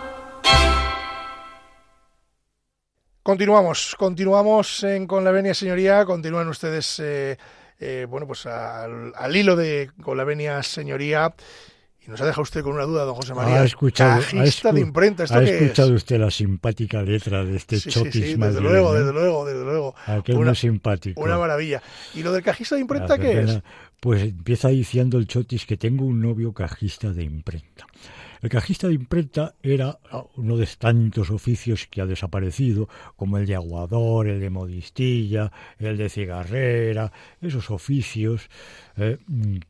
Continuamos, 3.22 3.94
continuamos 3.98 4.82
en 4.84 5.06
Con 5.06 5.24
la 5.24 5.30
Venia, 5.30 5.54
señoría. 5.54 6.04
Continúan 6.04 6.48
ustedes, 6.48 7.00
eh, 7.00 7.38
eh, 7.78 8.06
bueno, 8.08 8.26
pues 8.26 8.46
al, 8.46 9.12
al 9.16 9.36
hilo 9.36 9.56
de 9.56 9.90
Con 10.02 10.16
la 10.16 10.24
Venia, 10.24 10.62
señoría. 10.62 11.34
Y 12.06 12.10
nos 12.10 12.20
ha 12.20 12.26
dejado 12.26 12.42
usted 12.42 12.62
con 12.62 12.74
una 12.74 12.84
duda, 12.84 13.04
don 13.04 13.14
José 13.14 13.32
María. 13.34 13.62
Ha 13.62 13.64
escuchado, 13.64 14.12
ha 14.12 14.16
Cajista 14.18 14.72
de 14.72 14.80
escu- 14.80 14.86
imprenta, 14.86 15.24
¿esto 15.24 15.38
ha 15.38 15.42
escuchado 15.42 15.88
es? 15.90 15.96
usted 15.96 16.18
la 16.20 16.30
simpática 16.30 17.02
letra 17.02 17.44
de 17.44 17.56
este 17.56 17.76
Sí, 17.76 17.82
sí, 17.82 17.90
chotis 17.90 18.12
sí, 18.12 18.34
desde 18.36 18.60
luego, 18.60 18.92
desde 18.92 19.12
luego, 19.12 19.44
desde 19.46 19.64
luego. 19.64 19.94
Aquel 20.06 20.36
Una- 20.36 20.46
muy 20.50 20.56
simpático. 20.56 21.20
Una 21.22 21.38
maravilla. 21.38 21.82
¿Y 22.14 22.22
lo 22.22 22.32
del 22.32 22.42
cajista 22.42 22.74
de 22.74 22.82
imprenta 22.82 23.14
Ah, 23.14 23.18
qué 23.18 23.40
es? 23.40 23.58
Pues 24.00 24.22
empieza 24.22 24.68
diciendo 24.68 25.16
el 25.16 25.26
chotis 25.26 25.64
que 25.64 25.78
tengo 25.78 26.04
un 26.04 26.20
novio 26.20 26.52
cajista 26.52 27.10
de 27.14 27.24
imprenta. 27.24 27.86
El 28.44 28.50
cajista 28.50 28.88
de 28.88 28.92
imprenta 28.94 29.54
era 29.62 29.98
uno 30.36 30.58
de 30.58 30.66
tantos 30.78 31.30
oficios 31.30 31.86
que 31.90 32.02
ha 32.02 32.06
desaparecido, 32.06 32.90
como 33.16 33.38
el 33.38 33.46
de 33.46 33.54
aguador, 33.54 34.28
el 34.28 34.38
de 34.38 34.50
modistilla, 34.50 35.50
el 35.78 35.96
de 35.96 36.10
cigarrera, 36.10 37.10
esos 37.40 37.70
oficios 37.70 38.50
eh, 38.98 39.16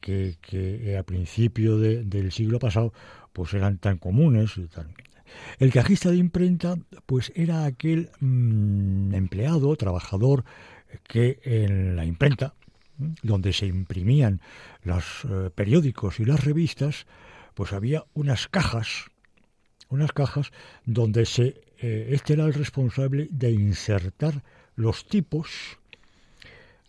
que, 0.00 0.96
a 0.98 1.04
principio 1.04 1.78
de- 1.78 2.02
del 2.02 2.32
siglo 2.32 2.58
pasado 2.58 2.92
pues 3.32 3.54
eran 3.54 3.78
tan 3.78 3.98
comunes. 3.98 4.56
y 4.58 4.66
tan- 4.66 4.92
El 5.60 5.72
cajista 5.72 6.10
de 6.10 6.16
imprenta 6.16 6.76
pues 7.06 7.30
era 7.36 7.66
aquel 7.66 8.10
mm, 8.18 9.14
empleado, 9.14 9.76
trabajador, 9.76 10.44
que 11.06 11.38
en 11.44 11.94
la 11.94 12.04
imprenta, 12.04 12.54
donde 13.22 13.52
se 13.52 13.66
imprimían 13.66 14.40
los 14.82 15.04
eh, 15.30 15.50
periódicos 15.54 16.18
y 16.18 16.24
las 16.24 16.42
revistas, 16.44 17.06
pues 17.54 17.72
había 17.72 18.04
unas 18.14 18.48
cajas, 18.48 19.06
unas 19.88 20.12
cajas 20.12 20.50
donde 20.84 21.24
se 21.26 21.60
eh, 21.78 22.08
este 22.12 22.34
era 22.34 22.44
el 22.44 22.54
responsable 22.54 23.28
de 23.30 23.50
insertar 23.50 24.42
los 24.76 25.06
tipos, 25.06 25.78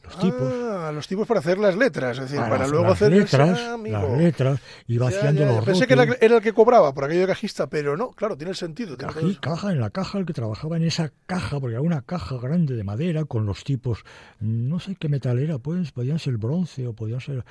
los 0.05 0.19
tipos 0.19 0.53
Ah, 0.53 0.91
los 0.93 1.07
tipos 1.07 1.27
para 1.27 1.39
hacer 1.39 1.57
las 1.57 1.75
letras, 1.75 2.17
es 2.17 2.23
decir, 2.25 2.39
para, 2.39 2.59
las- 2.59 2.69
luego 2.69 2.83
las 2.85 2.93
hacer 2.93 3.11
letras, 3.11 3.59
Ah, 3.59 3.77
las 3.83 4.17
letras, 4.17 4.59
iba 4.87 5.09
Ya, 5.09 5.17
haciendo 5.17 5.41
ya, 5.41 5.47
los 5.47 5.65
Pensé 5.65 5.87
que 5.87 5.93
era, 5.93 6.03
era 6.21 6.35
el 6.37 6.41
que 6.43 6.53
cobraba 6.53 6.93
por 6.93 7.05
aquello 7.05 7.21
de 7.21 7.27
cajista, 7.27 7.67
pero 7.67 7.97
no, 7.97 8.11
claro, 8.11 8.37
tiene 8.37 8.53
sentido. 8.53 8.95
tiene 8.97 9.11
Cají- 9.13 9.39
caja 9.39 9.71
en 9.71 9.79
la 9.79 9.89
caja, 9.89 10.19
el 10.19 10.25
que 10.25 10.33
trabajaba 10.33 10.77
en 10.77 10.83
esa 10.83 11.11
caja, 11.25 11.59
porque 11.59 11.73
era 11.73 11.81
una 11.81 12.01
caja 12.01 12.37
grande 12.37 12.75
de 12.75 12.83
madera 12.83 13.25
con 13.25 13.45
los 13.45 13.63
tipos, 13.63 14.03
no 14.39 14.79
sé 14.79 14.95
qué 14.95 15.09
metal 15.09 15.39
era, 15.39 15.57
pues 15.57 15.91
podían 15.91 16.19
ser 16.19 16.37
bronce 16.37 16.85
o 16.87 16.93
podían 16.93 17.21
ser 17.21 17.43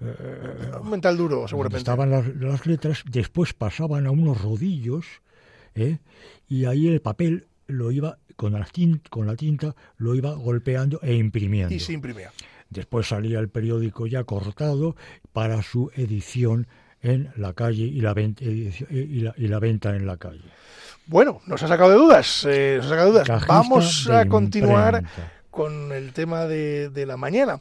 eh, 0.00 0.72
Un 0.80 0.90
mental 0.90 1.16
duro, 1.16 1.46
seguramente. 1.46 1.78
estaban 1.78 2.10
las, 2.10 2.26
las 2.36 2.66
letras, 2.66 3.04
después 3.08 3.52
pasaban 3.54 4.06
a 4.06 4.10
unos 4.10 4.40
rodillos, 4.42 5.06
¿eh? 5.74 5.98
y 6.48 6.64
ahí 6.64 6.88
el 6.88 7.00
papel 7.00 7.46
lo 7.66 7.90
iba 7.92 8.18
con 8.40 8.52
la, 8.54 8.64
tin- 8.64 9.02
con 9.10 9.26
la 9.26 9.36
tinta 9.36 9.74
lo 9.98 10.14
iba 10.14 10.32
golpeando 10.32 10.98
e 11.02 11.12
imprimiendo. 11.14 11.74
Y 11.74 11.78
se 11.78 11.92
imprimía. 11.92 12.32
Después 12.70 13.06
salía 13.08 13.38
el 13.38 13.50
periódico 13.50 14.06
ya 14.06 14.24
cortado 14.24 14.96
para 15.34 15.62
su 15.62 15.90
edición 15.94 16.66
en 17.02 17.30
la 17.36 17.52
calle 17.52 17.84
y 17.84 18.00
la, 18.00 18.14
ven- 18.14 18.36
edici- 18.36 18.86
y 18.90 19.20
la, 19.20 19.34
y 19.36 19.48
la 19.48 19.58
venta 19.58 19.94
en 19.94 20.06
la 20.06 20.16
calle. 20.16 20.40
Bueno, 21.06 21.40
nos 21.46 21.62
ha 21.62 21.68
sacado 21.68 21.90
de 21.90 21.96
dudas. 21.96 22.46
eh, 22.48 22.76
nos 22.78 22.86
ha 22.86 22.88
sacado 22.88 23.06
de 23.08 23.12
dudas. 23.12 23.26
Cajista 23.26 23.52
Vamos 23.54 24.08
a 24.08 24.26
continuar 24.26 24.94
imprenta. 25.02 25.32
con 25.50 25.92
el 25.92 26.12
tema 26.14 26.46
de, 26.46 26.88
de 26.88 27.04
la 27.04 27.16
mañana. 27.18 27.60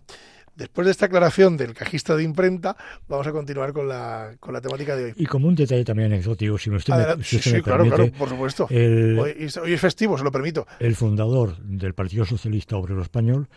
Después 0.59 0.85
de 0.85 0.91
esta 0.91 1.05
aclaración 1.07 1.57
del 1.57 1.73
cajista 1.73 2.15
de 2.15 2.23
imprenta, 2.23 2.75
vamos 3.07 3.25
a 3.25 3.31
continuar 3.31 3.73
con 3.73 3.87
la, 3.87 4.35
con 4.39 4.53
la 4.53 4.61
temática 4.61 4.95
de 4.95 5.05
hoy. 5.05 5.13
Y 5.15 5.25
como 5.25 5.47
un 5.47 5.55
detalle 5.55 5.85
también 5.85 6.11
anecdótico, 6.11 6.57
si 6.57 6.69
usted 6.69 6.93
me, 6.93 6.99
Adelante. 6.99 7.23
si 7.23 7.29
Sí, 7.29 7.35
usted 7.37 7.51
sí, 7.51 7.57
me 7.57 7.63
claro, 7.63 7.83
permite, 7.85 7.95
claro, 8.11 8.17
por 8.19 8.29
supuesto. 8.29 8.67
el, 8.69 9.17
Hoy, 9.17 9.49
hoy 9.63 9.73
es 9.73 9.81
festivo, 9.81 10.17
se 10.17 10.23
lo 10.23 10.31
permito. 10.31 10.67
el 10.79 10.95
fundador 10.95 11.57
del 11.59 11.93
Partido 11.93 12.25
Socialista 12.25 12.75
Obrero 12.75 13.01
Español 13.01 13.47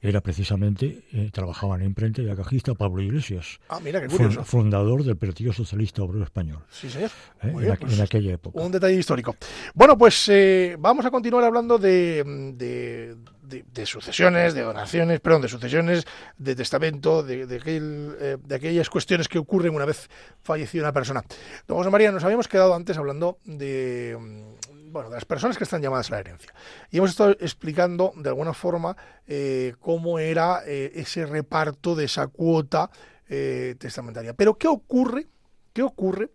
era 0.00 0.20
precisamente, 0.20 1.02
eh, 1.12 1.30
trabajaba 1.32 1.74
en 1.74 1.80
la 1.80 1.86
imprenta 1.86 2.22
y 2.22 2.26
era 2.26 2.36
cajista, 2.36 2.72
Pablo 2.74 3.02
Iglesias, 3.02 3.58
Ah, 3.68 3.80
mira, 3.82 4.00
qué 4.00 4.06
curioso. 4.06 4.44
fundador 4.44 5.02
del 5.02 5.16
Partido 5.16 5.52
Socialista 5.52 6.02
Obrero 6.02 6.22
Español, 6.24 6.58
Sí, 6.70 6.88
señor. 6.88 7.10
eh, 7.42 7.48
en, 7.48 7.76
pues, 7.78 7.94
en 7.98 8.00
aquella 8.04 8.32
época. 8.34 8.60
Un 8.60 8.70
detalle 8.70 8.94
histórico. 8.96 9.34
Bueno, 9.74 9.98
pues 9.98 10.28
eh, 10.28 10.76
vamos 10.78 11.04
a 11.04 11.10
continuar 11.10 11.42
hablando 11.44 11.78
de, 11.78 12.22
de, 12.56 13.16
de- 13.48 13.86
sucesiones, 13.86 14.54
de 14.54 14.62
donaciones, 14.62 15.20
perdón, 15.20 15.42
de 15.42 15.48
sucesiones, 15.48 16.04
de 16.36 16.54
testamento, 16.54 17.22
de, 17.22 17.46
de, 17.46 17.56
aquel, 17.56 18.16
eh, 18.20 18.36
de 18.42 18.54
aquellas 18.54 18.90
cuestiones 18.90 19.28
que 19.28 19.38
ocurren 19.38 19.74
una 19.74 19.84
vez 19.84 20.08
fallecida 20.42 20.82
una 20.82 20.92
persona. 20.92 21.22
Don 21.66 21.76
José 21.78 21.90
María, 21.90 22.12
nos 22.12 22.24
habíamos 22.24 22.48
quedado 22.48 22.74
antes 22.74 22.96
hablando 22.98 23.38
de, 23.44 24.16
mm, 24.18 24.92
bueno, 24.92 25.08
de 25.10 25.16
las 25.16 25.24
personas 25.24 25.56
que 25.58 25.64
están 25.64 25.82
llamadas 25.82 26.10
a 26.10 26.14
la 26.14 26.20
herencia. 26.20 26.52
Y 26.90 26.98
hemos 26.98 27.10
estado 27.10 27.32
explicando 27.40 28.12
de 28.16 28.28
alguna 28.28 28.52
forma 28.54 28.96
eh, 29.26 29.74
cómo 29.80 30.18
era 30.18 30.62
eh, 30.66 30.92
ese 30.94 31.26
reparto 31.26 31.94
de 31.94 32.04
esa 32.04 32.26
cuota 32.28 32.90
eh, 33.28 33.74
testamentaria. 33.78 34.32
Pero 34.34 34.56
¿qué 34.56 34.68
ocurre? 34.68 35.26
¿Qué 35.72 35.82
ocurre 35.82 36.30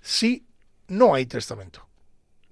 si 0.00 0.46
no 0.88 1.14
hay 1.14 1.26
testamento? 1.26 1.86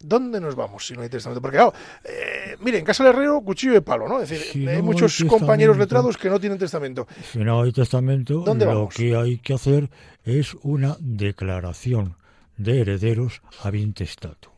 ¿Dónde 0.03 0.41
nos 0.41 0.55
vamos 0.55 0.87
si 0.87 0.95
no 0.95 1.03
hay 1.03 1.09
testamento? 1.09 1.41
Porque 1.41 1.57
claro, 1.57 1.73
eh, 2.05 2.57
mire, 2.61 2.79
en 2.79 2.85
casa 2.85 3.05
del 3.05 3.15
herrero, 3.15 3.41
cuchillo 3.41 3.73
de 3.75 3.83
palo, 3.83 4.09
¿no? 4.09 4.21
Es 4.21 4.29
decir, 4.29 4.47
Si 4.53 4.67
hay 4.69 4.79
no 4.79 4.83
muchos 4.85 5.21
hay 5.21 5.27
compañeros 5.29 5.77
letrados 5.79 6.17
que 6.17 6.29
no 6.29 6.39
tienen 6.41 6.59
testamento. 6.59 7.07
Si 7.33 7.39
no 7.39 7.63
hay 7.63 7.73
testamento, 7.73 8.41
¿Dónde 8.45 8.65
lo 8.65 8.75
vamos? 8.75 8.95
que 8.95 9.17
hay 9.17 9.39
que 9.39 9.55
hacer 9.55 9.91
es 10.25 10.55
una 10.63 10.97
declaración 11.01 12.17
de 12.57 12.81
herederos 12.81 13.41
ab 13.63 13.75
intestato. 13.75 14.51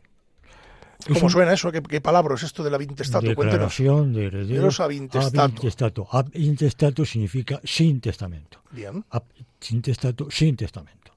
Es 1.07 1.13
¿Cómo 1.13 1.29
suena 1.29 1.53
eso? 1.53 1.71
¿Qué, 1.71 1.83
qué 1.83 2.01
palabra 2.01 2.33
es 2.35 2.43
esto 2.43 2.63
de 2.63 2.71
la 2.71 2.77
vintestato? 2.77 3.25
Declaración 3.27 4.13
de 4.13 4.25
herederos 4.25 4.49
Herederos 4.49 4.79
ab 4.79 4.91
intestato. 4.91 5.45
intestato. 5.53 6.07
Ab 6.11 6.29
intestato 6.33 7.05
significa 7.05 7.59
sin 7.63 8.01
testamento. 8.01 8.61
Bien. 8.71 9.05
Ab 9.11 9.23
intestato, 9.69 10.31
sin 10.31 10.55
testamento. 10.55 11.11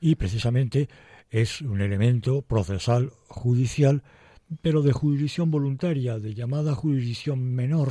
Y 0.00 0.16
precisamente 0.16 0.88
es 1.32 1.60
un 1.62 1.80
elemento 1.80 2.42
procesal 2.42 3.10
judicial, 3.26 4.02
pero 4.60 4.82
de 4.82 4.92
jurisdicción 4.92 5.50
voluntaria, 5.50 6.18
de 6.18 6.34
llamada 6.34 6.74
jurisdicción 6.74 7.54
menor, 7.54 7.90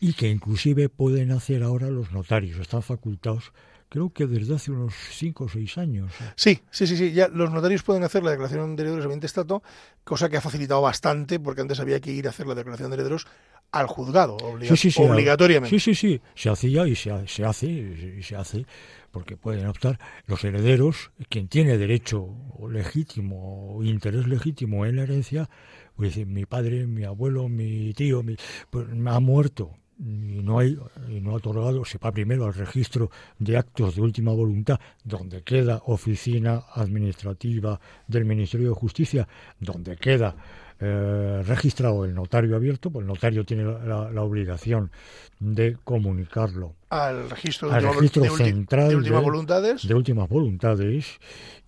y 0.00 0.14
que 0.14 0.28
inclusive 0.28 0.88
pueden 0.88 1.30
hacer 1.32 1.62
ahora 1.62 1.88
los 1.90 2.12
notarios. 2.12 2.58
Están 2.58 2.82
facultados, 2.82 3.52
creo 3.88 4.10
que 4.12 4.26
desde 4.26 4.54
hace 4.54 4.70
unos 4.70 4.94
cinco 5.10 5.44
o 5.44 5.48
seis 5.48 5.76
años. 5.76 6.10
Sí, 6.36 6.60
sí, 6.70 6.86
sí, 6.86 6.96
sí. 6.96 7.12
Ya 7.12 7.28
los 7.28 7.50
notarios 7.50 7.82
pueden 7.82 8.02
hacer 8.04 8.22
la 8.22 8.30
declaración 8.30 8.76
de 8.76 8.82
herederos 8.84 9.04
ab 9.04 9.12
intestato, 9.12 9.62
cosa 10.04 10.28
que 10.30 10.36
ha 10.38 10.40
facilitado 10.40 10.80
bastante, 10.80 11.38
porque 11.40 11.60
antes 11.60 11.80
había 11.80 12.00
que 12.00 12.12
ir 12.12 12.26
a 12.28 12.30
hacer 12.30 12.46
la 12.46 12.54
declaración 12.54 12.90
de 12.90 12.94
herederos 12.94 13.26
al 13.72 13.86
juzgado, 13.88 14.36
obliga- 14.38 14.70
Sí, 14.70 14.76
sí, 14.76 14.90
sí, 14.90 15.02
obligatoriamente. 15.02 15.78
Sí, 15.78 15.94
sí, 15.94 15.94
sí. 15.94 16.20
Se 16.34 16.48
hacía 16.50 16.86
y 16.88 16.96
se 16.96 17.10
hace 17.44 17.66
y 17.66 18.22
se 18.22 18.36
hace 18.36 18.64
porque 19.10 19.36
pueden 19.36 19.66
optar 19.66 19.98
los 20.26 20.44
herederos, 20.44 21.10
quien 21.28 21.48
tiene 21.48 21.78
derecho 21.78 22.28
legítimo 22.70 23.76
o 23.76 23.84
interés 23.84 24.26
legítimo 24.26 24.86
en 24.86 24.96
la 24.96 25.02
herencia, 25.02 25.50
pues 25.96 26.10
decir, 26.10 26.26
mi 26.26 26.46
padre, 26.46 26.86
mi 26.86 27.04
abuelo, 27.04 27.48
mi 27.48 27.92
tío, 27.94 28.22
mi, 28.22 28.36
pues, 28.70 28.86
ha 29.06 29.20
muerto 29.20 29.74
y 29.98 30.42
no 30.42 30.58
hay 30.58 30.78
y 31.08 31.20
no 31.20 31.32
ha 31.32 31.34
otorgado, 31.34 31.84
se 31.84 31.98
va 31.98 32.10
primero 32.10 32.46
al 32.46 32.54
registro 32.54 33.10
de 33.38 33.58
actos 33.58 33.96
de 33.96 34.00
última 34.00 34.32
voluntad, 34.32 34.80
donde 35.04 35.42
queda 35.42 35.82
oficina 35.86 36.62
administrativa 36.74 37.78
del 38.06 38.24
Ministerio 38.24 38.70
de 38.70 38.74
Justicia, 38.74 39.28
donde 39.58 39.96
queda 39.96 40.36
eh, 40.80 41.42
registrado 41.46 42.04
el 42.04 42.14
notario 42.14 42.56
abierto, 42.56 42.90
pues 42.90 43.02
el 43.02 43.08
notario 43.08 43.44
tiene 43.44 43.64
la, 43.64 44.22
obligación 44.22 44.90
de 45.38 45.76
comunicarlo 45.84 46.74
Al 46.88 47.28
registro 47.28 47.68
de, 47.68 47.74
al 47.74 47.84
última, 47.84 48.00
registro 48.00 48.22
de 48.22 48.30
central 48.30 48.88
de 48.88 48.96
últimas 48.96 49.20
de- 49.20 49.24
voluntades. 49.24 49.88
de 49.88 49.94
últimas 49.94 50.28
voluntades 50.28 51.18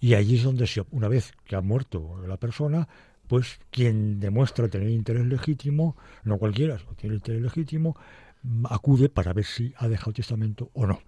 y 0.00 0.14
allí 0.14 0.36
es 0.36 0.44
donde 0.44 0.66
se, 0.66 0.82
una 0.90 1.08
vez 1.08 1.32
que 1.44 1.56
ha 1.56 1.60
muerto 1.60 2.22
la 2.26 2.36
persona 2.38 2.88
pues 3.28 3.60
quien 3.70 4.18
demuestra 4.20 4.68
tener 4.68 4.88
interés 4.90 5.24
legítimo 5.26 5.96
no 6.24 6.38
cualquiera 6.38 6.78
sino 6.78 6.92
tiene 6.94 7.16
interés 7.16 7.42
legítimo 7.42 7.96
acude 8.68 9.08
para 9.08 9.32
ver 9.32 9.44
si 9.44 9.72
ha 9.76 9.88
dejado 9.88 10.12
testamento 10.12 10.70
o 10.74 10.86
no 10.86 11.00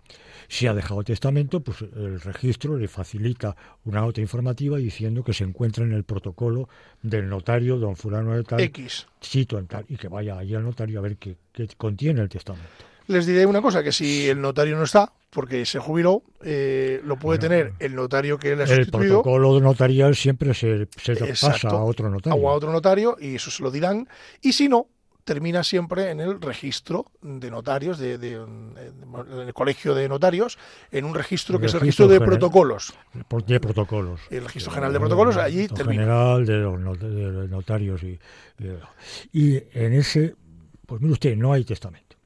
si 0.48 0.66
ha 0.66 0.74
dejado 0.74 1.02
testamento 1.02 1.60
pues 1.60 1.82
el 1.82 2.20
registro 2.20 2.76
le 2.76 2.86
facilita 2.88 3.56
una 3.84 4.00
nota 4.00 4.20
informativa 4.20 4.78
diciendo 4.78 5.24
que 5.24 5.32
se 5.32 5.44
encuentra 5.44 5.84
en 5.84 5.92
el 5.92 6.04
protocolo 6.04 6.68
del 7.02 7.28
notario 7.28 7.78
don 7.78 7.96
fulano 7.96 8.34
de 8.36 8.44
tal 8.44 8.60
X. 8.60 9.06
sitio 9.20 9.58
en 9.58 9.66
tal 9.66 9.84
y 9.88 9.96
que 9.96 10.08
vaya 10.08 10.38
allí 10.38 10.54
al 10.54 10.64
notario 10.64 10.98
a 10.98 11.02
ver 11.02 11.16
qué, 11.16 11.36
qué 11.52 11.68
contiene 11.76 12.20
el 12.20 12.28
testamento 12.28 12.68
Les 13.08 13.26
diré 13.26 13.44
una 13.46 13.60
cosa, 13.60 13.82
que 13.82 13.92
si 13.92 14.28
el 14.28 14.40
notario 14.40 14.76
no 14.76 14.84
está, 14.84 15.12
porque 15.28 15.66
se 15.66 15.78
jubiló, 15.78 16.22
eh, 16.42 17.02
lo 17.04 17.18
puede 17.18 17.38
Bueno, 17.38 17.54
tener 17.56 17.72
el 17.80 17.94
notario 17.94 18.38
que 18.38 18.56
le 18.56 18.62
ha 18.62 18.66
el 18.66 18.76
sustituido 18.84 19.22
protocolo 19.22 19.60
notarial 19.60 20.14
siempre 20.14 20.54
se, 20.54 20.88
se 20.96 21.16
pasa 21.16 21.68
a 21.68 21.84
otro 21.84 22.08
notario. 22.08 22.40
o 22.40 22.48
a 22.48 22.54
otro 22.54 22.72
notario 22.72 23.16
y 23.20 23.34
eso 23.34 23.50
se 23.50 23.62
lo 23.62 23.70
dirán. 23.70 24.08
Y 24.40 24.52
si 24.52 24.68
no, 24.68 24.86
termina 25.24 25.64
siempre 25.64 26.10
en 26.10 26.20
el 26.20 26.40
registro 26.40 27.06
de 27.22 27.50
notarios, 27.50 27.98
de, 27.98 28.18
de- 28.18 28.34
en 28.34 29.40
el 29.46 29.54
colegio 29.54 29.94
de 29.94 30.08
notarios, 30.08 30.58
en 30.90 31.04
un 31.04 31.14
registro 31.14 31.56
El 31.56 31.60
que 31.62 31.66
es 31.66 31.74
el 31.74 31.80
registro 31.80 32.06
de 32.08 32.16
general. 32.16 32.38
protocolos. 32.38 32.94
de 33.46 33.60
protocolos. 33.60 34.20
El 34.30 34.44
registro 34.44 34.72
general 34.72 34.92
de 34.92 35.00
protocolos, 35.00 35.36
allí 35.36 35.56
registro 35.56 35.76
termina. 35.78 36.02
general 36.02 36.46
de 36.46 36.56
los, 36.58 37.48
notarios 37.50 38.02
y, 38.02 38.18
y, 39.32 39.38
y 39.56 39.62
en 39.72 39.94
ese, 39.94 40.36
pues 40.86 41.00
mire 41.00 41.12
usted, 41.14 41.36
no 41.36 41.52
hay 41.52 41.64
testamento. 41.64 42.16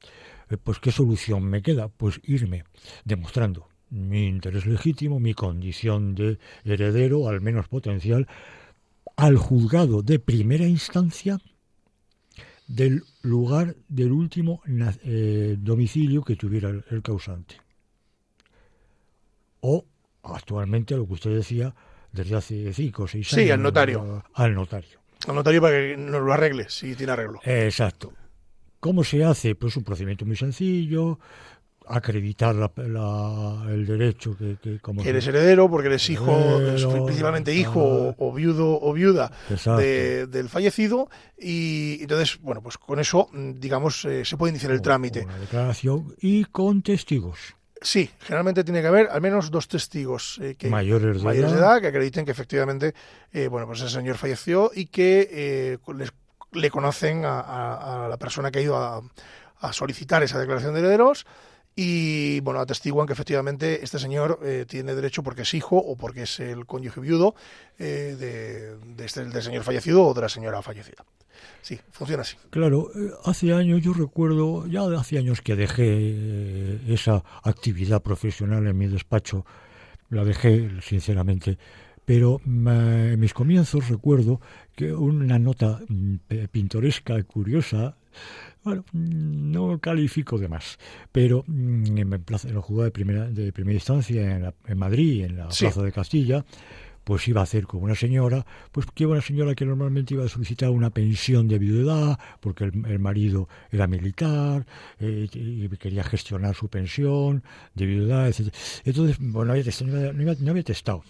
Eh, 0.51 0.57
Pues 0.57 0.79
qué 0.81 0.91
solución 0.91 1.45
me 1.45 1.63
queda, 1.63 1.89
pues 1.89 2.21
irme 2.25 2.65
demostrando 3.05 3.69
mi 3.91 4.27
interés 4.27 4.67
legítimo, 4.67 5.19
mi 5.21 5.35
condición 5.35 6.15
de 6.15 6.39
heredero, 6.65 7.29
al 7.29 7.41
menos 7.41 7.69
potencial, 7.69 8.27
al 9.17 9.37
juzgado 9.37 10.03
de 10.03 10.19
primera 10.19 10.65
instancia 10.67 11.39
del 12.69 13.03
lugar 13.23 13.75
del 13.89 14.13
último 14.13 14.63
eh, 15.03 15.57
domicilio 15.59 16.23
que 16.23 16.37
tuviera 16.37 16.69
el, 16.69 16.85
el 16.91 17.03
causante. 17.03 17.57
O 19.61 19.85
actualmente 20.23 20.97
lo 20.97 21.07
que 21.07 21.15
usted 21.15 21.35
decía 21.35 21.75
desde 22.13 22.37
hace 22.37 22.73
cinco 22.73 23.05
o 23.05 23.09
seis 23.09 23.29
Sí, 23.29 23.41
años. 23.41 23.53
al 23.55 23.63
notario. 23.63 24.25
Al 24.35 24.55
notario. 24.55 25.01
Al 25.27 25.35
notario 25.35 25.61
para 25.61 25.79
que 25.79 25.97
nos 25.97 26.23
lo 26.23 26.33
arregle, 26.33 26.69
si 26.69 26.95
tiene 26.95 27.13
arreglo. 27.13 27.41
Exacto. 27.45 28.13
¿Cómo 28.81 29.03
se 29.03 29.25
hace? 29.25 29.55
Pues 29.57 29.77
un 29.77 29.83
procedimiento 29.83 30.25
muy 30.25 30.37
sencillo, 30.37 31.19
acreditar 31.91 32.55
la- 32.55 32.71
la- 32.77 33.65
el 33.73 33.87
derecho 33.87 34.37
que, 34.37 34.57
que 34.63 34.79
como 34.81 35.03
Que 35.03 35.11
eres 35.11 35.27
heredero 35.27 35.71
porque 35.71 35.89
eres 35.89 36.09
hijo, 36.11 36.37
Heredero, 36.37 37.05
principalmente 37.07 37.55
hijo 37.55 37.81
ah. 37.81 38.15
o, 38.19 38.29
o 38.29 38.33
viudo 38.33 38.79
o 38.81 38.93
viuda 38.93 39.31
de- 39.79 40.27
del 40.27 40.49
fallecido 40.49 41.09
y 41.39 41.99
entonces, 42.03 42.39
bueno, 42.41 42.63
pues 42.63 42.79
con 42.79 42.99
eso, 43.01 43.29
mm, 43.33 43.53
digamos, 43.61 44.05
eh, 44.05 44.25
se 44.25 44.37
puede 44.37 44.51
iniciar 44.51 44.73
el 44.73 44.83
trámite. 44.83 45.25
Una 45.25 45.39
declaración 45.39 46.15
y 46.21 46.45
con 46.47 46.83
testigos. 46.83 47.39
Sí, 47.81 48.11
generalmente 48.21 48.65
tiene 48.65 48.81
que 48.81 48.89
haber 48.89 49.09
al 49.09 49.21
menos 49.21 49.53
dos 49.53 49.69
testigos 49.69 50.41
eh, 50.43 50.57
que, 50.57 50.69
Mayores 50.69 51.19
de 51.19 51.23
mayores 51.25 51.53
de 51.53 51.59
edad. 51.59 51.75
edad 51.77 51.81
que 51.81 51.87
acrediten 51.87 52.25
que 52.25 52.33
efectivamente, 52.33 52.93
eh, 53.33 53.47
bueno, 53.47 53.69
pues 53.69 53.81
ese 53.81 53.91
señor 53.91 54.17
falleció 54.17 54.73
y 54.75 54.87
que 54.87 55.29
eh, 55.31 55.79
les- 55.97 56.13
le 56.53 56.71
conocen 56.71 57.25
a, 57.25 57.39
a- 57.41 58.07
a 58.07 58.09
la 58.09 58.17
persona 58.17 58.51
que 58.51 58.59
ha 58.59 58.63
ido 58.63 58.77
a, 58.77 59.01
a 59.61 59.73
solicitar 59.73 60.23
esa 60.25 60.41
declaración 60.41 60.73
de 60.75 60.81
herederos 60.81 61.25
y, 61.81 62.41
bueno, 62.41 62.59
atestiguan 62.59 63.07
que 63.07 63.13
efectivamente 63.13 63.85
este 63.85 64.01
señor 64.01 64.41
eh, 64.43 64.65
tiene 64.67 64.97
derecho 64.97 65.23
porque 65.23 65.43
es 65.43 65.55
hijo 65.55 65.77
o 65.77 65.95
porque 65.95 66.23
es 66.23 66.41
el 66.41 66.67
cónyuge 66.67 67.01
viudo 67.01 67.37
eh, 67.79 68.17
de, 68.19 68.77
de 68.97 69.05
este, 69.05 69.25
del 69.25 69.43
señor 69.45 69.63
fallecido 69.63 70.05
o 70.05 70.13
de 70.13 70.23
la 70.23 70.29
señora 70.29 70.61
fallecida. 70.61 71.05
Sí, 71.63 71.79
funciona 71.93 72.23
así. 72.23 72.37
Claro, 72.51 72.91
eh, 72.97 73.13
hace 73.25 73.55
años 73.55 73.81
yo 73.81 73.93
recuerdo, 73.93 74.67
ya 74.67 74.87
hace 74.99 75.19
años 75.19 75.41
que 75.41 75.55
dejé 75.55 75.85
eh, 75.87 76.81
esa 76.89 77.23
actividad 77.45 78.03
profesional 78.03 78.67
en 78.67 78.77
mi 78.77 78.89
despacho, 78.89 79.47
la 80.11 80.25
dejé 80.25 80.81
sinceramente, 80.83 81.59
pero 82.05 82.41
mm, 82.45 82.69
eh, 82.69 83.13
en 83.13 83.21
mis 83.21 83.35
comienzos 83.35 83.89
recuerdo 83.89 84.41
que 84.75 84.93
una 84.93 85.39
nota 85.39 85.79
mm, 85.87 86.17
pintoresca 86.51 87.17
y 87.21 87.23
curiosa, 87.23 87.97
bueno, 88.65 88.85
no 88.93 89.79
califico 89.79 90.39
de 90.39 90.49
más, 90.49 90.79
pero 91.13 91.45
mm, 91.47 91.97
en, 91.99 92.11
plaza, 92.23 92.49
en 92.49 92.55
la 92.57 92.61
jugada 92.61 92.87
de 92.87 92.91
primera, 92.93 93.29
de 93.31 93.53
primera 93.53 93.75
instancia 93.75 94.37
en, 94.37 94.43
la- 94.43 94.55
en 94.67 94.79
Madrid, 94.79 95.25
en 95.25 95.37
la 95.37 95.51
Sí. 95.51 95.65
Plaza 95.65 95.83
de 95.83 95.93
Castilla, 95.93 96.45
pues 97.05 97.27
iba 97.27 97.41
a 97.41 97.45
hacer 97.45 97.67
con 97.67 97.83
una 97.83 97.95
señora, 97.95 98.45
pues 98.71 98.87
que 98.95 99.05
iba 99.05 99.13
una 99.13 99.23
señora 99.23 99.55
que 99.55 99.65
normalmente 99.65 100.13
iba 100.13 100.27
a 100.27 100.29
solicitar 100.29 100.69
una 100.69 100.91
pensión 100.91 101.49
de 101.49 101.59
viudedad, 101.59 102.19
porque 102.41 102.65
el, 102.65 102.85
el 102.85 102.99
marido 102.99 103.49
era 103.71 103.87
militar 103.87 104.67
eh, 104.99 105.27
y 105.33 105.67
quería 105.79 106.05
gestionar 106.05 106.55
su 106.55 106.69
pensión 106.69 107.43
de 107.75 107.87
viudedad, 107.87 108.29
etc. 108.29 108.53
Entonces, 108.85 109.17
bueno, 109.21 109.47
no 109.47 109.53
había, 109.53 109.65
test- 109.65 109.87
no 109.87 109.97
había- 109.97 110.13
no 110.13 110.21
había- 110.31 110.45
no 110.45 110.51
había 110.51 110.63
testado. 110.65 111.03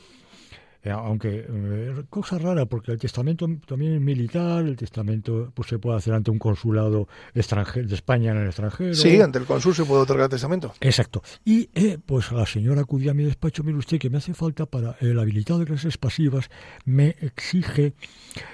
Eh, 0.82 0.90
aunque, 0.90 1.44
eh, 1.48 2.04
cosa 2.08 2.38
rara, 2.38 2.66
porque 2.66 2.92
el 2.92 2.98
testamento 2.98 3.48
también 3.66 3.94
es 3.94 4.00
militar, 4.00 4.64
el 4.64 4.76
testamento 4.76 5.50
pues 5.54 5.68
se 5.68 5.78
puede 5.78 5.98
hacer 5.98 6.14
ante 6.14 6.30
un 6.30 6.38
consulado 6.38 7.08
extranjero, 7.34 7.88
de 7.88 7.94
España 7.94 8.30
en 8.30 8.38
el 8.38 8.46
extranjero. 8.46 8.94
Sí, 8.94 9.20
ante 9.20 9.38
el 9.38 9.44
cónsul 9.44 9.74
se 9.74 9.84
puede 9.84 10.02
otorgar 10.02 10.28
testamento. 10.28 10.72
Exacto. 10.80 11.22
Y 11.44 11.68
eh, 11.74 11.98
pues 12.04 12.30
la 12.30 12.46
señora 12.46 12.82
acudía 12.82 13.10
a 13.10 13.14
mi 13.14 13.24
despacho, 13.24 13.64
mire 13.64 13.78
usted 13.78 13.98
que 13.98 14.08
me 14.08 14.18
hace 14.18 14.34
falta 14.34 14.66
para 14.66 14.96
el 15.00 15.18
habilitado 15.18 15.58
de 15.58 15.66
clases 15.66 15.98
pasivas, 15.98 16.48
me 16.84 17.16
exige, 17.20 17.94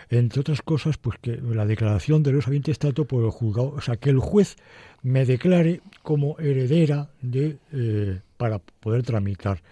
entre 0.09 0.41
otras 0.41 0.62
cosas, 0.62 0.97
pues 0.97 1.18
que 1.20 1.37
la 1.37 1.66
declaración 1.66 2.22
de 2.22 2.33
los 2.33 2.47
habientes 2.47 2.79
por 3.07 3.25
el 3.25 3.31
juzgado, 3.31 3.75
o 3.77 3.81
sea, 3.81 3.97
que 3.97 4.11
el 4.11 4.18
juez 4.18 4.57
me 5.03 5.25
declare 5.25 5.81
como 6.03 6.39
heredera 6.39 7.11
de 7.20 7.59
eh, 7.72 8.20
para 8.37 8.59
poder 8.59 9.03
tramitar 9.03 9.62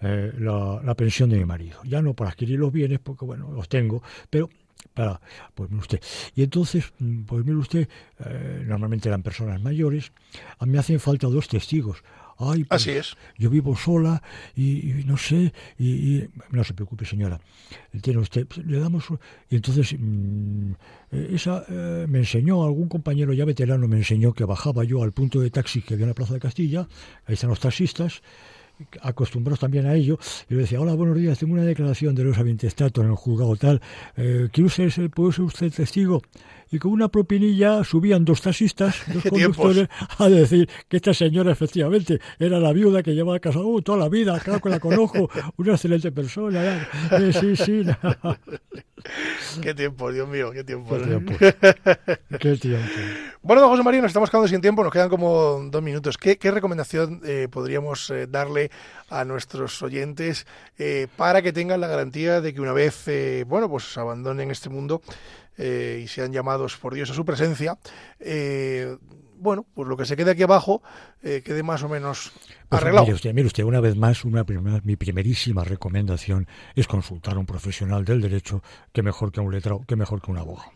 eh, 0.00 0.32
la, 0.38 0.80
la 0.84 0.94
pensión 0.94 1.30
de 1.30 1.38
mi 1.38 1.44
marido. 1.44 1.80
Ya 1.84 2.02
no 2.02 2.14
para 2.14 2.30
adquirir 2.30 2.58
los 2.58 2.72
bienes, 2.72 2.98
porque 3.00 3.24
bueno, 3.24 3.50
los 3.52 3.68
tengo, 3.68 4.02
pero 4.28 4.48
para, 4.94 5.20
pues 5.54 5.70
mire 5.70 5.80
usted. 5.82 6.00
Y 6.34 6.42
entonces, 6.42 6.92
mm, 6.98 7.22
pues 7.24 7.44
mire 7.44 7.56
usted, 7.58 7.88
eh, 8.24 8.64
normalmente 8.66 9.08
eran 9.08 9.22
personas 9.22 9.60
mayores, 9.62 10.12
a 10.58 10.66
mí 10.66 10.76
hacen 10.78 11.00
falta 11.00 11.26
dos 11.28 11.48
testigos. 11.48 12.02
Ay, 12.42 12.64
pues, 12.64 12.80
Así 12.80 12.92
es. 12.92 13.16
yo 13.36 13.50
vivo 13.50 13.76
sola 13.76 14.22
y, 14.56 15.00
y 15.00 15.04
no 15.04 15.18
sé, 15.18 15.52
y, 15.76 15.88
y- 16.16 16.30
no 16.50 16.64
se 16.64 16.72
preocupe 16.72 17.04
señora, 17.04 17.38
tiene 18.00 18.18
usted, 18.20 18.48
le 18.64 18.78
damos, 18.80 19.04
y 19.50 19.56
entonces 19.56 19.94
mm, 19.98 20.72
eh, 21.12 21.30
esa 21.34 21.66
eh, 21.68 22.06
me 22.08 22.18
enseñó, 22.20 22.64
algún 22.64 22.88
compañero 22.88 23.34
ya 23.34 23.44
veterano 23.44 23.86
me 23.88 23.98
enseñó 23.98 24.32
que 24.32 24.44
bajaba 24.46 24.84
yo 24.84 25.02
al 25.02 25.12
punto 25.12 25.38
de 25.40 25.50
taxi 25.50 25.82
que 25.82 25.92
había 25.92 26.04
en 26.04 26.10
la 26.10 26.14
Plaza 26.14 26.32
de 26.32 26.40
Castilla, 26.40 26.88
ahí 27.26 27.34
están 27.34 27.50
los 27.50 27.60
taxistas, 27.60 28.22
acostumbrados 29.02 29.60
también 29.60 29.86
a 29.86 29.94
ello, 29.94 30.18
y 30.48 30.54
le 30.54 30.60
decía, 30.60 30.80
hola, 30.80 30.94
buenos 30.94 31.16
días, 31.16 31.38
tengo 31.38 31.54
una 31.54 31.64
declaración 31.64 32.14
de 32.14 32.24
los 32.24 32.38
habientestatos 32.38 33.04
en 33.04 33.10
el 33.10 33.16
juzgado 33.16 33.56
tal, 33.56 33.80
eh, 34.16 34.48
¿quiere 34.52 34.66
usted, 34.66 35.10
puede 35.10 35.32
ser 35.32 35.44
usted 35.44 35.72
testigo? 35.72 36.22
Y 36.70 36.78
con 36.78 36.92
una 36.92 37.08
propinilla 37.08 37.82
subían 37.84 38.24
dos 38.24 38.42
taxistas, 38.42 39.02
dos 39.12 39.24
conductores, 39.24 39.88
a 40.18 40.28
decir 40.28 40.68
que 40.88 40.96
esta 40.96 41.12
señora 41.12 41.52
efectivamente 41.52 42.20
era 42.38 42.60
la 42.60 42.72
viuda 42.72 43.02
que 43.02 43.14
llevaba 43.14 43.40
casada 43.40 43.64
uh, 43.64 43.82
toda 43.82 43.98
la 43.98 44.08
vida, 44.08 44.38
claro 44.40 44.60
que 44.60 44.68
la 44.68 44.80
conozco, 44.80 45.28
una 45.56 45.72
excelente 45.72 46.12
persona. 46.12 46.88
Eh, 47.12 47.32
sí, 47.32 47.56
sí, 47.56 47.82
Qué 49.62 49.74
tiempo, 49.74 50.12
Dios 50.12 50.28
mío, 50.28 50.50
qué 50.52 50.62
tiempo. 50.62 50.96
qué 50.96 51.04
tiempo. 51.04 51.32
Qué 52.38 52.56
tiempo. 52.56 52.88
Bueno, 53.42 53.62
don 53.62 53.70
José 53.70 53.82
María, 53.82 54.02
nos 54.02 54.10
estamos 54.10 54.30
quedando 54.30 54.48
sin 54.48 54.60
tiempo, 54.60 54.84
nos 54.84 54.92
quedan 54.92 55.08
como 55.08 55.60
dos 55.70 55.82
minutos. 55.82 56.18
¿Qué, 56.18 56.36
qué 56.36 56.50
recomendación 56.50 57.22
eh, 57.24 57.48
podríamos 57.50 58.10
eh, 58.10 58.26
darle 58.26 58.70
a 59.08 59.24
nuestros 59.24 59.82
oyentes 59.82 60.46
eh, 60.78 61.08
para 61.16 61.42
que 61.42 61.52
tengan 61.52 61.80
la 61.80 61.88
garantía 61.88 62.40
de 62.40 62.54
que 62.54 62.60
una 62.60 62.72
vez, 62.72 63.08
eh, 63.08 63.44
bueno, 63.46 63.68
pues 63.68 63.96
abandonen 63.98 64.50
este 64.50 64.68
mundo 64.68 65.02
eh, 65.58 66.00
y 66.04 66.08
sean 66.08 66.32
llamados 66.32 66.76
por 66.76 66.94
Dios 66.94 67.10
a 67.10 67.14
su 67.14 67.24
presencia, 67.24 67.78
eh, 68.18 68.96
bueno, 69.42 69.64
pues 69.74 69.88
lo 69.88 69.96
que 69.96 70.04
se 70.04 70.16
quede 70.16 70.32
aquí 70.32 70.42
abajo 70.42 70.82
eh, 71.22 71.40
quede 71.42 71.62
más 71.62 71.82
o 71.82 71.88
menos 71.88 72.30
Pues 72.68 72.82
arreglado? 72.82 73.06
mire 73.06 73.14
usted, 73.14 73.32
mire 73.32 73.46
usted, 73.46 73.64
una 73.64 73.80
vez 73.80 73.96
más, 73.96 74.24
una 74.26 74.44
primera- 74.44 74.80
mi 74.84 74.96
primerísima 74.96 75.64
recomendación 75.64 76.46
es 76.74 76.86
consultar 76.86 77.36
a 77.36 77.38
un 77.38 77.46
profesional 77.46 78.04
del 78.04 78.20
derecho 78.20 78.62
que 78.92 79.02
mejor 79.02 79.32
que 79.32 79.40
un 79.40 79.50
letrado, 79.50 79.80
que 79.86 79.96
mejor 79.96 80.20
que 80.20 80.30
un 80.30 80.36
abogado. 80.38 80.70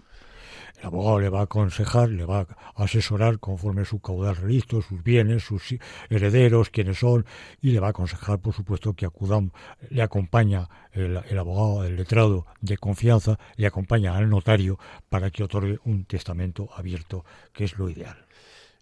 El 0.84 0.88
abogado 0.88 1.18
le 1.18 1.30
va 1.30 1.40
a 1.40 1.44
aconsejar, 1.44 2.10
le 2.10 2.26
va 2.26 2.40
a 2.40 2.84
asesorar 2.84 3.38
conforme 3.38 3.86
su 3.86 4.00
caudal 4.00 4.36
relicto, 4.36 4.82
sus 4.82 5.02
bienes, 5.02 5.42
sus 5.42 5.76
herederos, 6.10 6.68
quiénes 6.68 6.98
son, 6.98 7.24
y 7.62 7.70
le 7.70 7.80
va 7.80 7.86
a 7.86 7.90
aconsejar, 7.90 8.38
por 8.38 8.52
supuesto, 8.52 8.92
que 8.92 9.06
acudan, 9.06 9.50
le 9.88 10.02
acompaña 10.02 10.68
el, 10.92 11.18
el 11.26 11.38
abogado, 11.38 11.84
el 11.84 11.96
letrado 11.96 12.44
de 12.60 12.76
confianza, 12.76 13.38
le 13.56 13.66
acompaña 13.66 14.14
al 14.14 14.28
notario 14.28 14.78
para 15.08 15.30
que 15.30 15.44
otorgue 15.44 15.78
un 15.86 16.04
testamento 16.04 16.68
abierto, 16.76 17.24
que 17.54 17.64
es 17.64 17.78
lo 17.78 17.88
ideal. 17.88 18.18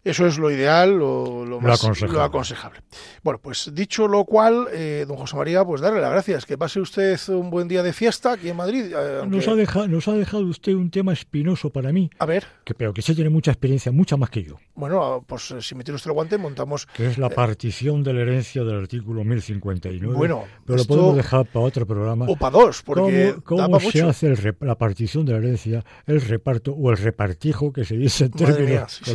Eso 0.05 0.27
es 0.27 0.37
lo 0.37 0.51
ideal, 0.51 0.99
lo, 0.99 1.45
lo 1.47 1.61
más 1.61 1.83
aconsejable. 1.85 2.19
lo 2.19 2.25
aconsejable. 2.25 2.81
Bueno, 3.23 3.39
pues 3.41 3.71
dicho 3.73 4.09
lo 4.09 4.25
cual, 4.25 4.67
eh, 4.73 5.05
don 5.07 5.17
José 5.17 5.37
María, 5.37 5.65
pues 5.65 5.81
darle 5.81 6.01
las 6.01 6.11
gracias. 6.11 6.45
Que 6.45 6.59
pase 6.59 6.81
usted 6.81 7.17
un 7.29 7.51
buen 7.51 7.69
día 7.69 7.85
de 7.85 7.93
fiesta 7.93 8.33
aquí 8.33 8.49
en 8.49 8.57
Madrid. 8.57 8.87
eh, 8.93 9.19
aunque- 9.21 9.37
Nos 9.37 9.47
ha, 9.47 9.55
dejado, 9.55 9.87
nos 9.87 10.09
ha 10.09 10.13
dejado 10.15 10.45
usted 10.47 10.75
un 10.75 10.91
tema 10.91 11.13
espinoso 11.13 11.71
para 11.71 11.93
mí, 11.93 12.11
A 12.19 12.27
ver, 12.27 12.45
que, 12.65 12.75
pero 12.75 12.93
que 12.93 13.01
se 13.03 13.15
tiene 13.15 13.31
mucha 13.31 13.53
experiencia, 13.53 13.93
mucha 13.93 14.17
más 14.17 14.31
que 14.31 14.43
yo, 14.43 14.57
bueno, 14.75 15.25
pues 15.27 15.51
eh, 15.53 15.63
si 15.63 15.75
me 15.77 15.85
tiene 15.85 15.97
usted 15.97 16.11
el 16.11 16.15
guante, 16.15 16.37
montamos. 16.37 16.87
que 16.87 17.07
es 17.07 17.17
la 17.19 17.29
partición 17.29 18.03
de 18.03 18.13
la 18.13 18.23
herencia 18.23 18.65
del 18.65 18.79
artículo 18.81 19.23
1059. 19.25 20.15
Bueno, 20.17 20.45
pero 20.67 20.77
lo 20.77 20.83
esto- 20.83 20.95
podemos 20.95 21.17
dejar 21.17 21.47
para 21.47 21.65
otro 21.65 21.87
programa. 21.87 22.27
O 22.29 22.35
para 22.37 22.59
dos, 22.59 22.83
porque 22.83 23.37
¿Cómo, 23.45 23.63
cómo 23.65 23.79
se 23.81 23.87
mucho. 23.87 24.09
hace 24.09 24.27
el 24.27 24.37
rep- 24.37 24.65
la 24.67 24.77
partición 24.77 25.25
de 25.27 25.33
la 25.33 25.39
herencia, 25.39 25.85
el 26.07 26.21
reparto 26.21 26.73
o 26.73 26.91
el 26.91 26.97
repartido 26.97 27.73
que 27.73 27.85
se 27.85 27.97
dice 27.97 28.25
en 28.25 28.31
términos 28.33 28.69
mía, 28.71 28.87
sí, 28.89 29.05
sí, 29.05 29.11
sí. 29.13 29.15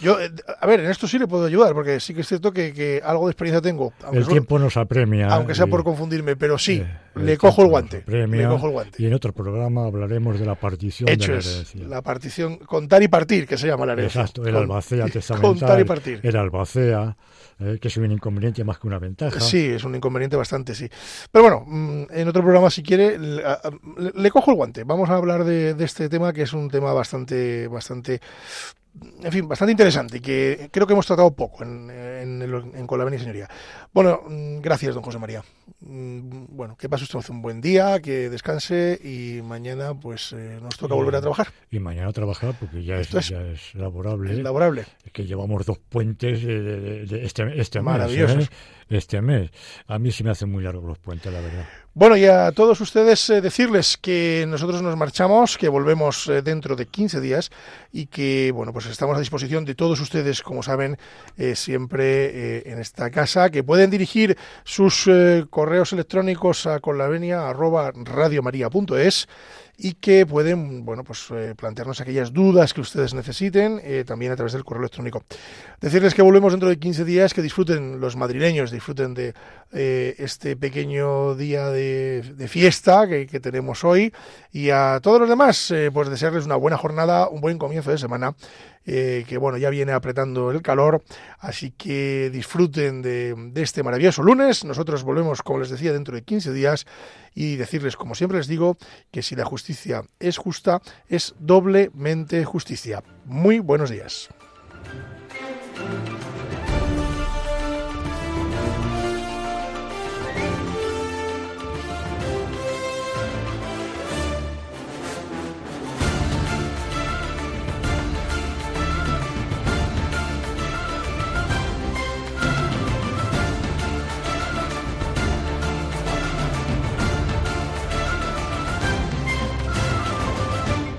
Yo, 0.00 0.20
eh, 0.20 0.30
a 0.60 0.66
ver, 0.66 0.80
en 0.80 0.90
esto 0.90 1.06
sí 1.08 1.18
le 1.18 1.26
puedo 1.26 1.46
ayudar, 1.46 1.72
porque 1.72 2.00
sí 2.00 2.12
que 2.14 2.20
es 2.20 2.28
cierto 2.28 2.52
que, 2.52 2.72
que 2.72 3.00
algo 3.04 3.26
de 3.26 3.32
experiencia 3.32 3.60
tengo. 3.62 3.92
El 4.12 4.26
tiempo 4.26 4.58
nos 4.58 4.76
apremia. 4.76 5.28
aunque 5.28 5.54
sea 5.54 5.66
y- 5.66 5.70
por 5.70 5.84
confundirme, 5.84 6.36
pero 6.36 6.58
sí, 6.58 6.82
eh, 6.84 6.98
le 7.14 7.38
cojo 7.38 7.62
el 7.62 7.68
guante. 7.68 7.98
apremia, 7.98 8.42
Le 8.42 8.48
cojo 8.48 8.66
el 8.66 8.72
guante. 8.72 9.02
Y 9.02 9.06
en 9.06 9.14
otro 9.14 9.32
programa 9.32 9.86
hablaremos 9.86 10.38
de 10.38 10.46
la 10.46 10.54
partición 10.54 11.08
Hecho 11.08 11.32
de 11.32 11.38
la 11.38 11.40
es, 11.40 11.46
herencia. 11.54 11.88
la 11.88 12.02
partición, 12.02 12.56
contar 12.58 13.02
y 13.02 13.08
partir, 13.08 13.46
que 13.46 13.56
se 13.56 13.66
llama 13.68 13.86
la 13.86 13.94
herencia. 13.94 14.20
Exacto, 14.20 14.44
el 14.46 14.52
Con- 14.54 14.62
albacea 14.62 15.06
testamental. 15.12 15.50
Contar 15.58 15.80
y 15.80 15.84
partir. 15.84 16.20
El 16.22 16.36
albacea, 16.36 17.16
eh, 17.58 17.78
que 17.80 17.88
es 17.88 17.96
un 17.96 18.10
inconveniente 18.12 18.62
más 18.64 18.78
que 18.78 18.86
una 18.86 18.98
ventaja. 18.98 19.40
Sí, 19.40 19.64
es 19.66 19.84
un 19.84 19.94
inconveniente 19.94 20.36
bastante, 20.36 20.74
sí. 20.74 20.88
Pero 21.32 21.42
bueno, 21.44 21.64
mm, 21.66 22.04
en 22.10 22.28
otro 22.28 22.42
programa, 22.42 22.68
si 22.70 22.82
quiere, 22.82 23.18
le- 23.18 23.42
le 24.14 24.30
cojo 24.30 24.50
el 24.50 24.56
guante. 24.58 24.84
Vamos 24.84 25.08
a 25.08 25.14
hablar 25.16 25.44
de, 25.44 25.72
de 25.74 25.84
este 25.84 26.08
tema, 26.10 26.32
que 26.34 26.42
es 26.42 26.52
un 26.52 26.68
tema 26.68 26.92
bastante, 26.92 27.66
bastante, 27.68 28.20
en 29.22 29.32
fin, 29.32 29.48
bastante 29.48 29.72
interesante 29.72 30.18
y 30.18 30.20
que 30.20 30.68
creo 30.72 30.86
que 30.86 30.92
hemos 30.92 31.06
tratado 31.06 31.30
poco 31.34 31.62
en, 31.64 31.90
en, 31.90 32.42
en 32.42 32.86
Con 32.86 32.98
la 32.98 33.04
Venia, 33.04 33.18
señoría. 33.20 33.48
Bueno, 33.92 34.20
mm, 34.28 34.60
gracias, 34.60 34.94
don 34.94 35.02
José 35.02 35.18
María. 35.18 35.42
Mm, 35.80 36.46
Bueno, 36.56 36.76
que 36.76 36.88
pase 36.88 37.04
usted 37.04 37.20
un 37.30 37.42
buen 37.42 37.60
día, 37.60 38.00
que 38.00 38.30
descanse 38.30 38.98
y 39.02 39.40
mañana, 39.42 39.94
pues, 39.94 40.32
eh, 40.32 40.58
nos 40.62 40.76
toca 40.76 40.94
Y- 40.94 40.98
volver 40.98 41.16
a 41.16 41.20
trabajar. 41.20 41.48
Y 41.70 41.78
mañana 41.78 42.12
trabajar 42.12 42.54
porque 42.58 42.82
ya 42.84 42.96
es, 42.96 43.02
Esto 43.08 43.18
es- 43.18 43.28
ya 43.28 43.40
es 43.42 43.74
laborable. 43.74 44.32
Es 44.32 44.38
laborable. 44.38 44.84
Es 45.04 45.12
que 45.12 45.24
llevamos 45.26 45.64
dos 45.66 45.78
puentes 45.78 46.42
de, 46.44 46.62
de- 46.62 47.06
de 47.06 47.24
este, 47.24 47.60
este 47.60 47.78
mes. 47.80 47.84
Maravillosos. 47.84 48.44
¿eh? 48.44 48.48
Este 48.88 49.20
mes. 49.20 49.50
A 49.88 49.98
mí 49.98 50.12
se 50.12 50.22
me 50.22 50.30
hacen 50.30 50.48
muy 50.50 50.62
largos 50.62 50.84
los 50.84 50.98
puentes, 50.98 51.32
la 51.32 51.40
verdad. 51.40 51.66
Bueno, 51.92 52.16
y 52.16 52.26
a 52.26 52.52
todos 52.52 52.80
ustedes 52.80 53.28
eh, 53.30 53.40
decirles 53.40 53.96
que 53.96 54.44
nosotros 54.46 54.80
nos 54.82 54.96
marchamos, 54.96 55.56
que 55.56 55.68
volvemos 55.68 56.28
eh, 56.28 56.42
dentro 56.42 56.76
de 56.76 56.86
15 56.86 57.20
días 57.20 57.50
y 57.90 58.06
que, 58.06 58.52
bueno, 58.52 58.72
pues 58.72 58.86
estamos 58.86 59.16
a 59.16 59.20
disposición 59.20 59.64
de 59.64 59.74
todos 59.74 59.98
ustedes, 60.00 60.40
como 60.42 60.62
saben, 60.62 60.96
eh, 61.36 61.56
siempre 61.56 62.70
en 62.70 62.78
esta 62.78 63.10
casa, 63.10 63.50
que 63.50 63.64
pueden 63.64 63.90
dirigir 63.90 64.38
sus 64.62 65.10
correos 65.50 65.92
electrónicos 65.92 66.66
a 66.66 66.78
conlavenia@radiomaria.es 66.80 69.26
y 69.78 69.94
que 69.94 70.24
pueden, 70.24 70.84
bueno, 70.84 71.04
pues 71.04 71.26
eh, 71.30 71.54
plantearnos 71.56 72.00
aquellas 72.00 72.32
dudas 72.32 72.72
que 72.72 72.80
ustedes 72.80 73.12
necesiten 73.14 73.80
eh, 73.82 74.04
también 74.06 74.32
a 74.32 74.36
través 74.36 74.52
del 74.52 74.64
correo 74.64 74.82
electrónico. 74.82 75.22
Decirles 75.80 76.14
que 76.14 76.22
volvemos 76.22 76.52
dentro 76.52 76.68
de 76.68 76.78
15 76.78 77.04
días, 77.04 77.34
que 77.34 77.42
disfruten 77.42 78.00
los 78.00 78.16
madrileños, 78.16 78.70
disfruten 78.70 79.12
de 79.12 79.34
eh, 79.72 80.14
este 80.18 80.56
pequeño 80.56 81.34
día 81.34 81.68
de, 81.68 82.46
fiesta 82.48 83.06
que, 83.06 83.26
que 83.26 83.40
tenemos 83.40 83.84
hoy 83.84 84.12
y 84.52 84.70
a 84.70 85.00
todos 85.02 85.20
los 85.20 85.28
demás, 85.28 85.74
pues 85.92 86.08
desearles 86.08 86.46
una 86.46 86.56
buena 86.56 86.78
jornada, 86.78 87.28
un 87.28 87.40
buen 87.40 87.58
comienzo 87.58 87.90
de 87.90 87.98
semana, 87.98 88.34
eh, 88.86 89.24
que 89.28 89.36
bueno, 89.36 89.58
ya 89.58 89.68
viene 89.70 89.92
apretando 89.92 90.50
el 90.50 90.62
calor, 90.62 91.02
así 91.38 91.72
que 91.72 92.30
disfruten 92.32 93.02
de, 93.02 93.34
este 93.56 93.82
maravilloso 93.82 94.22
lunes. 94.22 94.64
Nosotros 94.64 95.02
volvemos, 95.02 95.42
como 95.42 95.58
les 95.58 95.70
decía, 95.70 95.92
dentro 95.92 96.14
de 96.14 96.22
15 96.22 96.52
días 96.52 96.86
y 97.34 97.56
decirles, 97.56 97.96
como 97.96 98.14
siempre 98.14 98.38
les 98.38 98.46
digo, 98.46 98.76
que 99.10 99.22
si 99.22 99.34
la 99.34 99.44
justicia 99.44 100.04
es 100.20 100.38
justa, 100.38 100.80
es 101.08 101.34
doblemente 101.38 102.44
justicia. 102.44 103.02
Muy 103.24 103.58
buenos 103.58 103.90
días. 103.90 104.28